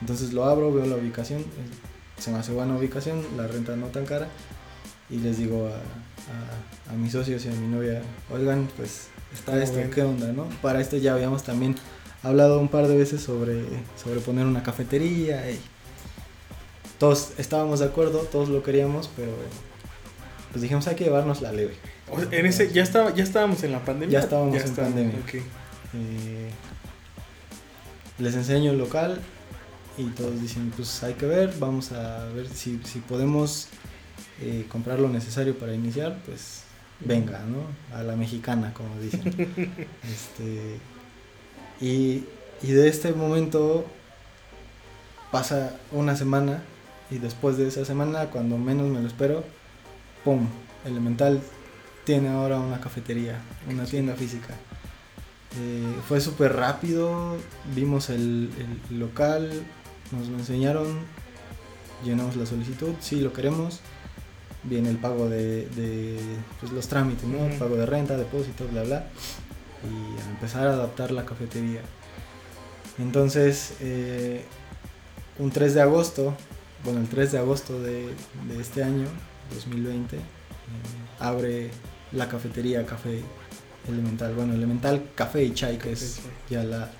Entonces 0.00 0.32
lo 0.32 0.44
abro, 0.44 0.72
veo 0.72 0.86
la 0.86 0.96
ubicación, 0.96 1.44
se 2.18 2.30
me 2.30 2.38
hace 2.38 2.52
buena 2.52 2.76
ubicación, 2.76 3.22
la 3.36 3.46
renta 3.46 3.76
no 3.76 3.86
tan 3.86 4.04
cara. 4.06 4.28
Y 5.08 5.18
les 5.18 5.38
digo 5.38 5.68
a, 5.68 6.90
a- 6.90 6.92
a 6.92 6.96
mis 6.96 7.12
socios 7.12 7.44
y 7.44 7.48
a 7.48 7.52
mi 7.52 7.68
novia, 7.68 8.02
oigan, 8.30 8.68
pues 8.76 9.08
está 9.32 9.52
¿Cómo 9.52 9.62
esto, 9.64 9.76
ven? 9.76 9.90
¿qué 9.90 10.02
onda? 10.02 10.32
¿no? 10.32 10.44
Para 10.62 10.80
esto 10.80 10.96
ya 10.96 11.14
habíamos 11.14 11.42
también 11.44 11.76
hablado 12.22 12.58
un 12.60 12.68
par 12.68 12.88
de 12.88 12.96
veces 12.96 13.22
sobre, 13.22 13.62
sobre 14.02 14.20
poner 14.20 14.46
una 14.46 14.62
cafetería. 14.62 15.48
Y 15.50 15.60
todos 16.98 17.32
estábamos 17.38 17.80
de 17.80 17.86
acuerdo, 17.86 18.20
todos 18.20 18.48
lo 18.48 18.62
queríamos, 18.62 19.08
pero 19.16 19.30
pues 20.50 20.62
dijimos 20.62 20.86
hay 20.88 20.96
que 20.96 21.04
llevarnos 21.04 21.40
la 21.42 21.52
leve. 21.52 21.74
O 22.10 22.18
sea, 22.20 22.28
en 22.38 22.46
ese, 22.46 22.72
ya, 22.72 22.82
estaba, 22.82 23.12
ya 23.14 23.22
estábamos 23.24 23.62
en 23.62 23.72
la 23.72 23.84
pandemia. 23.84 24.18
Ya 24.18 24.24
estábamos 24.24 24.56
en 24.56 24.74
pandemia. 24.74 25.14
ok. 25.24 25.34
Eh, 25.94 26.50
les 28.18 28.34
enseño 28.34 28.70
el 28.72 28.78
local 28.78 29.20
y 29.98 30.04
todos 30.10 30.40
dicen, 30.40 30.72
pues 30.76 31.02
hay 31.02 31.14
que 31.14 31.26
ver, 31.26 31.54
vamos 31.58 31.92
a 31.92 32.26
ver 32.26 32.48
si, 32.48 32.80
si 32.84 33.00
podemos 33.00 33.68
eh, 34.40 34.66
comprar 34.68 34.98
lo 34.98 35.08
necesario 35.08 35.58
para 35.58 35.74
iniciar, 35.74 36.18
pues 36.26 36.62
venga, 37.00 37.40
¿no? 37.40 37.96
A 37.96 38.02
la 38.02 38.16
mexicana, 38.16 38.72
como 38.74 38.98
dicen. 39.00 39.24
este, 40.04 40.78
y, 41.80 42.24
y 42.62 42.72
de 42.72 42.88
este 42.88 43.12
momento 43.12 43.86
pasa 45.30 45.76
una 45.92 46.16
semana 46.16 46.62
y 47.10 47.18
después 47.18 47.56
de 47.56 47.68
esa 47.68 47.84
semana, 47.84 48.26
cuando 48.26 48.58
menos 48.58 48.88
me 48.88 49.00
lo 49.00 49.06
espero, 49.06 49.44
¡pum! 50.24 50.46
Elemental 50.84 51.40
tiene 52.04 52.28
ahora 52.28 52.60
una 52.60 52.80
cafetería, 52.80 53.40
una 53.68 53.84
tienda 53.84 54.14
física. 54.14 54.54
Eh, 55.58 55.94
fue 56.06 56.20
súper 56.20 56.54
rápido, 56.54 57.36
vimos 57.74 58.10
el, 58.10 58.50
el 58.90 58.98
local, 58.98 59.50
nos 60.12 60.28
lo 60.28 60.38
enseñaron, 60.38 60.86
llenamos 62.04 62.36
la 62.36 62.46
solicitud, 62.46 62.94
sí 63.00 63.20
lo 63.20 63.32
queremos, 63.32 63.80
viene 64.64 64.90
el 64.90 64.96
pago 64.96 65.28
de, 65.28 65.66
de, 65.70 66.18
pues, 66.60 66.72
los 66.72 66.88
trámites, 66.88 67.24
¿no? 67.24 67.38
Ujú. 67.38 67.58
pago 67.58 67.76
de 67.76 67.86
renta, 67.86 68.16
depósito, 68.16 68.66
bla, 68.68 68.82
bla, 68.82 69.06
y 69.84 70.20
a 70.20 70.30
empezar 70.30 70.66
a 70.66 70.72
adaptar 70.72 71.10
la 71.10 71.24
cafetería. 71.24 71.80
Entonces, 72.98 73.74
eh, 73.80 74.44
un 75.38 75.50
3 75.50 75.74
de 75.74 75.82
agosto, 75.82 76.34
bueno, 76.84 77.00
el 77.00 77.08
3 77.08 77.32
de 77.32 77.38
agosto 77.38 77.80
de, 77.80 78.08
de 78.48 78.60
este 78.60 78.82
año, 78.82 79.06
2020, 79.54 80.16
eh, 80.16 80.20
abre 81.20 81.70
la 82.12 82.28
cafetería 82.28 82.86
Café 82.86 83.22
Elemental. 83.88 84.34
Bueno, 84.34 84.54
Elemental 84.54 85.10
Café 85.14 85.44
y 85.44 85.54
Chai, 85.54 85.78
que 85.78 85.92
es 85.92 86.20
ya 86.48 86.64
la, 86.64 86.90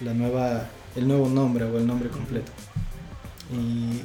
la 0.00 0.14
nueva, 0.14 0.66
el 0.96 1.06
nuevo 1.08 1.28
nombre 1.28 1.64
o 1.64 1.76
el 1.78 1.86
nombre 1.86 2.08
completo. 2.08 2.50
Y 3.52 4.02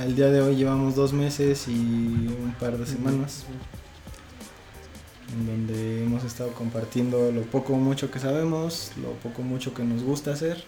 al 0.00 0.14
día 0.14 0.26
de 0.26 0.40
hoy 0.40 0.56
llevamos 0.56 0.94
dos 0.94 1.12
meses 1.12 1.66
y 1.68 1.72
un 1.72 2.54
par 2.58 2.76
de 2.78 2.86
semanas 2.86 3.44
en 5.32 5.46
donde 5.46 6.04
hemos 6.04 6.24
estado 6.24 6.52
compartiendo 6.52 7.32
lo 7.32 7.42
poco 7.42 7.72
o 7.72 7.76
mucho 7.76 8.10
que 8.10 8.18
sabemos, 8.18 8.92
lo 9.00 9.12
poco 9.14 9.40
o 9.42 9.44
mucho 9.44 9.72
que 9.72 9.82
nos 9.82 10.02
gusta 10.02 10.32
hacer 10.32 10.62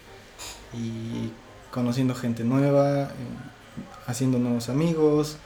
y 0.73 1.31
conociendo 1.71 2.15
gente 2.15 2.45
nueva, 2.45 3.03
eh, 3.03 3.11
haciendo 4.07 4.39
nuevos 4.39 4.69
amigos, 4.71 5.37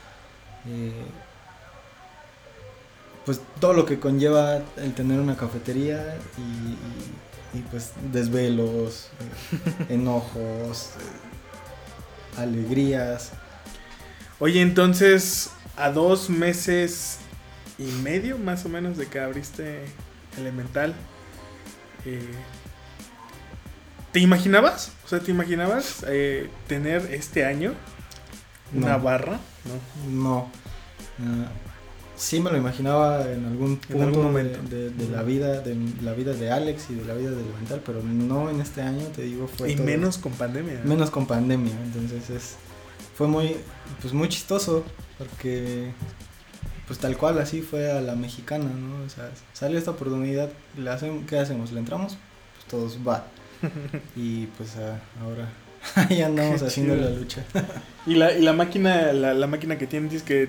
eh, 0.69 0.93
pues 3.27 3.41
todo 3.61 3.73
lo 3.73 3.85
que 3.87 3.99
conlleva 3.99 4.63
el 4.77 4.95
tener 4.95 5.19
una 5.21 5.37
cafetería 5.37 6.17
y, 6.39 6.41
y- 6.41 6.79
y, 7.55 7.59
pues 7.71 7.93
desvelos, 8.13 9.09
enojos, 9.89 10.91
alegrías. 12.37 13.33
Oye, 14.39 14.61
entonces, 14.61 15.51
a 15.77 15.91
dos 15.91 16.31
meses 16.31 17.19
y 17.79 17.85
medio 18.03 18.39
más 18.39 18.65
o 18.65 18.69
menos 18.69 18.97
de 18.97 19.07
que 19.07 19.19
abriste 19.21 19.85
Elemental, 20.37 20.95
eh, 22.05 22.21
¿te 24.13 24.21
imaginabas? 24.21 24.93
O 25.05 25.09
sea, 25.09 25.19
¿te 25.21 25.31
imaginabas 25.33 26.05
eh, 26.07 26.49
tener 26.69 27.13
este 27.13 27.45
año 27.45 27.75
una 28.73 28.99
No. 28.99 29.01
barra? 29.03 29.41
No. 30.09 30.49
No. 31.19 31.68
Sí 32.19 32.41
me 32.41 32.51
lo 32.51 32.57
imaginaba 32.59 33.31
en 33.31 33.47
algún 33.47 33.77
punto 33.79 34.03
algún 34.03 34.13
de- 34.21 34.23
momento. 34.29 34.59
De, 34.69 35.09
la 35.11 35.23
vida, 35.23 35.61
de 35.63 35.77
la 36.03 36.13
vida 36.13 36.33
de 36.35 36.51
Alex 36.51 36.91
y 36.91 36.95
de 36.97 37.05
la 37.07 37.15
vida 37.15 37.31
de 37.31 37.41
Elemental, 37.41 37.81
pero 37.87 38.03
no 38.03 38.51
en 38.51 38.61
este 38.61 38.83
año, 38.83 39.05
te 39.15 39.23
digo, 39.23 39.49
fue 39.49 39.71
y 39.73 39.77
todo- 39.77 39.87
menos 39.87 40.19
con 40.19 40.33
pandemia. 40.33 40.81
¿no? 40.83 40.89
menos 40.91 41.11
con 41.11 41.27
pandemia. 41.27 41.73
Entonces 41.85 42.29
es 42.31 42.57
fue 43.17 43.27
muy 43.27 43.57
pues 44.03 44.13
muy 44.13 44.29
chistoso 44.29 44.85
porque 45.19 45.93
pues 46.87 46.99
tal 46.99 47.17
cual 47.17 47.39
así 47.39 47.61
fue 47.63 47.91
a 47.91 48.01
la 48.01 48.15
mexicana, 48.15 48.65
¿no? 48.67 49.05
O 49.05 49.09
sea, 49.09 49.31
sale 49.53 49.77
esta 49.79 49.91
oportunidad, 49.91 50.49
¿le 50.77 50.89
hacemos, 50.91 51.25
¿qué 51.27 51.39
hacemos? 51.39 51.71
¿Le 51.73 51.81
entramos? 51.81 52.17
Pues 52.55 52.67
todos 52.69 52.99
va. 53.07 53.27
y 54.17 54.47
pues 54.57 54.77
ah, 54.77 54.99
ahora 55.23 55.49
ahí 56.09 56.23
andamos 56.23 56.63
haciendo 56.63 56.97
la 56.97 57.11
lucha. 57.11 57.45
Y 58.07 58.15
la, 58.15 58.33
y 58.33 58.41
la 58.41 58.55
máquina, 58.55 59.13
la, 59.13 59.35
la 59.35 59.47
máquina 59.47 59.77
que 59.77 59.87
tienes 59.87 60.15
es 60.15 60.23
que 60.23 60.49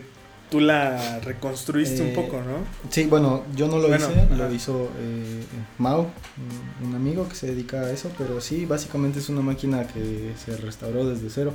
tú 0.50 0.60
la 0.60 1.20
reconstruiste 1.20 2.02
un 2.02 2.10
Eh, 2.10 2.14
poco, 2.16 2.38
¿no? 2.38 2.66
Sí, 2.90 3.04
bueno, 3.06 3.44
yo 3.56 3.68
no 3.68 3.78
lo 3.80 3.88
Bueno, 3.88 4.08
hice, 4.10 4.36
lo 4.36 4.52
hizo 4.54 4.90
eh, 5.00 5.44
Mau, 5.78 6.08
un, 6.82 6.88
un 6.90 6.96
amigo 6.96 7.28
que 7.30 7.36
se 7.36 7.48
dedica 7.48 7.82
a 7.82 7.92
eso, 7.92 8.12
pero 8.18 8.42
sí, 8.42 8.66
básicamente 8.66 9.20
es 9.20 9.30
una 9.30 9.42
máquina 9.42 9.86
que 9.88 10.34
se 10.44 10.56
restauró 10.58 11.06
desde 11.08 11.30
cero. 11.30 11.54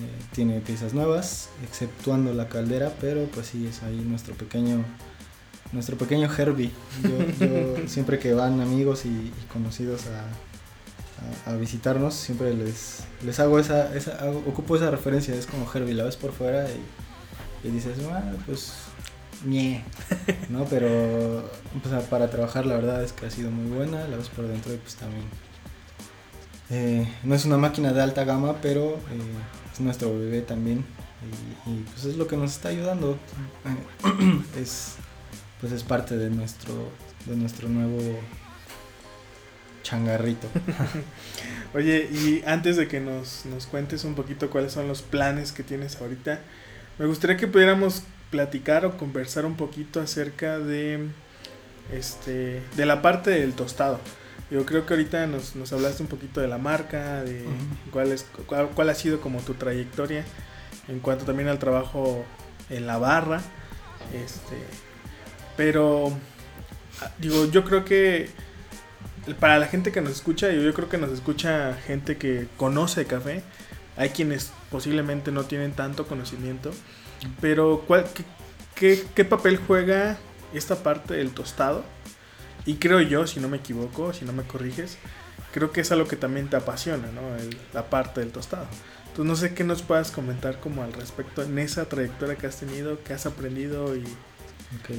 Eh, 0.00 0.22
tiene 0.32 0.60
piezas 0.60 0.94
nuevas, 0.94 1.48
exceptuando 1.64 2.32
la 2.34 2.48
caldera, 2.48 2.92
pero 3.00 3.24
pues 3.34 3.48
sí, 3.48 3.66
es 3.66 3.82
ahí 3.82 3.96
nuestro 3.96 4.34
pequeño, 4.34 4.84
nuestro 5.72 5.96
pequeño 5.96 6.30
Herbie. 6.32 6.70
Yo, 7.02 7.46
yo 7.46 7.76
siempre 7.88 8.18
que 8.18 8.32
van 8.34 8.60
amigos 8.60 9.06
y, 9.06 9.08
y 9.08 9.32
conocidos 9.52 10.02
a, 10.06 11.50
a- 11.50 11.52
a 11.52 11.56
visitarnos, 11.56 12.14
siempre 12.14 12.54
les, 12.54 13.00
les 13.24 13.40
hago 13.40 13.58
esa, 13.58 13.92
esa 13.96 14.12
hago- 14.22 14.44
ocupo 14.46 14.76
esa 14.76 14.90
referencia, 14.90 15.34
es 15.34 15.46
como 15.46 15.66
Herbie, 15.72 15.94
la 15.94 16.04
ves 16.04 16.16
por 16.16 16.30
fuera 16.32 16.68
y, 16.70 16.80
y 17.64 17.68
dices, 17.70 17.98
ah, 18.10 18.22
pues, 18.46 18.72
ñe, 19.44 19.84
¿no? 20.48 20.64
Pero 20.66 21.50
pues, 21.82 22.04
para 22.04 22.30
trabajar 22.30 22.66
la 22.66 22.74
verdad 22.76 23.02
es 23.02 23.12
que 23.12 23.26
ha 23.26 23.30
sido 23.30 23.50
muy 23.50 23.76
buena, 23.76 24.06
la 24.08 24.16
ves 24.16 24.28
por 24.28 24.46
dentro 24.46 24.72
y 24.72 24.76
pues 24.78 24.96
también. 24.96 25.24
eh, 26.70 27.06
no 27.24 27.34
es 27.34 27.44
una 27.44 27.56
máquina 27.56 27.92
de 27.92 28.02
alta 28.02 28.24
gama, 28.24 28.56
pero 28.60 28.94
eh, 28.94 29.72
es 29.72 29.80
nuestro 29.80 30.16
bebé 30.18 30.42
también 30.42 30.84
y, 31.66 31.70
y, 31.70 31.84
pues 31.92 32.04
es 32.04 32.16
lo 32.16 32.26
que 32.26 32.36
nos 32.36 32.52
está 32.52 32.68
ayudando. 32.70 33.18
Eh, 34.04 34.42
es 34.60 34.96
pues 35.60 35.72
es 35.72 35.82
parte 35.82 36.16
de 36.16 36.30
nuestro 36.30 36.72
de 37.26 37.36
nuestro 37.36 37.68
nuevo 37.68 38.18
changarrito. 39.82 40.48
Oye, 41.74 42.08
y 42.12 42.42
antes 42.46 42.76
de 42.76 42.88
que 42.88 43.00
nos, 43.00 43.46
nos 43.46 43.66
cuentes 43.66 44.04
un 44.04 44.14
poquito 44.14 44.50
cuáles 44.50 44.72
son 44.72 44.86
los 44.88 45.02
planes 45.02 45.52
que 45.52 45.62
tienes 45.62 45.96
ahorita, 45.96 46.40
me 46.98 47.06
gustaría 47.06 47.36
que 47.36 47.46
pudiéramos 47.46 48.02
platicar 48.30 48.84
o 48.84 48.96
conversar 48.96 49.46
un 49.46 49.56
poquito 49.56 50.00
acerca 50.00 50.58
de 50.58 51.08
este 51.92 52.62
de 52.76 52.86
la 52.86 53.02
parte 53.02 53.30
del 53.30 53.54
tostado. 53.54 54.00
Yo 54.50 54.64
creo 54.64 54.86
que 54.86 54.94
ahorita 54.94 55.26
nos, 55.26 55.56
nos 55.56 55.72
hablaste 55.72 56.02
un 56.02 56.08
poquito 56.08 56.40
de 56.40 56.48
la 56.48 56.58
marca, 56.58 57.22
de 57.22 57.44
cuál, 57.90 58.12
es, 58.12 58.26
cuál, 58.46 58.70
cuál 58.70 58.88
ha 58.88 58.94
sido 58.94 59.20
como 59.20 59.40
tu 59.40 59.54
trayectoria 59.54 60.24
en 60.88 61.00
cuanto 61.00 61.26
también 61.26 61.48
al 61.48 61.58
trabajo 61.58 62.24
en 62.70 62.86
la 62.86 62.96
barra. 62.98 63.42
Este, 64.12 64.56
pero 65.56 66.12
ah, 67.02 67.10
digo, 67.18 67.44
yo 67.50 67.64
creo 67.64 67.84
que 67.84 68.30
para 69.38 69.58
la 69.58 69.66
gente 69.66 69.92
que 69.92 70.00
nos 70.00 70.12
escucha, 70.12 70.50
yo, 70.50 70.62
yo 70.62 70.72
creo 70.72 70.88
que 70.88 70.98
nos 70.98 71.10
escucha 71.10 71.74
gente 71.86 72.16
que 72.16 72.48
conoce 72.56 73.04
café. 73.04 73.42
Hay 73.98 74.10
quienes 74.10 74.52
posiblemente 74.70 75.30
no 75.32 75.44
tienen 75.44 75.72
tanto 75.72 76.06
conocimiento. 76.06 76.70
Pero 77.40 77.84
¿cuál, 77.86 78.06
qué, 78.14 78.24
qué- 78.74 79.04
qué 79.14 79.24
papel 79.26 79.58
juega 79.58 80.16
esta 80.54 80.76
parte 80.76 81.14
del 81.14 81.32
tostado? 81.32 81.84
Y 82.64 82.76
creo 82.76 83.00
yo, 83.00 83.26
si 83.26 83.40
no 83.40 83.48
me 83.48 83.58
equivoco, 83.58 84.12
si 84.12 84.24
no 84.24 84.32
me 84.32 84.44
corriges, 84.44 84.98
creo 85.52 85.72
que 85.72 85.80
es 85.80 85.92
algo 85.92 86.06
que 86.08 86.16
también 86.16 86.48
te 86.48 86.56
apasiona, 86.56 87.08
¿no? 87.12 87.22
la 87.74 87.90
parte 87.90 88.20
del 88.20 88.30
tostado. 88.30 88.66
Entonces 89.08 89.24
no 89.26 89.36
sé 89.36 89.54
qué 89.54 89.64
nos 89.64 89.82
puedas 89.82 90.10
comentar 90.12 90.60
como 90.60 90.82
al 90.82 90.92
respecto 90.92 91.42
en 91.42 91.58
esa 91.58 91.86
trayectoria 91.88 92.36
que 92.36 92.46
has 92.46 92.56
tenido, 92.60 93.02
que 93.02 93.14
has 93.14 93.26
aprendido 93.26 93.96
y... 93.96 94.02
Ok. 94.02 94.90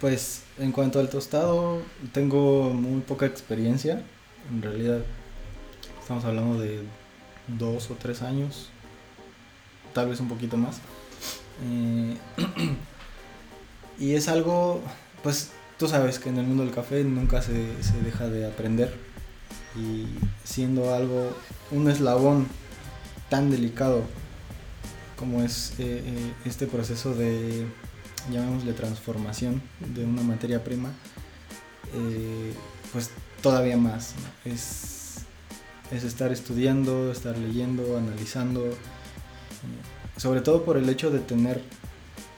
Pues 0.00 0.42
en 0.58 0.72
cuanto 0.72 0.98
al 0.98 1.10
tostado, 1.10 1.82
tengo 2.12 2.70
muy 2.70 3.02
poca 3.02 3.26
experiencia. 3.26 4.02
En 4.50 4.62
realidad, 4.62 5.00
estamos 6.00 6.24
hablando 6.24 6.58
de 6.60 6.80
dos 7.58 7.90
o 7.90 7.94
tres 7.94 8.22
años, 8.22 8.70
tal 9.92 10.08
vez 10.08 10.20
un 10.20 10.28
poquito 10.28 10.56
más. 10.56 10.80
Eh, 11.64 12.16
y 13.98 14.14
es 14.14 14.28
algo, 14.28 14.82
pues 15.22 15.50
tú 15.78 15.88
sabes 15.88 16.18
que 16.18 16.28
en 16.28 16.38
el 16.38 16.46
mundo 16.46 16.64
del 16.64 16.74
café 16.74 17.04
nunca 17.04 17.42
se, 17.42 17.52
deja 18.04 18.28
de 18.28 18.46
aprender. 18.46 18.94
Y 19.76 20.06
siendo 20.44 20.94
algo, 20.94 21.36
un 21.70 21.88
eslabón 21.88 22.48
tan 23.28 23.50
delicado 23.50 24.02
como 25.16 25.42
es 25.42 25.74
eh, 25.78 26.02
eh, 26.04 26.32
este 26.44 26.66
proceso 26.66 27.14
de 27.14 27.66
llamémosle 28.32 28.72
transformación 28.72 29.62
de 29.94 30.04
una 30.04 30.22
materia 30.22 30.62
prima, 30.64 30.90
pues 32.92 33.10
todavía 33.42 33.76
más. 33.76 34.14
Es, 34.44 34.99
es, 35.90 36.04
estar 36.04 36.32
estudiando, 36.32 37.10
estar 37.10 37.36
leyendo, 37.36 37.96
analizando, 37.96 38.66
eh, 38.66 38.74
sobre 40.16 40.40
todo 40.40 40.64
por 40.64 40.76
el 40.76 40.88
hecho 40.88 41.10
de 41.10 41.18
tener 41.18 41.62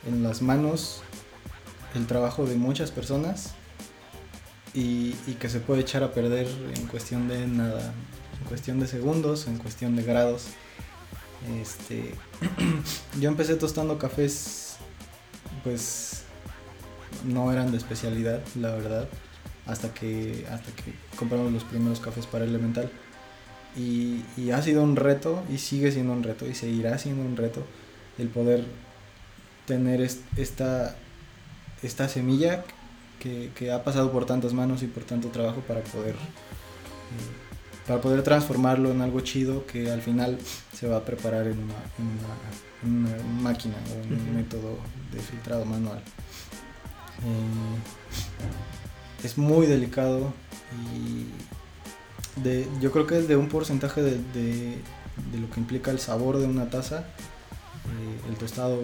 en 0.07 0.23
las 0.23 0.43
manos 0.43 1.03
el 1.95 2.07
trabajo 2.07 2.47
de 2.47 2.57
muchas 2.57 2.91
personas 2.91 3.55
y, 4.75 5.13
que 5.41 5.49
se 5.49 5.61
puede 5.61 5.83
echar 5.83 6.03
a 6.03 6.13
perder 6.13 6.47
en 6.77 6.87
cuestión 6.87 7.29
de 7.29 7.47
nada, 7.47 7.93
en 8.41 8.49
cuestión 8.49 8.81
de 8.81 8.87
segundos, 8.87 9.47
en 9.47 9.59
cuestión 9.59 9.97
de 9.97 10.03
grados. 10.03 10.47
Este, 11.61 12.15
yo 13.21 13.29
empecé 13.29 13.57
tostando 13.57 13.99
cafés 13.99 14.77
pues 15.63 16.23
no 17.25 17.53
eran 17.53 17.71
de 17.71 17.79
especialidad, 17.79 18.43
la 18.57 18.71
verdad, 18.71 19.09
hasta 19.67 19.93
que, 19.93 20.47
hasta 20.51 20.73
que 20.73 20.95
compramos 21.17 21.53
los 21.53 21.65
primeros 21.65 22.01
cafés 22.01 22.27
para 22.27 22.45
Elemental. 22.45 22.91
Y, 23.77 24.23
y, 24.37 24.51
ha 24.51 24.63
sido 24.63 24.83
un 24.83 24.97
reto, 24.97 25.43
y 25.51 25.59
sigue 25.59 25.93
siendo 25.93 26.13
un 26.13 26.23
reto, 26.23 26.47
y 26.47 26.55
seguirá 26.55 26.99
siendo 26.99 27.23
un 27.23 27.37
reto, 27.37 27.65
el 28.19 28.29
poder 28.29 28.67
tener 29.67 30.03
esta, 30.03 30.97
esta 31.83 32.09
semilla 32.09 32.65
que, 33.19 33.51
que, 33.55 33.73
ha 33.73 33.83
pasado 33.83 34.13
por 34.13 34.27
tantas 34.27 34.53
manos 34.53 34.83
y 34.83 34.89
por 34.89 35.05
tanto 35.05 35.29
trabajo 35.29 35.61
para 35.61 35.81
poder, 35.81 36.15
eh, 36.15 37.87
para 37.87 38.01
poder 38.01 38.23
transformarlo 38.23 38.91
en 38.91 39.01
algo 39.01 39.21
chido 39.21 39.67
que 39.67 39.91
al 39.91 40.03
final 40.03 40.39
se 40.75 40.87
va 40.87 40.99
a 40.99 41.05
preparar 41.05 41.47
en 41.47 41.59
una, 41.59 41.75
en 41.99 42.07
una 42.19 42.73
una 42.85 43.17
máquina 43.41 43.77
o 43.91 44.15
un 44.15 44.35
método 44.35 44.79
de 45.13 45.21
filtrado 45.21 45.65
manual. 45.65 46.03
Eh, 47.25 49.25
es 49.25 49.39
muy 49.39 49.67
delicado 49.67 50.33
y 50.95 51.27
de, 52.37 52.67
yo 52.81 52.93
creo 52.93 53.07
que 53.07 53.19
es 53.19 53.29
de 53.29 53.37
un 53.37 53.49
porcentaje 53.49 54.03
de, 54.03 54.13
de, 54.13 54.79
lo 55.39 55.51
que 55.51 55.61
implica 55.61 55.91
el 55.91 55.99
sabor 55.99 56.39
de 56.39 56.47
una 56.47 56.71
taza. 56.71 57.01
Eh, 57.01 58.31
el 58.31 58.37
tostado 58.37 58.81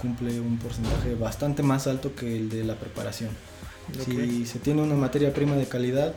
cumple 0.00 0.40
un 0.40 0.58
porcentaje 0.58 1.14
bastante 1.14 1.62
más 1.62 1.86
alto 1.86 2.14
que 2.14 2.36
el 2.36 2.48
de 2.48 2.64
la 2.64 2.74
preparación. 2.74 3.30
Si 4.04 4.46
se 4.46 4.58
tiene 4.58 4.82
una 4.82 4.96
materia 4.96 5.32
prima 5.32 5.54
de 5.54 5.66
calidad, 5.66 6.08
eh, 6.08 6.12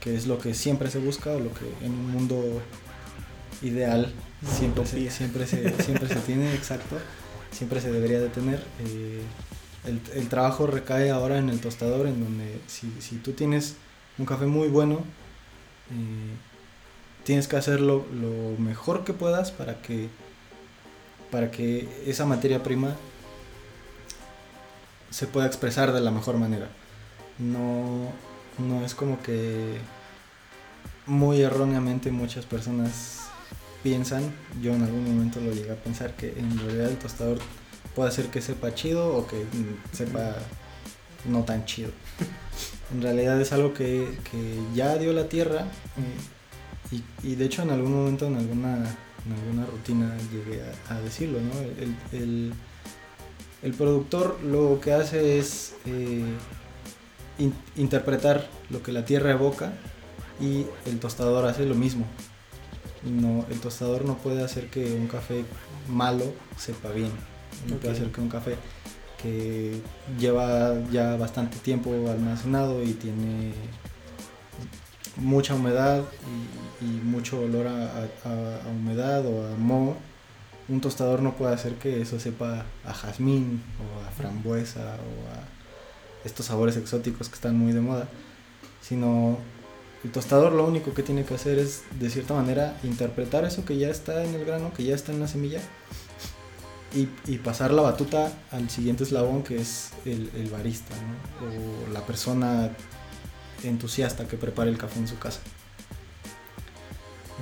que 0.00 0.16
es 0.16 0.26
lo 0.26 0.38
que 0.38 0.54
siempre 0.54 0.90
se 0.90 0.98
busca 0.98 1.30
o 1.30 1.38
lo 1.38 1.52
que 1.54 1.86
en 1.86 1.92
un 1.92 2.10
mundo 2.10 2.60
ideal 3.62 4.12
siempre 4.44 4.84
se, 4.86 5.10
siempre, 5.10 5.46
se, 5.46 5.82
siempre 5.82 6.08
se 6.08 6.16
tiene, 6.16 6.52
exacto, 6.54 6.96
siempre 7.50 7.80
se 7.80 7.90
debería 7.90 8.20
de 8.20 8.28
tener. 8.28 8.62
Eh, 8.80 9.22
el, 9.84 10.28
trabajo 10.28 10.66
recae 10.66 11.10
ahora 11.10 11.38
en 11.38 11.48
el 11.48 11.60
tostador, 11.60 12.06
en 12.06 12.22
donde 12.22 12.60
si, 12.66 13.16
tú 13.16 13.32
tienes 13.32 13.76
un 14.18 14.26
café 14.26 14.46
muy 14.46 14.68
bueno, 14.68 15.00
tienes 17.24 17.48
que 17.48 17.56
hacerlo 17.56 18.04
lo 18.12 18.60
mejor 18.60 19.04
que 19.04 19.12
puedas 19.12 19.50
para 19.50 19.80
que, 19.80 20.08
para 21.30 21.50
que 21.50 21.88
esa 22.06 22.26
materia 22.26 22.62
prima 22.62 22.96
se 25.10 25.26
pueda 25.26 25.46
expresar 25.46 25.92
de 25.92 26.00
la 26.00 26.10
mejor 26.10 26.36
manera. 26.36 26.68
No, 27.38 28.08
no 28.58 28.84
es 28.84 28.94
como 28.94 29.22
que 29.22 29.78
muy 31.06 31.42
erróneamente 31.42 32.10
muchas 32.10 32.46
personas 32.46 33.20
piensan, 33.82 34.32
yo 34.60 34.72
en 34.72 34.82
algún 34.82 35.04
momento 35.04 35.40
lo 35.40 35.52
llegué 35.52 35.72
a 35.72 35.76
pensar, 35.76 36.14
que 36.14 36.30
en 36.38 36.58
realidad 36.58 36.90
el 36.90 36.98
tostador 36.98 37.38
puede 37.94 38.08
hacer 38.08 38.26
que 38.28 38.40
sepa 38.40 38.74
chido 38.74 39.16
o 39.16 39.26
que 39.26 39.44
sepa 39.92 40.36
no 41.24 41.42
tan 41.44 41.64
chido. 41.64 41.90
en 42.92 43.02
realidad 43.02 43.40
es 43.40 43.52
algo 43.52 43.74
que, 43.74 44.08
ya 44.74 44.96
dio 44.96 45.12
la 45.12 45.28
tierra 45.28 45.66
y, 47.22 47.34
de 47.34 47.44
hecho 47.44 47.62
en 47.62 47.70
algún 47.70 47.92
momento 47.92 48.26
en 48.26 48.36
alguna, 48.36 48.76
en 49.26 49.32
alguna 49.32 49.66
rutina 49.66 50.16
llegué 50.32 50.62
a, 50.88 51.00
decirlo, 51.00 51.38
¿no? 51.40 51.52
El, 52.12 52.52
el, 53.62 53.72
productor 53.74 54.40
lo 54.42 54.80
que 54.80 54.92
hace 54.92 55.38
es 55.38 55.74
eh, 55.86 56.24
interpretar 57.76 58.46
lo 58.70 58.82
que 58.82 58.92
la 58.92 59.04
tierra 59.04 59.30
evoca 59.30 59.72
y 60.40 60.66
el 60.86 60.98
tostador 60.98 61.46
hace 61.46 61.64
lo 61.64 61.74
mismo 61.74 62.06
no, 63.04 63.44
el 63.50 63.60
tostador 63.60 64.04
no 64.04 64.16
puede 64.18 64.42
hacer 64.42 64.68
que 64.68 64.94
un 64.94 65.08
café 65.08 65.44
malo 65.88 66.32
sepa 66.56 66.90
bien. 66.90 67.10
No 67.68 67.76
puede 67.76 67.94
hacer 67.94 68.10
que 68.10 68.20
un 68.20 68.28
café 68.28 68.56
que 69.22 69.80
lleva 70.18 70.74
ya 70.90 71.16
bastante 71.16 71.56
tiempo 71.58 71.90
almacenado 72.10 72.82
y 72.82 72.92
tiene 72.94 73.52
mucha 75.16 75.54
humedad 75.54 76.02
y, 76.80 76.84
mucho 76.84 77.40
olor 77.40 77.68
a, 77.68 78.08
humedad 78.70 79.24
o 79.26 79.46
a 79.46 79.56
moho, 79.56 79.96
un 80.68 80.80
tostador 80.80 81.22
no 81.22 81.34
puede 81.34 81.54
hacer 81.54 81.74
que 81.74 82.00
eso 82.00 82.18
sepa 82.18 82.64
a 82.84 82.92
jazmín 82.92 83.62
o 83.78 84.06
a 84.06 84.10
frambuesa 84.10 84.80
o 84.80 85.30
a 85.32 86.26
estos 86.26 86.46
sabores 86.46 86.76
exóticos 86.76 87.28
que 87.28 87.34
están 87.34 87.56
muy 87.56 87.72
de 87.72 87.80
moda, 87.80 88.08
sino 88.80 89.38
el 90.04 90.10
tostador 90.10 90.52
lo 90.52 90.66
único 90.66 90.94
que 90.94 91.02
tiene 91.02 91.24
que 91.24 91.34
hacer 91.34 91.58
es, 91.58 91.82
de 91.98 92.10
cierta 92.10 92.34
manera, 92.34 92.76
interpretar 92.82 93.44
eso 93.44 93.64
que 93.64 93.78
ya 93.78 93.88
está 93.88 94.24
en 94.24 94.34
el 94.34 94.44
grano, 94.44 94.72
que 94.72 94.84
ya 94.84 94.94
está 94.94 95.12
en 95.12 95.20
la 95.20 95.28
semilla, 95.28 95.60
y, 96.94 97.38
pasar 97.38 97.72
la 97.72 97.82
batuta 97.82 98.32
al 98.50 98.68
siguiente 98.70 99.04
eslabón, 99.04 99.42
que 99.42 99.60
es 99.60 99.90
el, 100.04 100.50
barista, 100.50 100.94
o 101.40 101.92
la 101.92 102.04
persona 102.04 102.70
entusiasta 103.62 104.26
que 104.26 104.36
prepara 104.36 104.70
el 104.70 104.78
café 104.78 104.98
en 104.98 105.08
su 105.08 105.18
casa. 105.18 105.40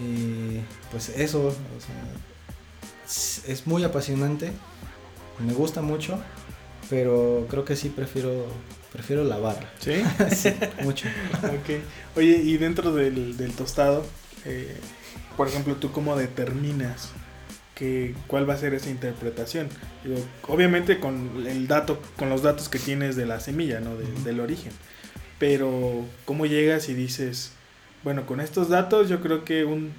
Eh, 0.00 0.62
pues 0.90 1.10
eso, 1.10 1.54
es 3.46 3.66
muy 3.66 3.84
apasionante, 3.84 4.52
me 5.44 5.52
gusta 5.52 5.82
mucho, 5.82 6.18
pero 6.88 7.46
creo 7.50 7.64
que 7.64 7.76
sí 7.76 7.88
prefiero 7.88 8.46
Prefiero 8.92 9.22
lavar. 9.24 9.70
¿Sí? 9.78 10.02
sí, 10.34 10.52
mucho. 10.82 11.06
Oye, 12.16 12.42
y 12.42 12.56
dentro 12.56 12.92
del, 12.92 13.52
tostado, 13.56 14.04
eh, 14.44 14.76
por 15.36 15.48
ejemplo, 15.48 15.76
¿tú 15.76 15.92
cómo 15.92 16.16
determinas 16.16 17.10
que, 17.80 18.14
cuál 18.26 18.48
va 18.48 18.54
a 18.54 18.58
ser 18.58 18.74
esa 18.74 18.90
interpretación? 18.90 19.68
obviamente 20.46 21.00
con 21.00 21.46
el 21.46 21.66
dato, 21.66 21.98
con 22.18 22.28
los 22.28 22.42
datos 22.42 22.68
que 22.68 22.78
tienes 22.78 23.16
de 23.16 23.24
la 23.24 23.40
semilla, 23.40 23.80
¿no? 23.80 23.96
Del 23.96 24.40
origen. 24.40 24.72
Pero, 25.38 26.04
¿cómo 26.26 26.44
llegas 26.44 26.90
y 26.90 26.94
dices, 26.94 27.52
bueno, 28.04 28.26
con 28.26 28.40
estos 28.40 28.68
datos 28.68 29.08
yo 29.08 29.22
creo 29.22 29.44
que 29.46 29.64
un 29.64 29.92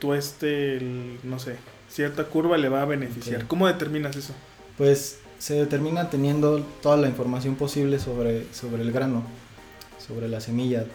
tueste, 0.00 0.80
no 1.22 1.38
sé, 1.38 1.56
cierta 1.88 2.24
curva 2.24 2.58
le 2.58 2.68
va 2.68 2.82
a 2.82 2.86
beneficiar? 2.86 3.46
¿Cómo 3.46 3.68
determinas 3.68 4.16
eso? 4.16 4.34
Pues 4.76 5.20
se 5.38 5.54
determina 5.54 6.10
teniendo 6.10 6.60
toda 6.82 6.96
la 6.96 7.06
información 7.06 7.54
posible 7.54 8.00
sobre, 8.00 8.52
sobre 8.52 8.82
el 8.82 8.90
grano, 8.90 9.22
sobre 10.04 10.28
la 10.28 10.40
semilla, 10.40 10.86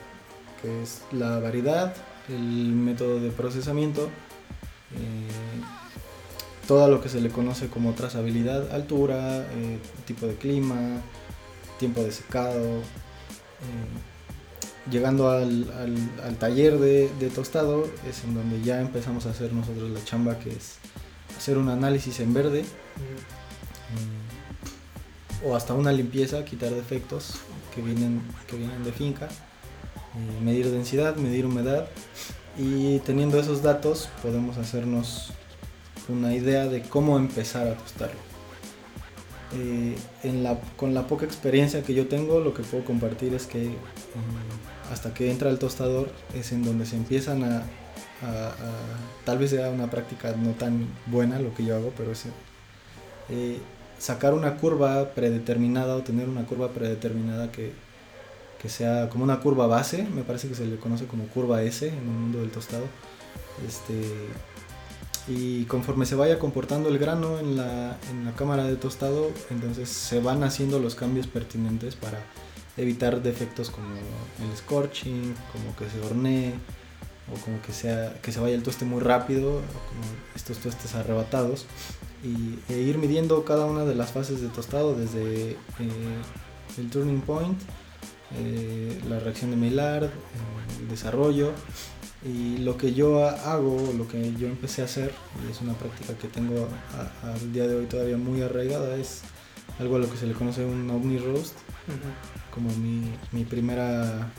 que 0.61 0.83
es 0.83 1.03
la 1.13 1.39
variedad, 1.39 1.95
el 2.27 2.73
método 2.73 3.21
de 3.21 3.29
procesamiento, 3.29 4.09
eh, 4.93 5.86
todo 6.67 6.87
lo 6.89 7.01
que 7.01 7.09
se 7.09 7.21
le 7.21 7.29
conoce 7.29 7.69
como 7.69 7.93
trazabilidad, 7.93 8.71
altura, 8.73 9.39
eh, 9.39 9.79
tipo 10.05 10.27
de 10.27 10.35
clima, 10.35 11.01
tiempo 11.79 12.03
de 12.03 12.11
secado. 12.11 12.79
Eh, 12.79 14.91
llegando 14.91 15.29
al, 15.29 15.65
taller 16.39 16.77
de, 16.77 17.31
tostado 17.33 17.85
es 18.07 18.23
en 18.23 18.35
donde 18.35 18.61
ya 18.61 18.81
empezamos 18.81 19.25
a 19.25 19.31
hacer 19.31 19.53
nosotros 19.53 19.89
la 19.89 20.03
chamba 20.03 20.37
que 20.39 20.49
es 20.49 20.75
hacer 21.37 21.57
un 21.57 21.69
análisis 21.69 22.19
en 22.19 22.33
verde 22.33 22.65
o 25.45 25.55
hasta 25.55 25.73
una 25.73 25.91
limpieza, 25.91 26.43
quitar 26.45 26.71
defectos 26.71 27.35
que 27.73 27.81
vienen, 27.81 28.21
que 28.47 28.57
vienen 28.57 28.83
de 28.83 28.91
finca. 28.91 29.27
eh, 29.27 30.43
medir 30.43 30.69
densidad, 30.71 31.15
medir 31.15 31.45
humedad 31.45 31.87
y 32.57 32.99
teniendo 32.99 33.39
esos 33.39 33.61
datos 33.61 34.09
podemos 34.21 34.57
hacernos 34.57 35.31
una 36.09 36.33
idea 36.33 36.65
de 36.65 36.81
cómo 36.81 37.17
empezar 37.17 37.67
a 37.67 37.75
tostarlo. 37.75 38.19
Eh, 39.53 39.95
con 40.75 40.93
la 40.93 41.07
poca 41.07 41.25
experiencia 41.25 41.81
que 41.81 41.93
yo 41.93 42.07
tengo, 42.07 42.41
lo 42.41 42.53
que 42.53 42.63
puedo 42.63 42.83
compartir 42.83 43.33
es 43.33 43.45
que 43.47 43.69
mm, 43.69 44.91
hasta 44.91 45.13
que 45.13 45.31
entra 45.31 45.49
el 45.49 45.59
tostador 45.59 46.09
es 46.33 46.51
en 46.51 46.63
donde 46.63 46.85
se 46.85 46.97
empiezan 46.97 47.43
a, 47.43 47.63
tal 49.25 49.37
vez 49.37 49.51
sea 49.51 49.69
una 49.69 49.91
práctica 49.91 50.33
no 50.35 50.51
tan 50.51 50.87
buena 51.05 51.39
lo 51.39 51.53
que 51.53 51.63
yo 51.63 51.75
hago, 51.75 51.93
pero 51.95 52.11
es 52.11 52.25
eh, 53.29 53.59
sacar 53.99 54.33
una 54.33 54.57
curva 54.57 55.11
predeterminada 55.13 55.95
o 55.95 56.01
tener 56.01 56.27
una 56.27 56.45
curva 56.45 56.69
predeterminada 56.69 57.51
que, 57.51 57.73
que 58.61 58.69
sea 58.69 59.09
como 59.09 59.23
una 59.23 59.39
curva 59.39 59.67
base, 59.67 60.03
me 60.03 60.23
parece 60.23 60.47
que 60.47 60.55
se 60.55 60.65
le 60.65 60.77
conoce 60.77 61.05
como 61.05 61.27
curva 61.27 61.61
S 61.63 61.87
en 61.87 61.95
el 61.95 62.03
mundo 62.03 62.39
del 62.39 62.51
tostado. 62.51 62.85
Este, 63.67 63.93
y 65.27 65.65
conforme 65.65 66.05
se 66.05 66.15
vaya 66.15 66.39
comportando 66.39 66.89
el 66.89 66.97
grano 66.97 67.39
en 67.39 67.57
la, 67.57 67.97
en 68.09 68.25
la 68.25 68.33
cámara 68.33 68.63
de 68.63 68.75
tostado, 68.75 69.31
entonces 69.49 69.89
se 69.89 70.21
van 70.21 70.43
haciendo 70.43 70.79
los 70.79 70.95
cambios 70.95 71.27
pertinentes 71.27 71.95
para 71.95 72.19
evitar 72.77 73.21
defectos 73.21 73.69
como 73.69 73.87
el 73.89 74.57
scorching, 74.57 75.33
como 75.51 75.75
que 75.75 75.89
se 75.89 75.99
hornee 76.05 76.53
o 77.33 77.37
como 77.43 77.61
que 77.61 77.73
sea 77.73 78.13
que 78.21 78.31
se 78.31 78.39
vaya 78.39 78.55
el 78.55 78.63
toste 78.63 78.85
muy 78.85 79.01
rápido, 79.01 79.49
como 79.49 80.01
estos 80.35 80.59
tostes 80.59 80.95
arrebatados 80.95 81.65
y 82.23 82.59
e 82.73 82.79
ir 82.79 82.97
midiendo 82.97 83.43
cada 83.43 83.65
una 83.65 83.83
de 83.83 83.95
las 83.95 84.11
fases 84.11 84.41
de 84.41 84.47
tostado 84.47 84.95
desde 84.95 85.51
eh, 85.51 85.57
el 86.77 86.89
turning 86.89 87.21
point, 87.21 87.59
eh, 88.37 88.99
la 89.09 89.19
reacción 89.19 89.51
de 89.51 89.57
Maillard, 89.57 90.09
el 90.79 90.87
desarrollo 90.89 91.51
y 92.27 92.57
lo 92.57 92.77
que 92.77 92.93
yo 92.93 93.25
hago, 93.25 93.93
lo 93.97 94.05
que 94.07 94.33
yo 94.33 94.47
empecé 94.47 94.81
a 94.81 94.85
hacer, 94.85 95.13
y 95.47 95.51
es 95.51 95.61
una 95.61 95.73
práctica 95.73 96.13
que 96.17 96.27
tengo 96.27 96.67
al 97.23 97.53
día 97.53 97.67
de 97.67 97.75
hoy 97.75 97.85
todavía 97.85 98.17
muy 98.17 98.41
arraigada, 98.41 98.97
es 98.97 99.21
algo 99.79 99.95
a 99.95 99.99
lo 99.99 100.11
que 100.11 100.17
se 100.17 100.25
le 100.25 100.33
conoce 100.33 100.65
un 100.65 100.89
ovni 100.89 101.19
roast, 101.19 101.55
como 102.53 102.69
mi, 102.75 103.13
mi, 103.31 103.45
primera, 103.45 104.29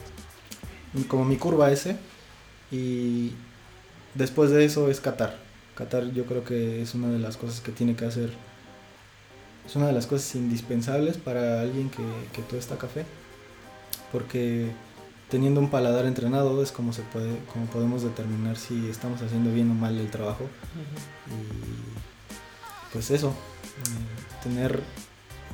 como 1.09 1.25
mi 1.25 1.37
curva 1.37 1.73
S. 1.73 1.97
Y 2.71 3.33
después 4.15 4.51
de 4.51 4.67
eso 4.67 4.91
es 4.91 5.01
catar. 5.01 5.39
Catar 5.75 6.13
yo 6.13 6.27
creo 6.27 6.45
que 6.45 6.83
es 6.83 6.95
una 6.95 7.09
de 7.09 7.19
las 7.19 7.39
cosas 7.39 7.61
que 7.61 7.73
tiene 7.73 7.97
que 7.97 8.05
hacer, 8.05 8.31
es 9.65 9.77
una 9.77 9.87
de 9.87 9.93
las 9.95 10.07
cosas 10.07 10.35
indispensables 10.35 11.17
para 11.17 11.63
alguien 11.63 11.89
que, 11.89 12.05
que 12.35 12.43
tuesta 12.43 12.77
café, 12.77 13.07
porque 14.13 14.73
teniendo 15.31 15.61
un 15.61 15.71
paladar 15.71 16.07
entrenado 16.07 16.63
es 16.63 16.73
como 16.73 16.93
se 16.93 17.03
puede 17.03 17.39
como 17.53 17.67
podemos 17.67 18.03
determinar 18.03 18.57
si 18.57 18.89
estamos 18.89 19.23
haciendo 19.23 19.53
bien 19.53 19.71
o 19.71 19.75
mal 19.75 19.99
el 19.99 20.11
trabajo. 20.11 20.45
Y 21.27 22.93
pues 22.93 23.11
eso 23.11 23.29
eh, 23.29 24.43
tener 24.43 24.83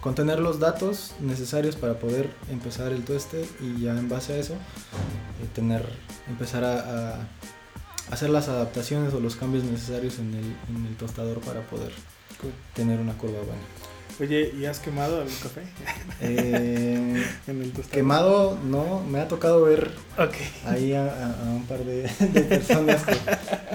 contener 0.01 0.39
los 0.39 0.61
datos 0.61 1.15
necesarios 1.21 1.77
para 1.77 1.99
poder 1.99 2.31
empezar 2.51 2.93
el 2.93 3.05
tueste 3.05 3.49
y 3.61 3.81
ya 3.81 3.93
en 3.93 4.09
base 4.09 4.35
a 4.35 4.37
eso 4.37 4.53
eh, 4.53 5.49
tener 5.55 5.89
empezar 6.29 6.63
a, 6.63 7.27
hacer 8.11 8.29
las 8.29 8.49
adaptaciones 8.49 9.15
o 9.15 9.21
los 9.21 9.35
cambios 9.35 9.65
necesarios 9.65 10.19
en 10.19 10.35
el, 10.35 10.45
en 10.69 10.87
el 10.87 10.97
tostador 10.97 11.41
para 11.41 11.63
poder 11.63 11.93
tener 12.75 13.01
una 13.01 13.15
curva 13.15 13.39
buena 13.39 13.63
Oye, 14.21 14.53
¿y 14.57 14.67
has 14.67 14.79
quemado 14.79 15.17
algún 15.17 15.35
café? 15.43 15.63
Eh, 16.21 17.25
quemado, 17.91 18.57
no, 18.65 19.01
me 19.01 19.19
ha 19.19 19.27
tocado 19.27 19.65
ver 19.65 19.91
ahí 20.67 20.95
a, 20.95 21.35
un 21.47 21.65
par 21.67 21.81
de, 21.85 22.09
personas 22.49 23.03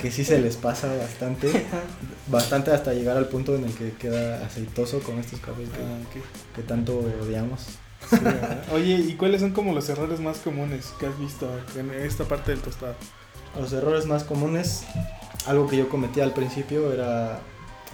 que, 0.02 0.12
sí 0.12 0.23
se 0.23 0.39
les 0.39 0.56
pasa 0.56 0.95
bastante, 0.95 1.52
bastante 2.28 2.71
hasta 2.71 2.93
llegar 2.93 3.17
al 3.17 3.28
punto 3.28 3.56
en 3.56 3.65
el 3.65 3.73
que 3.73 3.91
queda 3.91 4.45
aceitoso 4.45 4.99
con 5.02 5.19
estos 5.19 5.41
cafés 5.41 5.67
que, 5.69 6.62
ah, 6.62 6.65
tanto 6.67 6.99
odiamos. 7.21 7.67
Oye, 8.71 8.95
¿y 8.95 9.15
cuáles 9.15 9.41
son 9.41 9.52
como 9.52 9.73
los 9.73 9.89
errores 9.89 10.21
más 10.21 10.38
comunes 10.38 10.93
que 10.99 11.08
has 11.08 11.19
visto 11.19 11.49
en 11.75 11.91
esta 11.91 12.23
parte 12.23 12.52
del 12.52 12.62
tostado? 12.62 12.95
Los 13.60 13.73
errores 13.73 14.06
más 14.06 14.23
comunes, 14.23 14.86
algo 15.45 15.67
que 15.67 15.75
yo 15.75 15.89
cometí 15.89 16.21
al 16.21 16.34
principio 16.34 16.93
era... 16.93 17.39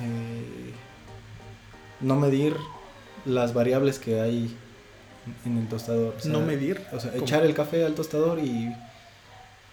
Eh, 0.02 0.74
no 2.06 2.16
medir 2.16 2.56
las 3.26 3.54
variables 3.54 4.00
que 4.00 4.22
hay 4.22 4.56
en 5.46 5.58
el 5.58 5.68
tostador. 5.68 6.14
no 6.26 6.42
medir. 6.42 6.82
O 6.94 7.00
sea, 7.00 7.16
echar 7.16 7.44
el 7.44 7.54
café 7.54 7.84
al 7.84 7.96
tostador 7.96 8.40
y 8.40 8.72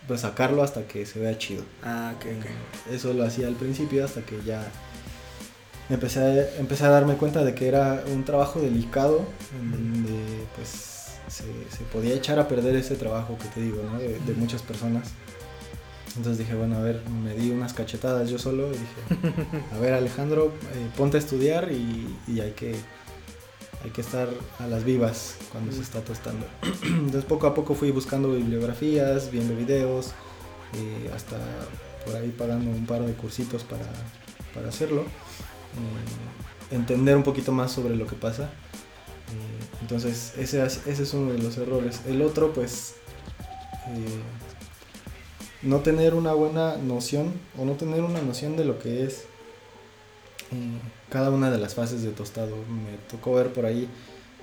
pues 0.09 0.23
sacarlo 0.23 0.63
hasta 0.63 0.83
que 0.89 1.05
se 1.07 1.21
vea 1.21 1.37
chido. 1.39 1.65
Ah, 1.83 2.15
ok, 2.17 2.27
Eso 2.91 3.13
lo 3.13 3.25
hacía 3.25 3.47
al 3.47 3.55
principio 3.55 4.05
hasta 4.05 4.23
que 4.23 4.43
ya 4.45 4.65
empecé 5.91 6.21
a, 6.21 6.59
empecé 6.59 6.85
a 6.85 6.89
darme 6.89 7.17
cuenta 7.17 7.45
de 7.45 7.55
que 7.55 7.69
era 7.69 8.03
un 8.13 8.25
trabajo 8.25 8.61
delicado 8.61 9.25
en 9.61 9.71
donde 9.71 10.47
pues 10.57 11.19
se, 11.29 11.45
podía 11.93 12.15
echar 12.15 12.39
a 12.39 12.49
perder 12.49 12.77
ese 12.77 12.97
trabajo 12.97 13.37
que 13.39 13.49
te 13.49 13.61
digo, 13.61 13.83
¿no? 13.83 13.99
de, 13.99 14.19
de 14.19 14.35
muchas 14.35 14.63
personas. 14.63 15.13
Entonces 16.17 16.39
dije, 16.39 16.55
bueno, 16.55 16.77
a 16.77 16.81
ver, 16.81 17.03
me 17.09 17.35
di 17.35 17.51
unas 17.51 17.73
cachetadas 17.73 18.29
yo 18.29 18.39
solo 18.39 18.69
y 18.69 18.73
dije, 18.73 19.35
a 19.73 19.79
ver 19.79 19.95
Alejandro, 19.95 20.53
eh, 20.75 20.89
ponte 20.97 21.17
a 21.17 21.21
estudiar 21.21 21.73
y, 21.73 22.41
hay, 22.41 22.53
que, 22.53 22.75
hay 23.83 23.91
que 23.91 24.01
estar 24.03 24.29
a 24.59 24.67
las 24.67 24.85
vivas 24.85 25.37
cuando 25.51 25.73
se 25.73 25.81
está 25.81 26.03
tostando. 26.03 26.47
Entonces 26.83 27.25
poco 27.25 27.47
a 27.47 27.55
poco 27.55 27.75
fui 27.75 27.91
buscando 27.91 28.33
bibliografías, 28.33 29.31
viendo 29.31 29.57
videos, 29.57 30.13
eh, 30.75 31.11
hasta 31.15 31.39
por 32.05 32.17
ahí 32.17 32.29
pagando 32.37 32.71
un 32.71 32.85
par 32.85 33.03
de 33.03 33.15
cursitos 33.15 33.65
para, 33.65 34.69
hacerlo, 34.69 35.03
eh, 35.03 36.75
entender 36.75 37.17
un 37.17 37.23
poquito 37.23 37.53
más 37.53 37.73
sobre 37.73 37.97
lo 37.97 38.07
que 38.07 38.17
pasa. 38.17 38.51
entonces 39.81 40.35
ese, 40.37 40.63
ese 40.63 40.91
es 40.91 41.15
uno 41.15 41.33
de 41.33 41.39
los 41.39 41.57
errores. 41.57 42.03
El 42.07 42.21
otro 42.21 42.53
pues 42.53 42.97
no 45.63 45.81
tener 45.81 46.15
una 46.15 46.33
buena 46.33 46.77
noción 46.77 47.33
o 47.59 47.65
no 47.65 47.73
tener 47.73 48.03
una 48.03 48.21
noción 48.21 48.57
de 48.57 48.65
lo 48.65 48.79
que 48.79 49.05
es 49.05 49.25
eh, 50.53 50.79
cada 51.09 51.31
una 51.31 51.51
de 51.51 51.59
las 51.59 51.75
fases 51.75 52.03
de 52.03 52.11
tostado. 52.11 52.57
Me 52.57 52.99
tocó 53.11 53.35
ver 53.35 53.53
por 53.53 53.67
ahí 53.67 53.89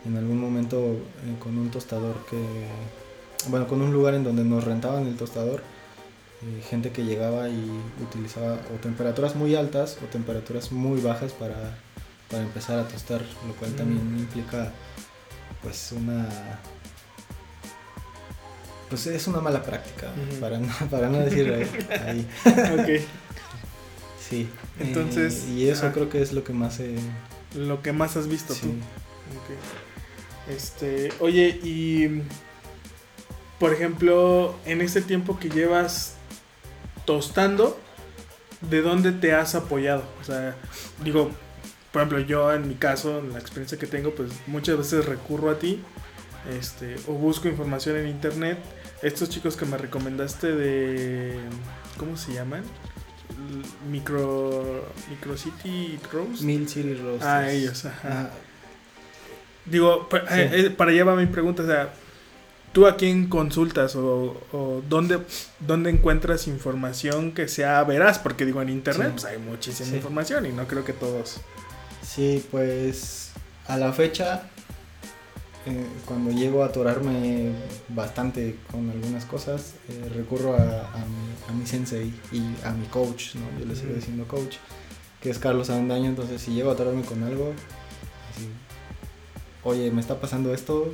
en 0.05 0.17
algún 0.17 0.39
momento 0.39 0.77
eh, 0.77 1.35
con 1.39 1.57
un 1.57 1.69
tostador 1.69 2.15
que, 2.29 2.37
bueno, 3.49 3.67
con 3.67 3.81
un 3.81 3.91
lugar 3.91 4.13
en 4.13 4.23
donde 4.23 4.43
nos 4.43 4.63
rentaban 4.63 5.07
el 5.07 5.17
tostador, 5.17 5.61
eh, 6.41 6.61
gente 6.69 6.91
que 6.91 7.03
llegaba 7.03 7.49
y 7.49 7.69
utilizaba 8.01 8.53
o 8.73 8.79
temperaturas 8.81 9.35
muy 9.35 9.55
altas 9.55 9.97
o 10.03 10.05
temperaturas 10.05 10.71
muy 10.71 11.01
bajas 11.01 11.33
para, 11.33 11.77
para 12.31 12.43
empezar 12.43 12.79
a 12.79 12.87
tostar, 12.87 13.21
lo 13.45 13.53
cual 13.55 13.73
también 13.73 14.15
mm. 14.15 14.19
implica 14.19 14.71
pues 15.61 15.91
una 15.91 16.29
pues 18.89 19.05
es 19.07 19.27
una 19.27 19.39
mala 19.39 19.63
práctica, 19.63 20.11
para, 20.39 20.57
no, 20.57 20.73
para 20.89 21.09
no 21.09 21.19
decir 21.19 21.67
ahí. 22.05 22.27
ok. 22.45 23.03
Sí. 24.29 24.49
Entonces. 24.79 25.47
y 25.47 25.69
eso 25.69 25.91
creo 25.91 26.09
que 26.09 26.21
es 26.21 26.33
lo 26.33 26.43
que 26.43 26.53
más 26.53 26.79
Lo 27.55 27.81
que 27.81 27.93
más 27.93 28.17
has 28.17 28.27
visto 28.27 28.53
tú. 28.53 28.73
Este. 30.49 31.11
Oye, 31.19 31.59
y. 31.63 32.21
Por 33.59 33.73
ejemplo, 33.73 34.55
en 34.65 34.81
este 34.81 35.01
tiempo 35.01 35.37
que 35.37 35.49
llevas 35.49 36.15
tostando, 37.05 37.77
¿de 38.61 38.81
dónde 38.81 39.11
te 39.11 39.33
has 39.33 39.53
apoyado? 39.53 40.03
O 40.21 40.23
sea, 40.23 40.55
digo, 41.03 41.29
por 41.91 42.01
ejemplo, 42.01 42.19
yo 42.19 42.53
en 42.53 42.69
mi 42.69 42.75
caso, 42.75 43.19
en 43.19 43.33
la 43.33 43.39
experiencia 43.39 43.77
que 43.77 43.85
tengo, 43.85 44.15
pues 44.15 44.31
muchas 44.47 44.77
veces 44.77 45.05
recurro 45.05 45.51
a 45.51 45.59
ti. 45.59 45.83
Este, 46.57 46.95
o 47.05 47.13
busco 47.13 47.49
información 47.49 47.97
en 47.97 48.07
internet 48.07 48.57
estos 49.01 49.29
chicos 49.29 49.55
que 49.55 49.65
me 49.65 49.77
recomendaste 49.77 50.55
de. 50.55 51.39
¿Cómo 51.97 52.17
se 52.17 52.33
llaman? 52.33 52.63
Micro. 53.89 54.85
Micro 55.09 55.37
City 55.37 55.99
Rose. 56.11 56.43
Mill 56.43 56.67
City 56.67 56.95
Rose. 56.95 57.25
Ah, 57.25 57.49
ellos, 57.51 57.85
ajá. 57.85 58.31
Digo, 59.65 60.07
eh, 60.31 60.49
eh, 60.53 60.69
para, 60.71 60.91
allá 60.91 61.03
va 61.03 61.15
mi 61.15 61.27
pregunta, 61.27 61.61
o 61.63 61.65
sea, 61.65 61.93
¿tú 62.71 62.87
a 62.87 62.97
quién 62.97 63.27
consultas 63.27 63.95
o, 63.95 64.41
o 64.51 64.81
dónde, 64.89 65.19
dónde, 65.59 65.91
encuentras 65.91 66.47
información 66.47 67.33
que 67.33 67.47
sea 67.47 67.83
veraz? 67.83 68.17
Porque 68.17 68.45
digo, 68.45 68.61
en 68.61 68.69
internet 68.69 69.11
pues 69.11 69.25
hay 69.25 69.37
muchísima 69.37 69.95
información 69.95 70.47
y 70.47 70.51
no 70.51 70.67
creo 70.67 70.83
que 70.83 70.93
todos. 70.93 71.39
Sí, 72.01 72.43
pues 72.49 73.31
a 73.67 73.77
la 73.77 73.93
fecha 73.93 74.49
eh, 75.69 75.85
cuando 76.05 76.31
llego 76.31 76.63
a 76.63 76.67
atorarme 76.67 77.51
bastante 77.89 78.57
con 78.71 78.89
algunas 78.89 79.25
cosas, 79.25 79.75
eh, 79.89 80.09
recurro 80.15 80.55
a, 80.55 81.05
mi, 81.53 81.65
sensei 81.65 82.13
y 82.31 82.41
a 82.65 82.71
mi 82.71 82.85
coach, 82.87 83.35
¿no? 83.35 83.59
Yo 83.59 83.65
le 83.65 83.75
sigo 83.75 83.93
diciendo 83.93 84.27
coach, 84.27 84.55
que 85.21 85.29
es 85.29 85.39
Carlos 85.39 85.69
Avendaño, 85.69 86.07
entonces 86.07 86.41
si 86.41 86.53
llego 86.53 86.69
a 86.69 86.73
atorarme 86.73 87.03
con 87.03 87.23
algo, 87.23 87.53
así, 88.31 88.49
oye, 89.63 89.91
me 89.91 90.01
está 90.01 90.19
pasando 90.19 90.53
esto, 90.53 90.93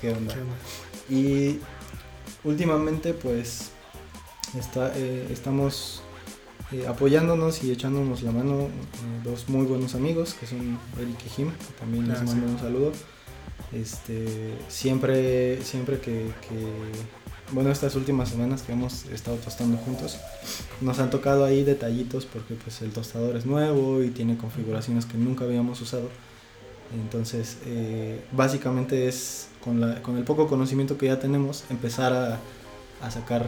¿qué 0.00 0.12
onda? 0.12 0.34
Y 1.08 1.60
últimamente 2.44 3.14
pues 3.14 3.70
está, 4.58 4.92
eh, 4.96 5.28
estamos 5.30 6.02
eh, 6.72 6.86
apoyándonos 6.88 7.62
y 7.62 7.70
echándonos 7.70 8.22
la 8.22 8.32
mano 8.32 8.62
eh, 8.62 8.70
dos 9.22 9.48
muy 9.48 9.66
buenos 9.66 9.94
amigos 9.94 10.34
que 10.34 10.46
son 10.46 10.78
Eric 10.98 11.18
y 11.26 11.28
Jim, 11.28 11.50
que 11.50 11.74
también 11.78 12.08
les 12.08 12.18
Ah, 12.18 12.24
mando 12.24 12.46
sí. 12.46 12.52
un 12.54 12.58
saludo. 12.58 12.92
Este, 13.80 14.56
siempre, 14.68 15.62
siempre 15.62 16.00
que, 16.00 16.30
bueno, 17.52 17.70
estas 17.70 17.94
últimas 17.94 18.30
semanas 18.30 18.62
que 18.62 18.72
hemos 18.72 19.04
estado 19.06 19.36
tostando 19.36 19.76
juntos, 19.76 20.18
nos 20.80 20.98
han 20.98 21.10
tocado 21.10 21.44
ahí 21.44 21.62
detallitos 21.62 22.24
porque 22.24 22.54
pues 22.54 22.80
el 22.82 22.90
tostador 22.92 23.36
es 23.36 23.44
nuevo 23.44 24.02
y 24.02 24.10
tiene 24.10 24.36
configuraciones 24.38 25.04
que 25.04 25.18
nunca 25.18 25.44
habíamos 25.44 25.80
usado. 25.80 26.08
Entonces, 26.94 27.58
eh, 27.66 28.24
básicamente 28.32 29.08
es 29.08 29.48
con, 29.62 29.80
la, 29.80 30.00
con 30.02 30.16
el 30.16 30.24
poco 30.24 30.46
conocimiento 30.46 30.96
que 30.96 31.06
ya 31.06 31.18
tenemos, 31.18 31.64
empezar 31.70 32.40
a 33.02 33.10
sacar... 33.10 33.46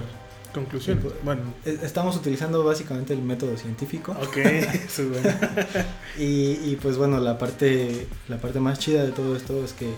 Conclusión. 0.53 1.01
Bueno, 1.25 1.43
e- 1.65 1.79
Estamos 1.83 2.17
utilizando 2.17 2.65
básicamente 2.65 3.13
el 3.13 3.23
método 3.23 3.57
científico. 3.57 4.13
ok, 4.13 4.37
eso 4.87 5.03
es 5.03 5.09
bueno. 5.11 5.31
Y, 6.19 6.53
y, 6.73 6.79
pues 6.83 6.97
bueno, 6.97 7.21
la 7.21 7.39
parte, 7.39 8.07
la 8.29 8.39
parte 8.39 8.59
más 8.61 8.79
chida 8.79 9.05
de 9.05 9.13
todo 9.13 9.37
esto 9.37 9.63
es 9.65 9.73
que 9.73 9.91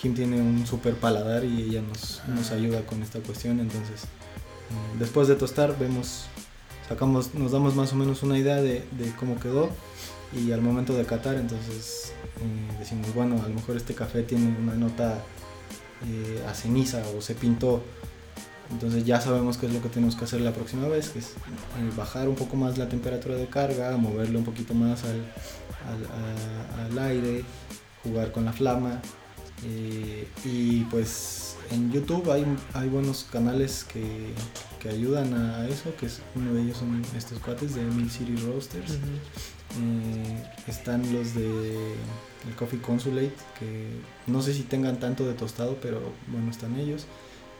Jim 0.00 0.14
tiene 0.14 0.40
un 0.40 0.66
super 0.66 0.94
paladar 0.94 1.44
y 1.44 1.62
ella 1.64 1.82
nos, 1.82 2.22
nos 2.28 2.50
ayuda 2.50 2.86
con 2.86 3.02
esta 3.02 3.18
cuestión. 3.20 3.60
Entonces, 3.60 4.04
eh, 4.04 4.96
después 4.98 5.28
de 5.28 5.34
tostar, 5.34 5.76
vemos, 5.78 6.26
sacamos, 6.88 7.34
nos 7.34 7.52
damos 7.52 7.74
más 7.74 7.92
o 7.92 7.96
menos 7.96 8.22
una 8.22 8.38
idea 8.38 8.56
de, 8.56 8.84
de 8.92 9.12
cómo 9.18 9.38
quedó. 9.40 9.70
Y 10.34 10.52
al 10.52 10.60
momento 10.60 10.94
de 10.94 11.04
catar, 11.04 11.36
entonces 11.36 12.12
eh, 12.40 12.76
decimos, 12.78 13.14
bueno, 13.14 13.42
a 13.44 13.48
lo 13.48 13.54
mejor 13.54 13.76
este 13.76 13.94
café 13.94 14.22
tiene 14.22 14.54
una 14.60 14.74
nota 14.74 15.18
eh, 16.06 16.42
a 16.48 16.54
ceniza 16.54 17.02
o 17.16 17.20
se 17.20 17.34
pintó. 17.34 17.82
Entonces 18.70 19.04
ya 19.04 19.20
sabemos 19.20 19.56
qué 19.58 19.66
es 19.66 19.72
lo 19.72 19.80
que 19.80 19.88
tenemos 19.88 20.16
que 20.16 20.24
hacer 20.24 20.40
la 20.40 20.52
próxima 20.52 20.88
vez, 20.88 21.10
que 21.10 21.20
es 21.20 21.26
eh, 21.26 21.90
bajar 21.96 22.28
un 22.28 22.34
poco 22.34 22.56
más 22.56 22.76
la 22.78 22.88
temperatura 22.88 23.36
de 23.36 23.46
carga, 23.46 23.96
moverle 23.96 24.38
un 24.38 24.44
poquito 24.44 24.74
más 24.74 25.04
al, 25.04 25.20
al, 25.86 26.04
a- 26.06 26.86
al 26.86 26.98
aire, 27.10 27.44
jugar 28.02 28.32
con 28.32 28.44
la 28.44 28.52
flama. 28.52 29.00
eh, 29.64 30.26
y 30.44 30.80
pues 30.84 31.56
en 31.70 31.90
YouTube 31.92 32.30
hay, 32.30 32.44
hay 32.74 32.88
buenos 32.88 33.26
canales 33.32 33.84
que, 33.84 34.32
que 34.80 34.88
ayudan 34.90 35.32
a 35.34 35.66
eso, 35.68 35.94
que 35.98 36.06
es, 36.06 36.20
uno 36.34 36.52
de 36.52 36.62
ellos 36.62 36.76
son 36.78 37.02
estos 37.16 37.38
cuates 37.38 37.74
de 37.74 37.82
Mill 37.82 38.10
City 38.10 38.36
Roasters. 38.44 38.92
Eh, 39.80 40.44
están 40.68 41.00
los 41.12 41.34
de 41.34 41.76
el 42.48 42.54
Coffee 42.56 42.80
Consulate, 42.80 43.32
que 43.58 43.88
no 44.26 44.40
sé 44.42 44.54
si 44.54 44.62
tengan 44.62 44.98
tanto 45.00 45.26
de 45.26 45.34
tostado, 45.34 45.76
pero 45.82 46.00
bueno, 46.28 46.50
están 46.50 46.78
ellos. 46.78 47.06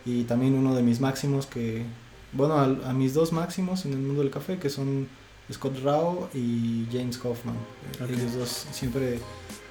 Y 0.07 0.23
también 0.25 0.55
uno 0.55 0.75
de 0.75 0.83
mis 0.83 1.01
máximos 1.01 1.47
que, 1.47 1.85
bueno, 2.33 2.55
a, 2.55 2.65
a 2.65 2.93
mis 2.95 3.13
dos 3.13 3.33
máximos 3.33 3.85
en 3.85 3.93
el 3.93 3.99
mundo 3.99 4.23
del 4.23 4.31
café, 4.31 4.59
que 4.59 4.71
son 4.71 5.09
Scott 5.53 5.79
Rao 5.83 6.31
y 6.33 6.87
James 6.93 7.19
Hoffman. 7.25 7.57
Eh, 8.01 8.05
Ok. 8.05 8.11
Ellos 8.11 8.35
dos 8.35 8.67
siempre 8.73 9.19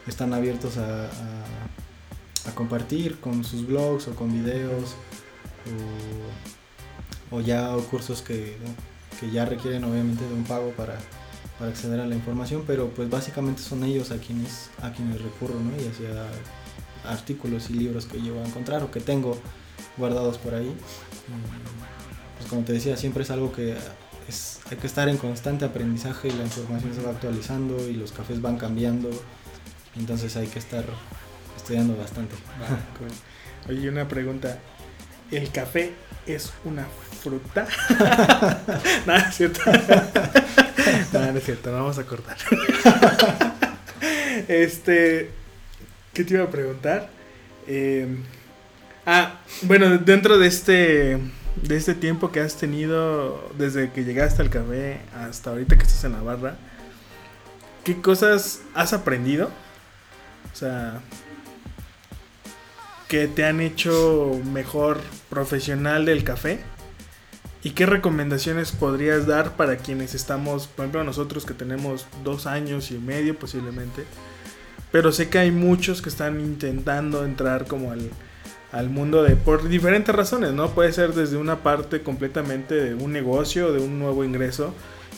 están 0.07 0.33
abiertos 0.33 0.77
a, 0.77 1.05
a- 1.05 1.45
a 2.47 2.51
compartir 2.53 3.19
con 3.19 3.43
sus 3.43 3.65
blogs 3.65 4.07
o 4.07 4.13
con 4.13 4.31
videos 4.31 4.93
o, 7.31 7.37
o 7.37 7.41
ya 7.41 7.75
o 7.75 7.81
cursos 7.85 8.21
que, 8.21 8.55
que 9.19 9.31
ya 9.31 9.45
requieren 9.45 9.83
obviamente 9.83 10.23
de 10.27 10.33
un 10.33 10.43
pago 10.43 10.69
para, 10.77 10.95
para 11.57 11.71
acceder 11.71 11.99
a 12.01 12.05
la 12.05 12.13
información, 12.13 12.63
pero 12.67 12.89
pues 12.89 13.09
básicamente 13.09 13.63
son 13.63 13.83
ellos 13.83 14.11
a 14.11 14.17
quienes, 14.17 14.69
a 14.81 14.91
quienes 14.91 15.21
recurro, 15.21 15.55
¿no? 15.59 15.71
Ya 15.77 15.91
sea 15.93 16.27
artículos 17.11 17.69
y 17.71 17.73
libros 17.73 18.05
que 18.05 18.19
llevo 18.19 18.41
a 18.41 18.45
encontrar 18.45 18.83
o 18.83 18.91
que 18.91 18.99
tengo 18.99 19.37
guardados 19.97 20.37
por 20.37 20.53
ahí. 20.53 20.75
Pues 22.37 22.49
como 22.49 22.63
te 22.63 22.73
decía, 22.73 22.97
siempre 22.97 23.23
es 23.23 23.31
algo 23.31 23.51
que 23.51 23.75
es, 24.27 24.59
hay 24.69 24.77
que 24.77 24.87
estar 24.87 25.07
en 25.09 25.17
constante 25.17 25.65
aprendizaje 25.65 26.27
y 26.27 26.31
la 26.31 26.43
información 26.43 26.93
se 26.93 27.01
va 27.01 27.11
actualizando 27.11 27.87
y 27.87 27.93
los 27.93 28.11
cafés 28.11 28.41
van 28.41 28.57
cambiando, 28.57 29.09
entonces 29.95 30.35
hay 30.35 30.47
que 30.47 30.59
estar 30.59 30.85
estudiando 31.55 31.95
bastante. 31.97 32.35
Cool. 32.97 33.75
Oye, 33.75 33.89
una 33.89 34.07
pregunta. 34.07 34.59
¿El 35.31 35.51
café 35.51 35.93
es 36.27 36.53
una 36.65 36.85
fruta? 37.21 37.67
no, 39.07 39.13
no 39.13 39.15
es 39.15 39.35
cierto. 39.35 39.59
no, 41.13 41.31
no 41.31 41.37
es 41.37 41.43
cierto, 41.43 41.71
no 41.71 41.77
vamos 41.77 41.97
a 41.97 42.03
cortar. 42.05 42.37
este, 44.47 45.31
¿qué 46.13 46.23
te 46.23 46.33
iba 46.35 46.43
a 46.43 46.49
preguntar? 46.51 47.09
Eh, 47.67 48.07
ah, 49.05 49.39
bueno, 49.63 49.97
dentro 49.97 50.37
de 50.37 50.47
este 50.47 51.19
de 51.55 51.77
este 51.77 51.95
tiempo 51.95 52.31
que 52.31 52.41
has 52.41 52.57
tenido 52.57 53.49
desde 53.57 53.91
que 53.91 54.03
llegaste 54.03 54.41
al 54.41 54.49
café 54.49 54.99
hasta 55.13 55.51
ahorita 55.51 55.77
que 55.77 55.83
estás 55.83 56.03
en 56.03 56.11
la 56.11 56.21
barra, 56.21 56.57
¿qué 57.83 58.01
cosas 58.01 58.61
has 58.73 58.93
aprendido? 58.93 59.49
O 60.53 60.55
sea, 60.55 61.01
que 63.07 63.27
te 63.27 63.45
han 63.45 63.61
hecho 63.61 64.39
mejor 64.51 64.99
profesional 65.29 66.05
del 66.05 66.23
café? 66.23 66.59
¿Y 67.63 67.71
qué 67.71 67.85
recomendaciones 67.85 68.71
podrías 68.71 69.25
dar 69.25 69.55
para 69.55 69.77
quienes 69.77 70.13
estamos, 70.13 70.67
por 70.67 70.85
ejemplo, 70.85 71.03
nosotros 71.03 71.45
que 71.45 71.53
tenemos 71.53 72.05
dos 72.23 72.45
años 72.45 72.91
y 72.91 72.97
medio 72.97 73.37
posiblemente? 73.37 74.05
Pero 74.91 75.11
sé 75.11 75.29
que 75.29 75.39
hay 75.39 75.51
muchos 75.51 76.01
que 76.01 76.09
están 76.09 76.39
intentando 76.39 77.25
entrar 77.25 77.65
como 77.65 77.91
al, 77.91 78.11
al 78.75 78.89
mundo 78.89 79.23
de 79.23 79.37
por 79.37 79.69
diferentes 79.69 80.13
razones, 80.13 80.51
¿no? 80.51 80.69
Puede 80.71 80.91
ser 80.91 81.13
desde 81.13 81.37
una 81.37 81.63
parte 81.63 82.01
completamente 82.01 82.75
de 82.75 82.93
un 82.93 83.13
negocio, 83.13 83.71
de 83.71 83.79
un 83.79 83.99
nuevo 83.99 84.25
ingreso. 84.25 84.73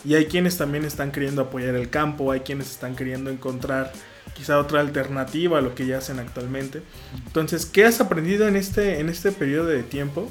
Y 0.05 0.13
hay 0.13 0.27
quienes 0.27 0.57
también 0.57 0.85
están 0.85 1.11
queriendo 1.11 1.41
apoyar 1.41 1.73
el 1.73 1.89
campo, 1.89 2.31
hay 2.31 2.41
quienes 2.41 2.69
están 2.69 2.95
queriendo 2.95 3.31
encontrar 3.31 3.91
quizá 4.35 4.59
otra 4.59 4.79
alternativa 4.79 5.57
a 5.57 5.61
lo 5.61 5.73
que 5.73 5.87
ya 5.87 5.97
hacen 5.97 6.19
actualmente. 6.19 6.83
Entonces, 7.25 7.65
¿qué 7.65 7.85
has 7.85 7.99
aprendido 7.99 8.47
en 8.47 8.55
este, 8.55 8.99
en 8.99 9.09
este 9.09 9.31
periodo 9.31 9.65
de 9.65 9.81
tiempo? 9.81 10.29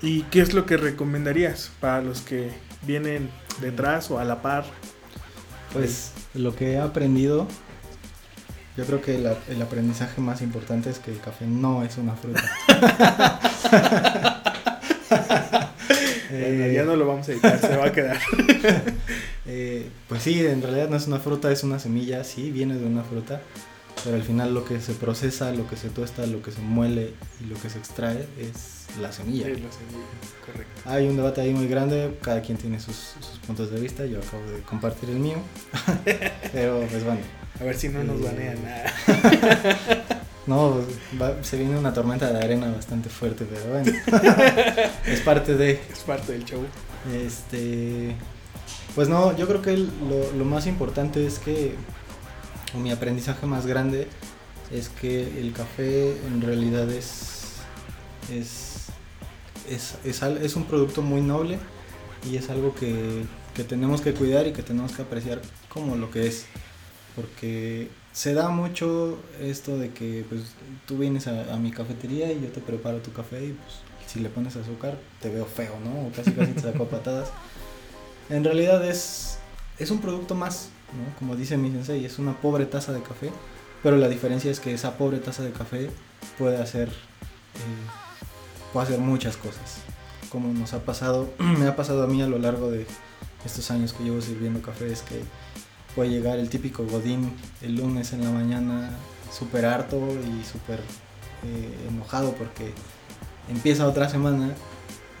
¿Y 0.00 0.22
qué 0.24 0.40
es 0.40 0.54
lo 0.54 0.66
que 0.66 0.76
recomendarías 0.76 1.72
para 1.80 2.00
los 2.00 2.20
que 2.20 2.50
vienen 2.82 3.28
detrás 3.60 4.08
o 4.12 4.20
a 4.20 4.24
la 4.24 4.40
par? 4.40 4.64
Pues 5.72 6.12
lo 6.32 6.54
que 6.54 6.74
he 6.74 6.78
aprendido, 6.78 7.48
yo 8.76 8.84
creo 8.84 9.00
que 9.00 9.18
la- 9.18 9.36
el 9.48 9.60
aprendizaje 9.62 10.20
más 10.20 10.42
importante 10.42 10.90
es 10.90 10.98
que 10.98 11.10
el 11.10 11.20
café 11.20 11.46
no 11.46 11.82
es 11.82 11.96
una 11.98 12.14
fruta. 12.14 12.42
Bueno, 16.28 16.46
Eh, 16.48 16.72
ya 16.74 16.84
no 16.84 16.96
lo 16.96 17.06
vamos 17.06 17.28
a 17.28 17.32
editar, 17.32 17.58
se 17.60 17.76
va 17.76 17.86
a 17.86 17.92
quedar. 17.92 18.18
eh, 19.46 19.88
pues 20.08 20.22
sí, 20.22 20.44
en 20.44 20.60
realidad 20.60 20.88
no 20.88 20.96
es 20.96 21.06
una 21.06 21.18
fruta, 21.20 21.50
es 21.52 21.62
una 21.62 21.78
semilla, 21.78 22.24
sí, 22.24 22.50
viene 22.50 22.74
de 22.76 22.84
una 22.84 23.04
fruta, 23.04 23.40
pero 24.04 24.16
al 24.16 24.22
final 24.22 24.52
lo 24.52 24.64
que 24.64 24.80
se 24.80 24.92
procesa, 24.94 25.52
lo 25.52 25.68
que 25.68 25.76
se 25.76 25.88
tuesta, 25.88 26.26
lo 26.26 26.42
que 26.42 26.50
se 26.50 26.60
muele 26.60 27.14
y 27.40 27.44
lo 27.48 27.56
que 27.60 27.70
se 27.70 27.78
extrae 27.78 28.26
es 28.40 28.86
la 29.00 29.12
semilla. 29.12 29.46
Sí, 29.46 29.52
lo 29.52 29.70
sé, 29.70 29.78
correcto. 30.44 30.82
Hay 30.84 31.06
un 31.08 31.16
debate 31.16 31.40
ahí 31.42 31.52
muy 31.54 31.68
grande, 31.68 32.18
cada 32.20 32.42
quien 32.42 32.58
tiene 32.58 32.80
sus, 32.80 32.96
sus 33.20 33.38
puntos 33.46 33.70
de 33.70 33.80
vista, 33.80 34.04
yo 34.04 34.18
acabo 34.18 34.42
de 34.50 34.60
compartir 34.62 35.08
el 35.10 35.20
mío, 35.20 35.38
pero 36.52 36.80
pues 36.90 37.04
bueno. 37.04 37.20
A 37.60 37.64
ver 37.64 37.76
si 37.76 37.88
no 37.88 38.04
nos 38.04 38.20
Eh, 38.20 38.24
banean 38.24 38.62
nada. 38.64 40.16
No, 40.46 40.80
va- 41.20 41.42
se 41.42 41.56
viene 41.56 41.76
una 41.76 41.92
tormenta 41.92 42.30
de 42.32 42.38
arena 42.38 42.70
bastante 42.70 43.08
fuerte, 43.08 43.44
pero 43.50 43.64
bueno. 43.68 43.92
es 45.06 45.20
parte 45.22 45.56
de. 45.56 45.72
Es 45.92 45.98
parte 46.06 46.32
del 46.32 46.44
show. 46.44 46.60
Este. 47.12 48.14
Pues 48.94 49.08
no, 49.08 49.36
yo 49.36 49.48
creo 49.48 49.60
que 49.60 49.76
lo, 49.76 50.32
lo 50.38 50.44
más 50.44 50.68
importante 50.68 51.26
es 51.26 51.40
que. 51.40 51.74
O 52.74 52.78
mi 52.78 52.92
aprendizaje 52.92 53.44
más 53.46 53.66
grande 53.66 54.06
es 54.70 54.88
que 54.88 55.22
el 55.40 55.52
café 55.52 56.12
en 56.28 56.40
realidad 56.40 56.88
es. 56.92 57.54
Es. 58.32 58.84
Es, 59.68 59.96
es, 60.04 60.22
es 60.22 60.54
un 60.54 60.62
producto 60.66 61.02
muy 61.02 61.22
noble 61.22 61.58
y 62.30 62.36
es 62.36 62.50
algo 62.50 62.72
que, 62.76 63.24
que 63.52 63.64
tenemos 63.64 64.00
que 64.00 64.14
cuidar 64.14 64.46
y 64.46 64.52
que 64.52 64.62
tenemos 64.62 64.92
que 64.92 65.02
apreciar 65.02 65.42
como 65.68 65.96
lo 65.96 66.08
que 66.12 66.28
es. 66.28 66.44
Porque 67.16 67.88
se 68.12 68.34
da 68.34 68.50
mucho 68.50 69.18
esto 69.40 69.78
de 69.78 69.90
que 69.90 70.24
pues 70.28 70.42
tú 70.86 70.98
vienes 70.98 71.26
a, 71.26 71.52
a 71.52 71.56
mi 71.56 71.72
cafetería 71.72 72.30
y 72.30 72.42
yo 72.42 72.48
te 72.48 72.60
preparo 72.60 72.98
tu 72.98 73.12
café 73.12 73.44
y 73.44 73.52
pues 73.52 73.86
si 74.06 74.20
le 74.20 74.28
pones 74.28 74.56
azúcar 74.56 74.96
te 75.20 75.28
veo 75.28 75.44
feo, 75.44 75.78
¿no? 75.84 76.06
O 76.06 76.12
casi 76.12 76.32
casi 76.32 76.52
te 76.52 76.60
saco 76.60 76.86
patadas. 76.86 77.28
En 78.30 78.44
realidad 78.44 78.84
es, 78.88 79.38
es 79.78 79.90
un 79.90 80.00
producto 80.00 80.34
más, 80.34 80.70
¿no? 80.96 81.16
Como 81.18 81.36
dice 81.36 81.56
mi 81.56 81.70
sensei, 81.70 82.04
es 82.04 82.18
una 82.18 82.40
pobre 82.40 82.66
taza 82.66 82.92
de 82.92 83.02
café, 83.02 83.30
pero 83.82 83.96
la 83.96 84.08
diferencia 84.08 84.50
es 84.50 84.60
que 84.60 84.72
esa 84.72 84.96
pobre 84.96 85.18
taza 85.18 85.42
de 85.42 85.52
café 85.52 85.90
puede 86.38 86.60
hacer, 86.60 86.88
eh, 86.88 88.72
puede 88.72 88.86
hacer 88.86 89.00
muchas 89.00 89.36
cosas. 89.36 89.78
Como 90.30 90.52
nos 90.52 90.72
ha 90.72 90.80
pasado, 90.80 91.28
me 91.38 91.66
ha 91.66 91.76
pasado 91.76 92.04
a 92.04 92.06
mí 92.06 92.22
a 92.22 92.26
lo 92.26 92.38
largo 92.38 92.70
de 92.70 92.86
estos 93.44 93.70
años 93.70 93.92
que 93.92 94.04
llevo 94.04 94.20
sirviendo 94.20 94.60
café, 94.62 94.90
es 94.92 95.02
que 95.02 95.22
puede 95.96 96.10
llegar 96.10 96.38
el 96.38 96.48
típico 96.48 96.84
godín 96.84 97.32
el 97.62 97.76
lunes 97.76 98.12
en 98.12 98.22
la 98.22 98.30
mañana 98.30 98.90
súper 99.32 99.64
harto 99.64 99.96
y 99.96 100.44
súper 100.44 100.78
eh, 100.78 101.88
enojado 101.88 102.32
porque 102.34 102.72
empieza 103.48 103.86
otra 103.86 104.08
semana 104.08 104.50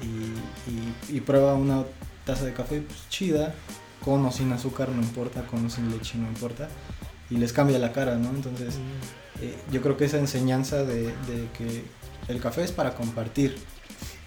y, 0.00 0.70
y, 0.70 1.16
y 1.16 1.20
prueba 1.22 1.54
una 1.54 1.84
taza 2.26 2.44
de 2.44 2.52
café 2.52 2.82
pues, 2.82 3.08
chida, 3.08 3.54
con 4.04 4.24
o 4.26 4.30
sin 4.30 4.52
azúcar, 4.52 4.90
no 4.90 5.00
importa, 5.00 5.46
con 5.46 5.64
o 5.64 5.70
sin 5.70 5.90
leche, 5.90 6.18
no 6.18 6.28
importa, 6.28 6.68
y 7.30 7.36
les 7.38 7.52
cambia 7.52 7.78
la 7.78 7.92
cara, 7.92 8.16
¿no? 8.16 8.28
Entonces, 8.30 8.74
eh, 9.40 9.56
yo 9.72 9.80
creo 9.80 9.96
que 9.96 10.04
esa 10.04 10.18
enseñanza 10.18 10.84
de, 10.84 11.04
de, 11.04 11.48
que 11.56 11.84
el 12.28 12.40
café 12.40 12.64
es 12.64 12.72
para 12.72 12.94
compartir 12.94 13.56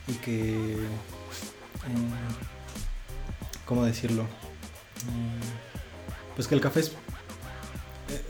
y 0.08 0.14
que, 0.14 0.74
eh, 0.74 0.78
¿cómo 3.66 3.86
decirlo? 3.86 4.26
Pues 6.40 6.48
que 6.48 6.56
el 6.56 6.62
café 6.62 6.80
es, 6.80 6.94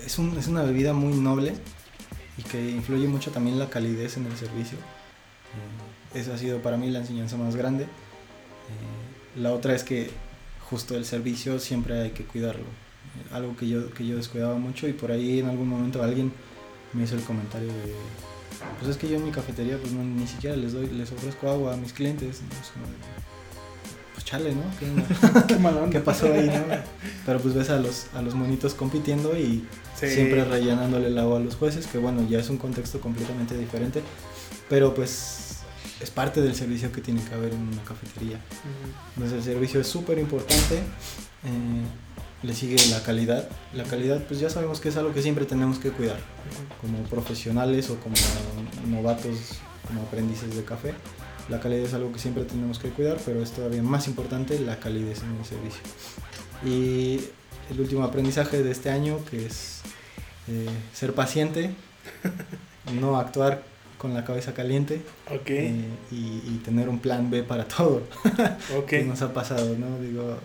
es, 0.03 0.17
un, 0.17 0.35
es, 0.35 0.47
una 0.47 0.63
bebida 0.63 0.93
muy 0.93 1.15
noble 1.15 1.53
y 2.39 2.41
que 2.41 2.71
influye 2.71 3.07
mucho 3.07 3.29
también 3.29 3.59
la 3.59 3.69
calidez 3.69 4.17
en 4.17 4.25
el 4.25 4.35
servicio. 4.35 4.79
Eh, 6.15 6.19
esa 6.19 6.33
ha 6.33 6.37
sido 6.39 6.59
para 6.63 6.75
mí 6.75 6.89
la 6.89 7.01
enseñanza 7.01 7.37
más 7.37 7.55
grande. 7.55 7.85
la 9.35 9.53
otra 9.53 9.75
es 9.75 9.83
que 9.83 10.09
justo 10.71 10.95
el 10.95 11.05
servicio 11.05 11.59
siempre 11.59 12.01
hay 12.01 12.09
que 12.09 12.23
cuidarlo. 12.23 12.65
Algo 13.31 13.55
que 13.55 13.67
yo, 13.67 13.93
que 13.93 14.07
yo 14.07 14.15
descuidaba 14.15 14.55
mucho 14.55 14.87
y 14.87 14.93
por 14.93 15.11
ahí 15.11 15.37
en 15.37 15.47
algún 15.47 15.69
momento 15.69 16.01
alguien 16.01 16.33
me 16.93 17.03
hizo 17.03 17.13
el 17.13 17.21
comentario 17.21 17.67
de, 17.67 17.93
pues 18.79 18.89
es 18.89 18.97
que 18.97 19.07
yo 19.07 19.17
en 19.17 19.25
mi 19.25 19.31
cafetería 19.31 19.77
pues 19.77 19.93
ni 19.93 20.25
siquiera 20.25 20.55
les 20.55 20.73
doy, 20.73 20.87
les 20.87 21.11
ofrezco 21.11 21.47
agua 21.47 21.75
a 21.75 21.77
mis 21.77 21.93
clientes. 21.93 22.41
Chale, 24.29 24.53
¿no? 24.53 24.63
¿Qué, 24.77 24.85
¿Qué 25.91 25.99
pasó 25.99 26.31
ahí, 26.31 26.47
no? 26.47 26.75
Pero 27.25 27.39
pues 27.39 27.55
ves 27.55 27.69
a 27.69 27.77
los, 27.77 28.07
a 28.13 28.21
los 28.21 28.35
monitos 28.35 28.73
compitiendo 28.73 29.35
y 29.35 29.65
siempre 29.95 30.43
rellenándole 30.45 31.07
el 31.07 31.17
agua 31.17 31.37
a 31.37 31.39
los 31.41 31.55
jueces, 31.55 31.87
que 31.87 31.97
bueno, 31.97 32.25
ya 32.29 32.39
es 32.39 32.49
un 32.49 32.57
contexto 32.57 32.99
completamente 32.99 33.57
diferente. 33.57 34.01
Pero 34.69 34.93
pues 34.93 35.61
es 35.99 36.11
parte 36.11 36.41
del 36.41 36.53
servicio 36.53 36.91
que 36.91 37.01
tiene 37.01 37.23
que 37.23 37.33
haber 37.33 37.53
en 37.53 37.61
una 37.61 37.83
cafetería. 37.83 38.39
Entonces 39.15 39.39
el 39.39 39.43
servicio 39.43 39.81
es 39.81 39.87
súper 39.87 40.19
importante. 40.19 40.75
Eh, 40.75 41.83
le 42.43 42.53
sigue 42.53 42.77
la 42.91 43.01
calidad. 43.01 43.49
La 43.73 43.83
calidad, 43.83 44.23
pues 44.27 44.39
ya 44.39 44.49
sabemos 44.49 44.79
que 44.79 44.89
es 44.89 44.97
algo 44.97 45.11
que 45.11 45.21
siempre 45.21 45.45
tenemos 45.45 45.79
que 45.79 45.89
cuidar, 45.89 46.19
como 46.79 46.99
profesionales 47.09 47.89
o 47.89 47.99
como 47.99 48.15
novatos, 48.87 49.59
como 49.87 50.01
aprendices 50.01 50.55
de 50.55 50.63
café. 50.63 50.93
La 51.49 51.59
calidad 51.59 51.85
es 51.85 51.93
algo 51.93 52.11
que 52.11 52.19
siempre 52.19 52.43
tenemos 52.43 52.77
que 52.77 52.89
cuidar, 52.89 53.17
pero 53.25 53.41
es 53.41 53.51
todavía 53.51 53.81
más 53.81 54.07
importante 54.07 54.59
la 54.59 54.79
calidez 54.79 55.23
en 55.23 55.35
el 55.35 55.45
servicio. 55.45 55.81
Y 56.63 57.19
el 57.71 57.79
último 57.79 58.03
aprendizaje 58.03 58.61
de 58.61 58.71
este 58.71 58.89
año, 58.89 59.17
que 59.29 59.45
es 59.45 59.81
eh, 60.47 60.67
ser 60.93 61.13
paciente, 61.13 61.71
no 62.99 63.17
actuar 63.17 63.63
con 63.97 64.13
la 64.13 64.23
cabeza 64.23 64.53
caliente 64.53 65.01
eh, 65.45 65.85
y, 66.11 66.57
tener 66.63 66.87
un 66.87 66.99
plan 66.99 67.29
B 67.29 67.43
para 67.43 67.65
todo. 67.65 68.03
que 68.87 69.03
nos 69.03 69.21
ha 69.21 69.33
pasado, 69.33 69.75
¿no? 69.77 69.99
Digo, 69.99 70.37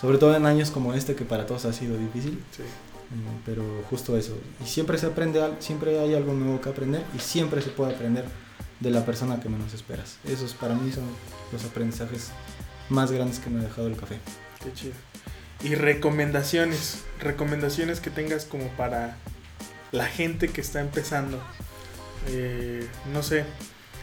sobre 0.00 0.18
todo 0.18 0.36
en 0.36 0.44
años 0.44 0.70
como 0.70 0.92
este 0.92 1.14
que 1.14 1.24
para 1.24 1.46
todos 1.46 1.64
ha 1.64 1.72
sido 1.72 1.96
difícil. 1.96 2.42
Sí. 2.50 2.62
Eh, 2.62 3.40
pero 3.46 3.62
justo 3.88 4.16
eso. 4.16 4.36
Y 4.62 4.68
siempre 4.68 4.98
se 4.98 5.06
aprende, 5.06 5.40
siempre 5.60 5.98
hay 5.98 6.14
algo 6.14 6.34
nuevo 6.34 6.60
que 6.60 6.68
aprender 6.68 7.02
y 7.16 7.20
siempre 7.20 7.62
se 7.62 7.70
puede 7.70 7.94
aprender 7.94 8.24
de 8.80 8.90
la 8.90 9.04
persona 9.04 9.40
que 9.40 9.48
menos 9.48 9.74
esperas. 9.74 10.18
Esos 10.24 10.54
para 10.54 10.74
mí 10.74 10.92
son 10.92 11.04
los 11.52 11.64
aprendizajes 11.64 12.30
más 12.88 13.10
grandes 13.10 13.38
que 13.38 13.50
me 13.50 13.60
ha 13.60 13.64
dejado 13.64 13.88
el 13.88 13.96
café. 13.96 14.18
Qué 14.62 14.72
chido. 14.72 14.94
Y 15.62 15.74
recomendaciones, 15.74 17.04
recomendaciones 17.20 18.00
que 18.00 18.10
tengas 18.10 18.44
como 18.44 18.68
para 18.70 19.16
la 19.90 20.06
gente 20.06 20.48
que 20.48 20.60
está 20.60 20.80
empezando 20.80 21.40
eh, 22.26 22.86
no 23.12 23.22
sé. 23.22 23.44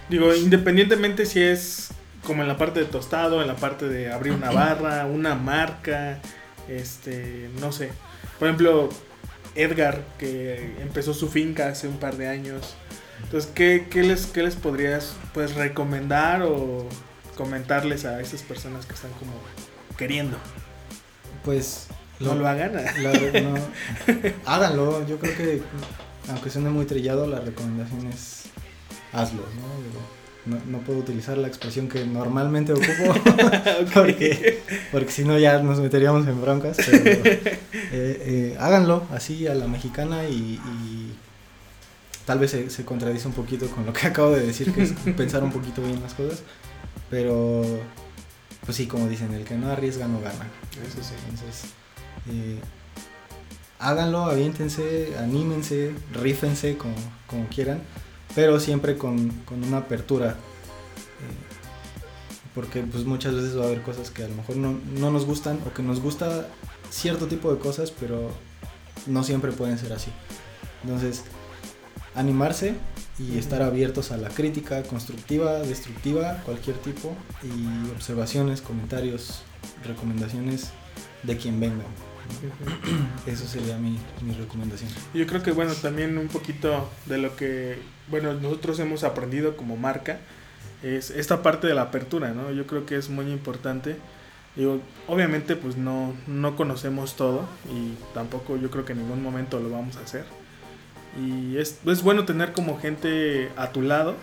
Digo, 0.09 0.33
independientemente 0.33 1.25
si 1.25 1.41
es 1.41 1.89
como 2.25 2.41
en 2.41 2.47
la 2.47 2.57
parte 2.57 2.79
de 2.79 2.85
tostado, 2.85 3.41
en 3.41 3.47
la 3.47 3.55
parte 3.55 3.87
de 3.87 4.11
abrir 4.11 4.33
una 4.33 4.51
barra, 4.51 5.05
una 5.05 5.35
marca, 5.35 6.19
este, 6.67 7.49
no 7.59 7.71
sé. 7.71 7.91
Por 8.39 8.47
ejemplo, 8.47 8.89
Edgar, 9.55 10.03
que 10.17 10.75
empezó 10.81 11.13
su 11.13 11.29
finca 11.29 11.69
hace 11.69 11.87
un 11.87 11.97
par 11.97 12.17
de 12.17 12.27
años. 12.27 12.75
Entonces, 13.23 13.51
¿qué, 13.53 13.85
les, 14.03 14.27
qué 14.27 14.43
les 14.43 14.55
podrías 14.55 15.15
pues, 15.33 15.55
recomendar 15.55 16.43
o 16.43 16.87
comentarles 17.35 18.05
a 18.05 18.21
esas 18.21 18.41
personas 18.41 18.85
que 18.85 18.93
están 18.93 19.11
como 19.13 19.33
queriendo? 19.97 20.37
Pues... 21.43 21.87
No 22.17 22.33
lo, 22.33 22.47
hagan. 22.47 22.71
háganlo, 24.45 25.05
yo 25.05 25.19
creo 25.19 25.35
que 25.35 25.61
aunque 26.29 26.49
suene 26.49 26.69
muy 26.69 26.85
trillado, 26.85 27.27
la 27.27 27.41
recomendación 27.41 28.07
es 28.07 28.43
hazlo, 29.11 29.41
¿no? 29.41 30.55
no, 30.69 30.79
puedo 30.79 30.99
utilizar 30.99 31.37
la 31.37 31.47
expresión 31.47 31.87
que 31.87 32.05
normalmente 32.05 32.73
ocupo 32.73 33.13
porque, 33.93 34.61
porque 34.91 35.11
si 35.11 35.23
no 35.23 35.37
ya 35.39 35.59
nos 35.59 35.79
meteríamos 35.79 36.27
en 36.27 36.41
broncas, 36.41 36.77
pero 36.85 37.05
eh, 37.05 37.51
eh, 37.91 38.57
háganlo 38.59 39.03
así 39.11 39.47
a 39.47 39.55
la 39.55 39.67
mexicana 39.67 40.25
y, 40.25 40.59
tal 42.25 42.39
vez 42.39 42.51
se, 42.51 42.69
se, 42.69 42.85
contradice 42.85 43.27
un 43.27 43.33
poquito 43.33 43.67
con 43.69 43.85
lo 43.85 43.93
que 43.93 44.07
acabo 44.07 44.31
de 44.31 44.45
decir, 44.45 44.73
que 44.73 44.83
es 44.83 44.91
pensar 45.15 45.43
un 45.43 45.51
poquito 45.51 45.81
bien 45.81 46.01
las 46.01 46.13
cosas, 46.13 46.43
pero 47.09 47.63
pues 48.65 48.77
sí, 48.77 48.87
como 48.87 49.07
dicen, 49.07 49.31
el 49.33 49.45
que 49.45 49.55
no 49.55 49.69
arriesga 49.69 50.07
no 50.07 50.19
gana. 50.19 50.47
Eso 50.87 51.03
sí. 51.03 51.13
Entonces, 51.29 51.65
eh, 52.27 52.59
háganlo, 53.79 54.25
aviéntense, 54.25 55.15
anímense, 55.19 55.93
rífense 56.13 56.77
como, 56.77 56.95
como 57.27 57.47
quieran, 57.47 57.81
pero 58.33 58.59
siempre 58.59 58.97
con, 58.97 59.31
una 59.51 59.77
apertura. 59.77 60.31
Eh, 60.31 60.35
porque 62.55 62.81
pues 62.81 63.05
muchas 63.05 63.35
veces 63.35 63.57
va 63.57 63.63
a 63.63 63.67
haber 63.67 63.81
cosas 63.81 64.09
que 64.09 64.23
a 64.23 64.27
lo 64.27 64.35
mejor 64.35 64.55
no, 64.55 64.79
nos 65.11 65.25
gustan 65.25 65.59
o 65.67 65.73
que 65.73 65.83
nos 65.83 65.99
gusta 65.99 66.47
cierto 66.89 67.27
tipo 67.27 67.53
de 67.53 67.59
cosas, 67.59 67.91
pero 67.91 68.31
no 69.05 69.23
siempre 69.23 69.51
pueden 69.51 69.77
ser 69.77 69.93
así. 69.93 70.09
Entonces, 70.83 71.23
animarse 72.15 72.75
y 73.19 73.37
estar 73.37 73.61
abiertos 73.61 74.11
a 74.11 74.17
la 74.17 74.29
crítica 74.29 74.83
constructiva, 74.83 75.59
destructiva, 75.59 76.41
cualquier 76.45 76.77
tipo, 76.77 77.15
y 77.43 77.91
observaciones, 77.91 78.61
comentarios, 78.61 79.43
recomendaciones 79.85 80.71
de 81.23 81.37
quien 81.37 81.59
venga. 81.59 81.83
Eso 83.25 83.45
sería 83.45 83.77
mi, 83.77 83.99
mi 84.21 84.33
recomendación. 84.33 84.89
Yo 85.13 85.27
creo 85.27 85.43
que, 85.43 85.51
bueno, 85.51 85.73
también 85.73 86.17
un 86.17 86.27
poquito 86.27 86.89
de 87.05 87.17
lo 87.19 87.35
que, 87.35 87.77
bueno, 88.09 88.33
nosotros 88.33 88.79
hemos 88.79 89.03
aprendido 89.03 89.55
como 89.55 89.77
marca 89.77 90.19
es 90.83 91.09
esta 91.09 91.41
parte 91.41 91.67
de 91.67 91.73
la 91.73 91.83
apertura, 91.83 92.33
¿no? 92.33 92.51
Yo 92.51 92.67
creo 92.67 92.85
que 92.85 92.95
es 92.95 93.09
muy 93.09 93.31
importante. 93.31 93.95
Digo, 94.55 94.79
obviamente, 95.07 95.55
pues 95.55 95.77
no, 95.77 96.13
no 96.27 96.55
conocemos 96.55 97.15
todo 97.15 97.47
y 97.69 97.93
tampoco 98.13 98.57
yo 98.57 98.69
creo 98.69 98.85
que 98.85 98.93
en 98.93 98.99
ningún 98.99 99.21
momento 99.21 99.59
lo 99.59 99.69
vamos 99.69 99.97
a 99.97 100.01
hacer. 100.01 100.25
Y 101.15 101.57
es, 101.57 101.79
es 101.85 102.03
bueno 102.03 102.25
tener 102.25 102.51
como 102.53 102.79
gente 102.79 103.49
a 103.55 103.71
tu 103.71 103.81
lado. 103.81 104.15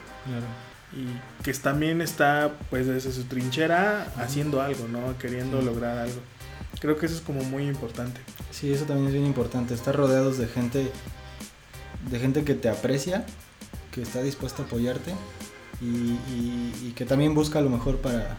Y 0.95 1.43
que 1.43 1.53
también 1.55 2.03
está, 2.03 2.53
pues, 2.69 2.87
desde 2.87 3.13
su 3.13 3.25
trinchera 3.25 4.13
haciendo 4.17 4.61
algo, 4.61 4.89
¿no? 4.89 5.17
Queriendo 5.19 5.63
lograr 5.63 5.99
algo. 5.99 6.21
Creo 6.81 6.99
que 6.99 7.07
eso 7.07 7.15
es 7.15 7.21
como 7.23 7.43
muy 7.45 7.67
importante. 7.67 8.21
Sí, 8.51 8.73
eso 8.73 8.85
también 8.85 9.07
es 9.07 9.15
bien 9.15 9.27
importante. 9.27 9.73
Estar 9.73 9.97
rodeados 9.97 10.37
de 10.37 10.47
gente, 10.47 10.93
de 12.11 12.19
gente 12.19 12.45
que 12.45 12.55
te 12.55 12.69
aprecia, 12.69 13.25
que 13.91 14.03
está 14.03 14.23
dispuesta 14.23 14.63
a 14.63 14.67
apoyarte 14.67 15.13
y, 15.81 16.93
que 16.95 17.05
también 17.07 17.35
busca 17.35 17.61
lo 17.61 17.71
mejor 17.71 17.99
para, 17.99 18.37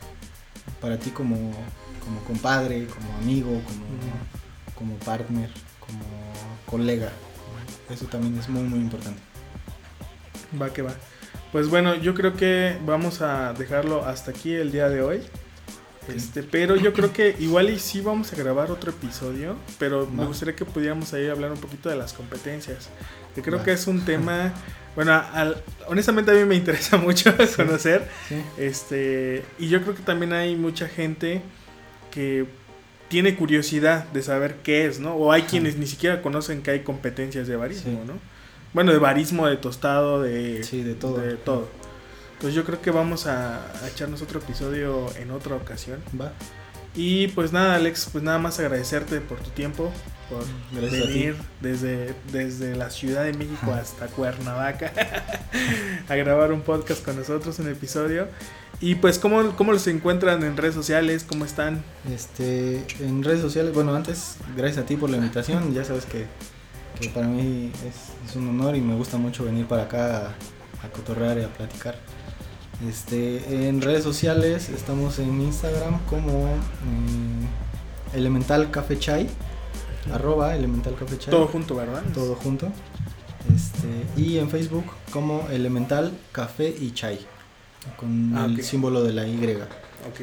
para 0.79 0.97
ti 0.97 1.09
como, 1.09 1.35
como 2.03 2.19
compadre, 2.25 2.85
como 2.85 3.13
amigo, 3.17 3.49
como, 3.49 3.85
como 4.75 4.95
partner, 4.99 5.49
como 5.79 6.03
colega. 6.65 7.11
Eso 7.89 8.05
también 8.05 8.37
es 8.37 8.49
muy, 8.49 8.63
muy 8.63 8.79
importante. 8.79 9.19
Va 10.59 10.71
que 10.71 10.81
va. 10.81 10.93
Pues 11.51 11.69
bueno, 11.69 11.95
yo 11.95 12.13
creo 12.15 12.35
que 12.35 12.77
vamos 12.85 13.21
a 13.21 13.53
dejarlo 13.53 14.05
hasta 14.05 14.31
aquí 14.31 14.53
el 14.53 14.71
día 14.71 14.89
de 14.89 15.01
hoy. 15.01 15.21
Este, 16.07 16.43
pero 16.43 16.75
yo 16.75 16.91
creo 16.93 17.13
que 17.13 17.35
igual 17.39 17.69
y 17.69 17.79
sí 17.79 18.01
vamos 18.01 18.33
a 18.33 18.35
grabar 18.35 18.71
otro 18.71 18.91
episodio, 18.91 19.55
pero 19.79 20.05
me 20.07 20.25
gustaría 20.25 20.55
que 20.55 20.65
pudiéramos 20.65 21.13
ahí 21.13 21.29
hablar 21.29 21.51
un 21.51 21.59
poquito 21.59 21.89
de 21.89 21.95
las 21.95 22.13
competencias. 22.13 22.89
Que 23.35 23.41
creo 23.41 23.63
que 23.63 23.71
es 23.71 23.87
un 23.87 24.03
tema, 24.03 24.53
bueno, 24.95 25.21
honestamente 25.87 26.31
a 26.31 26.33
mí 26.33 26.43
me 26.43 26.55
interesa 26.55 26.97
mucho 26.97 27.33
conocer. 27.55 28.07
Este, 28.57 29.45
y 29.59 29.69
yo 29.69 29.81
creo 29.81 29.95
que 29.95 30.03
también 30.03 30.33
hay 30.33 30.55
mucha 30.55 30.87
gente 30.87 31.41
que 32.11 32.45
tiene 33.13 33.35
curiosidad 33.35 34.05
de 34.05 34.23
saber 34.23 34.55
qué 34.63 34.87
es, 34.87 34.99
¿no? 34.99 35.13
O 35.13 35.31
hay 35.31 35.43
quienes 35.43 35.77
ni 35.77 35.85
siquiera 35.85 36.23
conocen 36.23 36.63
que 36.63 36.71
hay 36.71 36.79
competencias 36.79 37.47
de 37.47 37.55
barismo, 37.55 38.03
¿no? 38.07 38.13
Bueno, 38.73 38.91
de 38.91 38.97
barismo, 38.97 39.45
de 39.45 39.55
tostado, 39.55 40.23
de, 40.23 40.63
sí, 40.63 40.81
de 40.81 40.95
todo. 40.95 41.19
De 41.19 41.35
todo. 41.35 41.69
Pues 42.41 42.55
yo 42.55 42.65
creo 42.65 42.81
que 42.81 42.89
vamos 42.89 43.27
a, 43.27 43.71
echarnos 43.87 44.23
otro 44.23 44.39
episodio 44.39 45.15
en 45.19 45.29
otra 45.29 45.55
ocasión. 45.55 45.99
Va. 46.19 46.33
Y 46.95 47.27
pues 47.27 47.53
nada, 47.53 47.75
Alex, 47.75 48.09
pues 48.11 48.23
nada 48.23 48.39
más 48.39 48.59
agradecerte 48.59 49.21
por 49.21 49.37
tu 49.37 49.51
tiempo, 49.51 49.93
por 50.27 50.81
venir 50.81 51.35
desde, 51.61 52.15
desde 52.31 52.75
la 52.75 52.89
Ciudad 52.89 53.25
de 53.25 53.33
México 53.33 53.73
hasta 53.73 54.07
Cuernavaca 54.07 54.91
a 56.09 56.15
grabar 56.15 56.51
un 56.51 56.61
podcast 56.61 57.05
con 57.05 57.15
nosotros, 57.15 57.59
un 57.59 57.69
episodio. 57.69 58.27
Y 58.83 58.95
pues, 58.95 59.17
¿cómo, 59.17 59.55
¿cómo 59.55 59.71
los 59.71 59.87
encuentran 59.87 60.43
en 60.43 60.57
redes 60.57 60.75
sociales? 60.75 61.25
¿Cómo 61.25 61.45
están? 61.45 61.81
Este, 62.13 62.85
en 62.99 63.23
redes 63.23 63.39
sociales, 63.39 63.73
bueno, 63.73 63.95
antes, 63.95 64.35
gracias 64.57 64.83
a 64.83 64.85
ti 64.85 64.97
por 64.97 65.09
la 65.09 65.15
invitación. 65.15 65.73
Ya 65.73 65.85
sabes 65.85 66.05
que, 66.05 66.25
que 66.99 67.07
para 67.07 67.25
mí 67.25 67.71
es, 67.87 68.29
es 68.29 68.35
un 68.35 68.49
honor 68.49 68.75
y 68.75 68.81
me 68.81 68.93
gusta 68.93 69.17
mucho 69.17 69.45
venir 69.45 69.67
para 69.67 69.83
acá 69.83 70.17
a, 70.81 70.85
a 70.85 70.89
cotorrear 70.89 71.37
y 71.37 71.43
a 71.43 71.47
platicar. 71.47 71.95
Este, 72.85 73.69
en 73.69 73.79
redes 73.79 74.03
sociales 74.03 74.67
estamos 74.67 75.17
en 75.19 75.39
Instagram 75.39 75.99
como 76.09 76.47
mm, 76.47 78.17
Elemental 78.17 78.69
Café 78.69 78.99
Chai, 78.99 79.29
arroba 80.11 80.57
Elemental 80.57 80.93
Café 80.95 81.17
Chai. 81.17 81.31
Todo 81.31 81.47
junto, 81.47 81.75
¿verdad? 81.75 82.03
todo 82.13 82.35
junto. 82.35 82.67
Este, 83.55 84.21
y 84.21 84.39
en 84.39 84.49
Facebook 84.49 84.83
como 85.09 85.47
Elemental 85.51 86.11
Café 86.33 86.75
y 86.77 86.91
Chai, 86.91 87.25
con 87.97 88.35
Ah, 88.35 88.45
el 88.45 88.63
símbolo 88.63 89.03
de 89.03 89.13
la 89.13 89.27
Y. 89.27 89.37
Ok. 90.07 90.21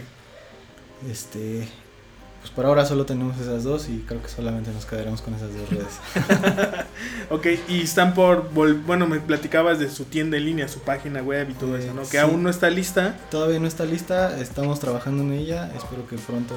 Este, 1.11 1.67
pues 2.41 2.51
por 2.53 2.67
ahora 2.67 2.85
solo 2.85 3.07
tenemos 3.07 3.39
esas 3.39 3.65
dos 3.65 3.89
y 3.89 4.05
creo 4.07 4.23
que 4.23 4.29
solamente 4.29 4.71
nos 4.73 4.85
quedaremos 4.87 5.23
con 5.23 5.35
esas 5.35 5.51
dos 5.55 5.69
redes. 5.71 6.85
Ok, 7.31 7.47
y 7.69 7.83
están 7.83 8.13
por. 8.15 8.51
Bueno, 8.51 9.07
me 9.07 9.21
platicabas 9.21 9.79
de 9.79 9.89
su 9.89 10.05
tienda 10.05 10.37
en 10.37 10.45
línea, 10.47 10.69
su 10.69 10.81
página 10.81 11.23
web 11.23 11.49
y 11.51 11.55
todo 11.55 11.77
Eh, 11.79 11.85
eso, 11.85 11.95
¿no? 11.95 12.03
Que 12.03 12.09
sí. 12.09 12.17
aún 12.19 12.43
no 12.43 12.51
está 12.51 12.69
lista. 12.71 13.17
Todavía 13.31 13.59
no 13.61 13.67
está 13.69 13.85
lista, 13.85 14.39
estamos 14.41 14.81
trabajando 14.81 15.23
en 15.23 15.33
ella, 15.33 15.73
espero 15.77 16.07
que 16.09 16.17
pronto, 16.17 16.55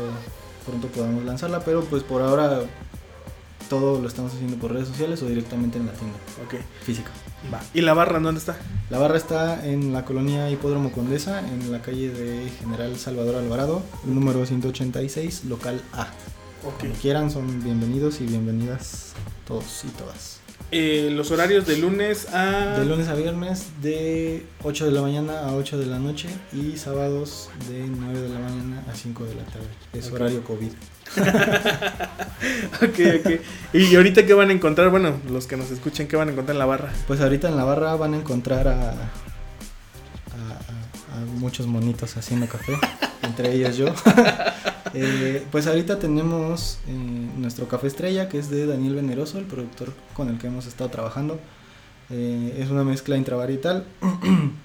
pronto 0.66 0.88
podamos 0.88 1.24
lanzarla, 1.24 1.60
pero 1.64 1.84
pues 1.86 2.04
por 2.04 2.22
ahora 2.22 2.62
todo 3.70 4.02
lo 4.02 4.08
estamos 4.08 4.34
haciendo 4.34 4.58
por 4.58 4.74
redes 4.74 4.88
sociales 4.90 5.22
o 5.22 5.28
directamente 5.28 5.78
en 5.78 5.86
la 5.86 5.94
tienda 5.94 6.18
Ok, 6.46 6.56
física. 6.84 7.12
Va. 7.52 7.62
¿Y 7.74 7.82
la 7.82 7.94
barra 7.94 8.20
dónde 8.20 8.40
está? 8.40 8.58
La 8.90 9.00
barra 9.00 9.18
está 9.18 9.66
en 9.66 9.94
la 9.94 10.06
colonia 10.06 10.50
Hipódromo 10.50 10.92
Condesa, 10.92 11.40
en 11.40 11.72
la 11.72 11.82
calle 11.82 12.12
de 12.12 12.50
General 12.60 12.96
Salvador 12.98 13.36
Alvarado, 13.36 13.82
número 14.06 14.46
186, 14.46 15.46
local 15.46 15.82
A. 15.94 16.08
Cuando 16.64 16.98
quieran 17.00 17.30
son 17.30 17.64
bienvenidos 17.64 18.22
y 18.22 18.26
bienvenidas 18.26 19.14
todos 19.46 19.84
y 19.86 19.90
todas. 19.90 20.40
Eh, 20.72 21.12
los 21.12 21.30
horarios 21.30 21.68
de 21.68 21.78
lunes 21.78 22.28
a. 22.34 22.80
De 22.80 22.86
lunes 22.86 23.08
a 23.08 23.14
viernes 23.14 23.68
de 23.82 24.46
8 24.64 24.86
de 24.86 24.92
la 24.92 25.02
mañana 25.02 25.48
a 25.48 25.56
8 25.56 25.78
de 25.78 25.86
la 25.86 26.00
noche 26.00 26.30
y 26.52 26.78
sábados 26.78 27.50
de 27.70 27.86
9 27.86 28.22
de 28.22 28.30
la 28.30 28.40
mañana 28.40 28.73
5 29.04 29.26
de 29.26 29.36
la 29.36 29.44
tarde. 29.44 29.68
Es 29.94 30.12
horario 30.12 30.44
COVID. 30.44 30.72
Ok, 32.82 33.00
ok. 33.20 33.42
¿Y 33.74 33.96
ahorita 33.96 34.26
qué 34.26 34.34
van 34.34 34.50
a 34.50 34.54
encontrar? 34.54 34.90
Bueno, 34.90 35.20
los 35.30 35.48
que 35.48 35.56
nos 35.58 35.72
escuchen, 35.72 36.08
¿qué 36.08 36.16
van 36.18 36.28
a 36.30 36.32
encontrar 36.32 36.56
en 36.56 36.60
la 36.60 36.66
barra? 36.66 36.92
Pues 37.08 37.22
ahorita 37.22 37.48
en 37.48 37.56
la 37.56 37.64
barra 37.64 37.96
van 37.96 38.14
a 38.14 38.18
encontrar 38.18 38.68
a, 38.68 38.92
a- 38.92 38.94
a- 40.34 41.18
a 41.22 41.26
muchos 41.38 41.68
monitos 41.68 42.18
haciendo 42.18 42.48
café, 42.48 42.74
entre 43.24 43.54
ellos 43.54 43.78
yo. 43.78 43.86
Eh, 44.96 45.44
pues 45.52 45.66
ahorita 45.66 45.98
tenemos 45.98 46.78
eh, 46.88 46.92
nuestro 47.38 47.68
café 47.68 47.88
estrella, 47.88 48.30
que 48.30 48.38
es 48.38 48.52
de 48.52 48.68
Daniel 48.68 48.94
Veneroso, 48.94 49.40
el 49.40 49.46
productor 49.46 49.92
con 50.14 50.30
el 50.30 50.38
que 50.38 50.46
hemos 50.46 50.68
estado 50.68 50.92
trabajando. 50.92 51.40
Eh, 52.12 52.60
es 52.60 52.70
una 52.70 52.84
mezcla 52.84 53.18
intravarietal. 53.18 53.86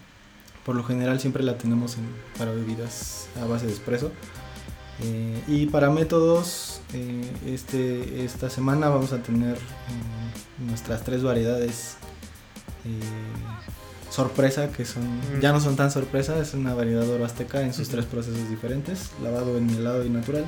Por 0.69 0.77
lo 0.77 0.85
general 0.85 1.19
siempre 1.19 1.43
la 1.43 1.57
tenemos 1.57 1.97
en- 1.97 2.07
para 2.37 2.51
bebidas 2.51 3.29
a 3.41 3.47
base 3.47 3.64
de 3.66 3.73
espresso. 3.73 4.12
Eh, 5.03 5.41
y 5.49 5.64
para 5.64 5.89
métodos, 5.89 6.83
eh, 6.93 7.25
este, 7.47 8.23
esta 8.23 8.51
semana 8.51 8.91
vamos 8.91 9.14
a 9.14 9.23
tener 9.23 9.57
mm, 9.57 10.66
nuestras 10.69 11.05
tres 11.05 11.23
variedades 11.23 11.97
eh, 12.85 13.01
sorpresa, 14.11 14.71
que 14.71 14.85
son 14.85 15.05
Mm. 15.07 15.41
ya 15.41 15.53
no 15.55 15.61
son 15.62 15.75
tan 15.77 15.91
sorpresa, 15.91 16.39
es 16.39 16.53
una 16.53 16.75
variedad 16.75 17.09
oro 17.09 17.25
azteca 17.25 17.62
en 17.62 17.73
sus 17.73 17.89
tres 17.89 18.05
procesos 18.05 18.51
diferentes, 18.51 19.12
lavado, 19.23 19.57
enmielado 19.57 20.05
y 20.05 20.11
natural. 20.11 20.45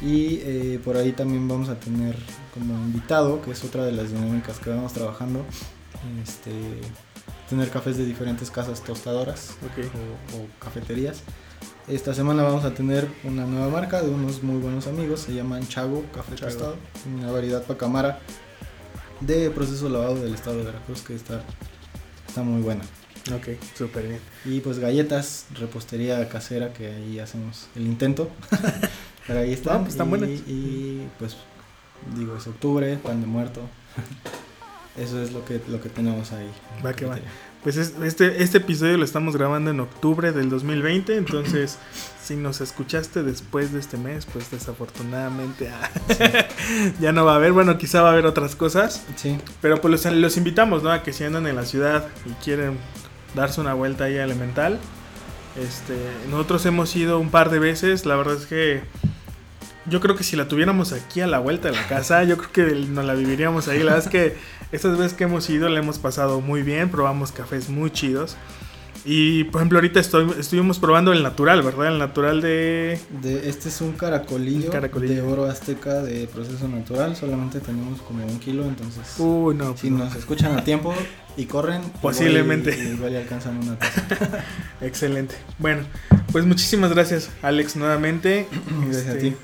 Y 0.00 0.78
por 0.78 0.96
ahí 0.96 1.12
también 1.12 1.46
vamos 1.48 1.68
a 1.68 1.78
tener 1.78 2.16
como 2.54 2.72
invitado, 2.82 3.42
que 3.42 3.50
es 3.50 3.62
otra 3.62 3.84
de 3.84 3.92
las 3.92 4.10
dinámicas 4.10 4.58
que 4.58 4.70
vamos 4.70 4.94
trabajando, 4.94 5.44
este, 6.22 6.52
tener 7.48 7.70
cafés 7.70 7.96
de 7.96 8.04
diferentes 8.04 8.50
casas 8.50 8.82
tostadoras 8.82 9.50
Ok. 9.64 9.84
o, 10.34 10.36
o 10.36 10.46
cafeterías. 10.64 11.22
Esta 11.88 12.12
semana 12.12 12.42
vamos 12.42 12.64
a 12.64 12.74
tener 12.74 13.08
una 13.24 13.46
nueva 13.46 13.68
marca 13.68 14.02
de 14.02 14.10
unos 14.10 14.42
muy 14.42 14.60
buenos 14.60 14.86
amigos, 14.86 15.20
se 15.20 15.32
llaman 15.34 15.66
Chago 15.66 16.04
Café 16.14 16.34
Chago. 16.34 16.50
Tostado, 16.52 16.76
una 17.16 17.32
variedad 17.32 17.62
pacamara 17.64 18.20
de 19.20 19.50
proceso 19.50 19.88
lavado 19.88 20.16
del 20.16 20.34
estado 20.34 20.58
de 20.58 20.64
Veracruz 20.64 21.00
que 21.02 21.14
está, 21.14 21.42
está 22.28 22.42
muy 22.42 22.60
buena. 22.60 22.82
Ok, 23.34 23.48
súper 23.76 24.06
bien. 24.06 24.20
Y 24.44 24.60
pues 24.60 24.78
galletas, 24.78 25.46
repostería 25.54 26.28
casera 26.28 26.72
que 26.72 26.86
ahí 26.88 27.18
hacemos 27.18 27.68
el 27.74 27.86
intento. 27.86 28.30
Pero 29.26 29.40
ahí 29.40 29.52
están. 29.52 29.76
Ah, 29.76 29.80
pues 29.80 29.90
están 29.92 30.06
y, 30.06 30.10
buenas. 30.10 30.28
y, 30.46 31.08
pues 31.18 31.36
digo, 32.16 32.36
es 32.36 32.46
octubre, 32.46 32.96
pan 32.96 33.20
de 33.20 33.26
muerto. 33.26 33.60
Eso 34.98 35.22
es 35.22 35.32
lo 35.32 35.44
que, 35.44 35.60
lo 35.68 35.80
que 35.80 35.88
tenemos 35.88 36.32
ahí. 36.32 36.50
Va 36.84 36.92
que 36.94 37.06
va. 37.06 37.18
Pues 37.62 37.76
es- 37.76 37.94
este, 38.02 38.42
este 38.42 38.58
episodio 38.58 38.96
lo 38.98 39.04
estamos 39.04 39.36
grabando 39.36 39.70
en 39.70 39.80
octubre 39.80 40.32
del 40.32 40.48
2020, 40.48 41.16
entonces 41.16 41.78
si 42.22 42.36
nos 42.36 42.60
escuchaste 42.60 43.22
después 43.22 43.72
de 43.72 43.80
este 43.80 43.96
mes, 43.96 44.26
pues 44.26 44.50
desafortunadamente 44.50 45.68
ah, 45.70 45.90
ya 47.00 47.12
no 47.12 47.24
va 47.24 47.32
a 47.32 47.36
haber, 47.36 47.52
bueno, 47.52 47.76
quizá 47.78 48.02
va 48.02 48.10
a 48.10 48.12
haber 48.12 48.26
otras 48.26 48.54
cosas, 48.56 49.04
Sí, 49.16 49.38
pero 49.60 49.80
pues 49.80 49.90
los, 50.04 50.14
los 50.14 50.36
invitamos, 50.36 50.82
¿no? 50.82 50.90
A 50.92 51.02
que 51.02 51.12
si 51.12 51.24
andan 51.24 51.46
en 51.46 51.56
la 51.56 51.64
ciudad 51.64 52.06
y 52.26 52.30
quieren 52.44 52.76
darse 53.34 53.60
una 53.60 53.74
vuelta 53.74 54.04
ahí 54.04 54.16
a 54.18 54.24
Elemental, 54.24 54.78
este, 55.60 55.96
nosotros 56.30 56.64
hemos 56.66 56.94
ido 56.94 57.18
un 57.18 57.30
par 57.30 57.50
de 57.50 57.58
veces, 57.58 58.06
la 58.06 58.14
verdad 58.16 58.36
es 58.36 58.46
que 58.46 58.82
yo 59.86 60.00
creo 60.00 60.14
que 60.16 60.22
si 60.22 60.36
la 60.36 60.46
tuviéramos 60.48 60.92
aquí 60.92 61.22
a 61.22 61.26
la 61.26 61.38
vuelta 61.38 61.70
de 61.70 61.76
la 61.76 61.88
casa, 61.88 62.22
yo 62.24 62.36
creo 62.36 62.52
que 62.52 62.74
nos 62.88 63.04
la 63.06 63.14
viviríamos 63.14 63.68
ahí. 63.68 63.78
La 63.78 63.94
verdad 63.94 64.04
es 64.04 64.08
que 64.10 64.36
estas 64.72 64.96
veces 64.98 65.14
que 65.14 65.24
hemos 65.24 65.48
ido 65.50 65.68
la 65.68 65.78
hemos 65.80 65.98
pasado 65.98 66.40
muy 66.40 66.62
bien, 66.62 66.90
probamos 66.90 67.32
cafés 67.32 67.68
muy 67.68 67.90
chidos. 67.90 68.36
Y 69.04 69.44
por 69.44 69.60
ejemplo, 69.60 69.78
ahorita 69.78 70.00
estoy, 70.00 70.28
estuvimos 70.38 70.78
probando 70.80 71.12
el 71.12 71.22
natural, 71.22 71.62
¿verdad? 71.62 71.86
El 71.86 71.98
natural 71.98 72.40
de. 72.42 72.98
de, 73.22 73.48
este 73.48 73.68
es 73.70 73.80
un 73.80 73.92
caracolillo, 73.92 74.66
Un 74.66 74.72
caracolillo. 74.72 75.14
de 75.14 75.22
oro 75.22 75.44
azteca 75.46 76.02
de 76.02 76.26
proceso 76.26 76.68
natural. 76.68 77.16
Solamente 77.16 77.60
tenemos 77.60 78.02
como 78.02 78.26
un 78.26 78.38
kilo, 78.40 78.64
entonces 78.64 79.14
Uy, 79.18 79.54
no. 79.54 79.76
si 79.76 79.88
pues 79.88 79.92
no. 79.92 79.98
nos 80.04 80.14
escuchan 80.16 80.58
a 80.58 80.64
tiempo 80.64 80.92
y 81.36 81.46
corren, 81.46 81.80
Posiblemente. 82.02 82.70
igual 82.72 82.86
y- 82.86 82.90
igual 82.96 83.12
y 83.12 83.16
alcanzan 83.16 83.56
una 83.62 83.78
taza. 83.78 84.44
Excelente. 84.82 85.36
Bueno, 85.58 85.84
pues 86.32 86.44
muchísimas 86.44 86.92
gracias, 86.92 87.30
Alex, 87.40 87.76
nuevamente. 87.76 88.46
Gracias 88.84 89.06
a 89.06 89.12
Este, 89.12 89.30
ti. 89.30 89.36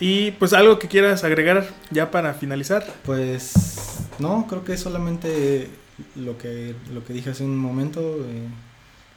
Y 0.00 0.30
pues 0.32 0.52
algo 0.52 0.78
que 0.78 0.86
quieras 0.86 1.24
agregar 1.24 1.66
ya 1.90 2.12
para 2.12 2.34
finalizar. 2.34 2.86
Pues 3.04 3.97
no, 4.18 4.46
creo 4.48 4.64
que 4.64 4.74
es 4.74 4.80
solamente 4.80 5.68
lo 6.16 6.38
que, 6.38 6.74
lo 6.92 7.04
que 7.04 7.12
dije 7.12 7.30
hace 7.30 7.44
un 7.44 7.56
momento. 7.56 8.00
eh, 8.00 8.48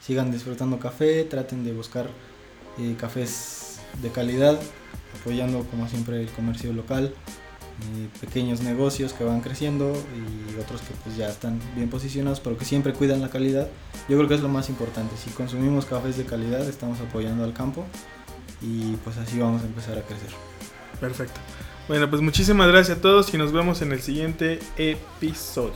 sigan 0.02 0.32
disfrutando 0.32 0.80
café, 0.80 1.24
traten 1.24 1.64
de 1.64 1.74
buscar 1.74 2.10
eh, 2.80 2.96
cafés 3.00 3.80
de 4.02 4.10
calidad, 4.10 4.60
apoyando 5.20 5.64
como 5.66 5.88
siempre 5.88 6.22
el 6.22 6.30
comercio 6.30 6.74
local, 6.74 7.14
eh, 7.14 8.08
pequeños 8.20 8.62
negocios 8.62 9.14
que 9.14 9.24
van 9.24 9.42
creciendo 9.42 9.94
y 9.94 10.60
otros 10.60 10.82
que 10.82 10.94
pues 11.04 11.18
ya 11.18 11.30
están 11.30 11.60
bien 11.76 11.90
posicionados, 11.90 12.40
pero 12.40 12.58
que 12.58 12.66
siempre 12.66 12.94
cuidan 12.94 13.22
la 13.22 13.30
calidad. 13.30 13.68
Yo 14.10 14.18
creo 14.18 14.28
que 14.28 14.36
es 14.36 14.42
lo 14.42 14.50
más 14.50 14.70
importante. 14.70 15.16
Si 15.18 15.30
consumimos 15.30 15.86
cafés 15.86 16.18
de 16.18 16.26
calidad, 16.26 16.68
estamos 16.68 17.00
apoyando 17.00 17.44
al 17.44 17.54
campo 17.54 17.86
y 18.62 18.96
pues 19.04 19.18
así 19.18 19.40
vamos 19.40 19.62
a 19.62 19.66
empezar 19.66 19.98
a 19.98 20.02
crecer. 20.02 20.30
Perfecto. 21.00 21.40
Bueno, 21.92 22.10
pues 22.10 22.22
muchísimas 22.22 22.70
gracias 22.70 23.00
a 23.00 23.02
todos 23.02 23.34
y 23.34 23.38
nos 23.38 23.52
vemos 23.52 23.82
en 23.82 23.92
el 23.92 24.02
siguiente 24.02 24.60
episodio. 24.78 25.74